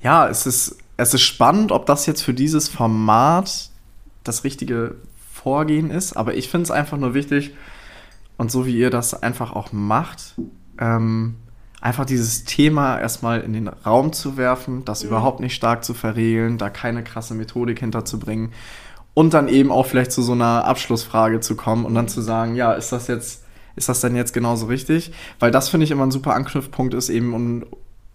[0.02, 3.68] ja, es ist, es ist spannend, ob das jetzt für dieses Format
[4.24, 4.94] das richtige
[5.32, 7.52] Vorgehen ist, aber ich finde es einfach nur wichtig
[8.42, 10.34] und so wie ihr das einfach auch macht,
[10.78, 11.36] ähm,
[11.80, 15.08] einfach dieses Thema erstmal in den Raum zu werfen, das Mhm.
[15.10, 18.50] überhaupt nicht stark zu verregeln, da keine krasse Methodik hinterzubringen
[19.14, 22.56] und dann eben auch vielleicht zu so einer Abschlussfrage zu kommen und dann zu sagen,
[22.56, 23.44] ja, ist das jetzt,
[23.76, 25.12] ist das denn jetzt genauso richtig?
[25.38, 27.64] Weil das finde ich immer ein super Anknüpfpunkt ist eben, um,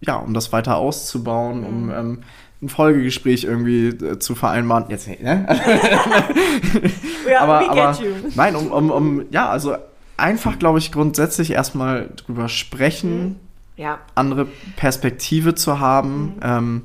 [0.00, 1.90] ja, um das weiter auszubauen, um Mhm.
[1.92, 2.18] ähm,
[2.60, 4.86] ein Folgegespräch irgendwie äh, zu vereinbaren.
[4.88, 5.46] Jetzt, ne?
[7.30, 7.96] Ja, aber, aber
[8.34, 9.76] nein, um, um, um, ja, also
[10.18, 13.36] einfach, glaube ich, grundsätzlich erstmal drüber sprechen,
[13.76, 13.98] Ja.
[14.14, 14.46] andere
[14.76, 16.34] Perspektive zu haben.
[16.36, 16.40] Mhm.
[16.42, 16.82] Ähm,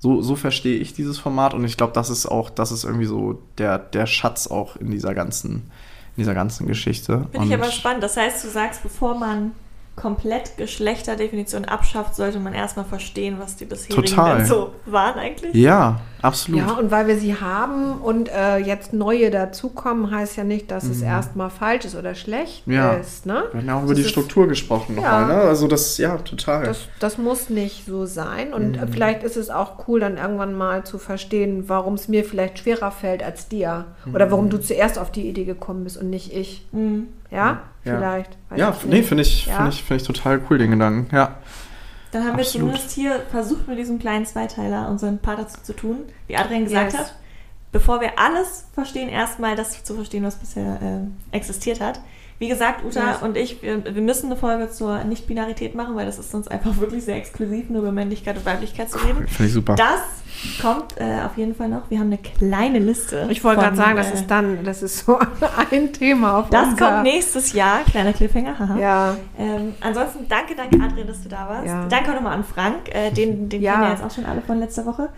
[0.00, 3.06] so, so verstehe ich dieses Format und ich glaube, das ist auch, das ist irgendwie
[3.06, 7.26] so der, der Schatz auch in dieser ganzen, in dieser ganzen Geschichte.
[7.32, 8.02] Finde ich aber spannend.
[8.02, 9.52] Das heißt, du sagst, bevor man
[9.96, 14.44] komplett Geschlechterdefinition abschafft, sollte man erstmal verstehen, was die bisherigen Total.
[14.44, 15.54] so waren eigentlich.
[15.54, 16.60] Ja, absolut.
[16.60, 20.84] Ja, und weil wir sie haben und äh, jetzt neue dazukommen, heißt ja nicht, dass
[20.84, 22.74] es erstmal falsch ist oder schlecht Mhm.
[22.74, 22.92] Ja.
[22.94, 23.24] ist.
[23.26, 23.44] Ne?
[23.52, 25.20] Wir haben ja auch Das über die ist- Struktur gesprochen Ja.
[25.20, 25.42] nochmal, ne?
[25.48, 26.64] Also das, ja, total.
[26.64, 28.52] Das, das muss nicht so sein.
[28.52, 28.88] Und Mhm.
[28.88, 32.90] vielleicht ist es auch cool, dann irgendwann mal zu verstehen, warum es mir vielleicht schwerer
[32.90, 33.84] fällt als dir.
[34.12, 34.30] Oder Mhm.
[34.30, 36.66] warum du zuerst auf die Idee gekommen bist und nicht ich.
[36.72, 37.08] Mhm.
[37.34, 37.62] Ja?
[37.84, 37.96] Ja.
[37.98, 38.38] Vielleicht.
[38.56, 39.56] Ja, ich nee, finde ich, Ja.
[39.56, 41.14] finde ich, finde ich total cool, den Gedanken.
[41.14, 41.36] Ja.
[42.12, 42.68] Dann haben wir Absolut.
[42.68, 46.92] zumindest hier versucht, mit diesem kleinen Zweiteiler unseren Part dazu zu tun, wie Adrian gesagt
[46.92, 47.00] Yes.
[47.00, 47.14] hat.
[47.72, 52.00] Bevor wir alles verstehen, erstmal das zu verstehen, was bisher äh, existiert hat.
[52.38, 53.22] Wie gesagt, Uta Yes.
[53.22, 56.76] und ich, wir, wir müssen eine Folge zur Nicht-Binarität machen, weil das ist uns einfach
[56.78, 59.26] wirklich sehr exklusiv, nur über Männlichkeit und Weiblichkeit zu reden.
[59.28, 59.76] Finde ich super.
[59.76, 60.00] Das
[60.60, 61.88] kommt äh, auf jeden Fall noch.
[61.90, 63.28] Wir haben eine kleine Liste.
[63.30, 65.18] Ich wollte gerade sagen, das äh, ist dann, das ist so
[65.70, 67.80] ein Thema auf Das unser, kommt nächstes Jahr.
[67.84, 68.58] Kleiner Cliffhanger.
[68.58, 68.78] Haha.
[68.78, 71.66] Ja, Ähm, ansonsten danke, danke Adrian, dass du da warst.
[71.68, 71.86] Ja.
[71.86, 73.72] Danke auch nochmal an Frank, äh, den, den Ja.
[73.74, 75.08] kennen wir jetzt auch schon alle von letzter Woche.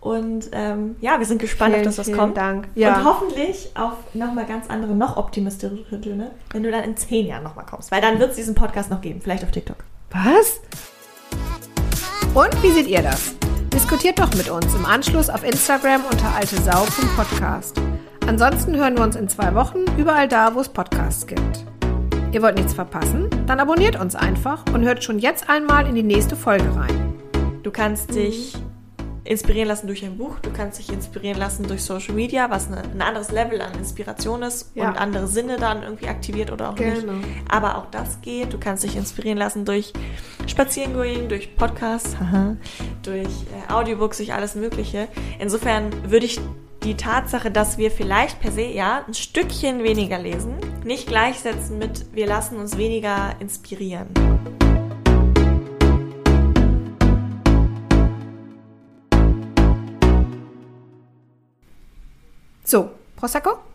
[0.00, 2.36] Und ähm, ja, wir sind gespannt vielen, auf das, was vielen kommt.
[2.36, 2.68] Dank.
[2.74, 3.04] Und Ja.
[3.04, 7.66] hoffentlich auf nochmal ganz andere, noch optimistischere Töne, wenn du dann in zehn Jahren nochmal
[7.68, 7.90] kommst.
[7.92, 9.76] Weil dann wird es diesen Podcast noch geben, vielleicht auf TikTok.
[10.10, 10.60] Was?
[12.34, 13.34] Und wie seht ihr das?
[13.74, 17.76] Diskutiert doch mit uns im Anschluss auf Instagram unter altesau.podcast.
[18.26, 21.64] Ansonsten hören wir uns in zwei Wochen überall da, wo es Podcasts gibt.
[22.32, 23.28] Ihr wollt nichts verpassen?
[23.46, 27.14] Dann abonniert uns einfach und hört schon jetzt einmal in die nächste Folge rein.
[27.62, 28.54] Du kannst dich
[29.30, 32.82] inspirieren lassen durch ein Buch, du kannst dich inspirieren lassen durch Social Media, was eine,
[32.82, 34.88] ein anderes Level an Inspiration ist Ja.
[34.90, 37.12] und andere Sinne dann irgendwie aktiviert oder auch Genau.
[37.12, 37.28] nicht.
[37.48, 38.52] Aber auch das geht.
[38.52, 39.92] Du kannst dich inspirieren lassen durch
[40.48, 42.56] Spazierengehen, durch Podcasts, haha,
[43.04, 45.06] durch äh, Audiobooks, durch alles Mögliche.
[45.38, 46.40] Insofern würde ich
[46.82, 50.54] die Tatsache, dass wir vielleicht per se ja ein Stückchen weniger lesen,
[50.84, 54.08] nicht gleichsetzen mit wir lassen uns weniger inspirieren.
[62.70, 63.69] So, Prosecco?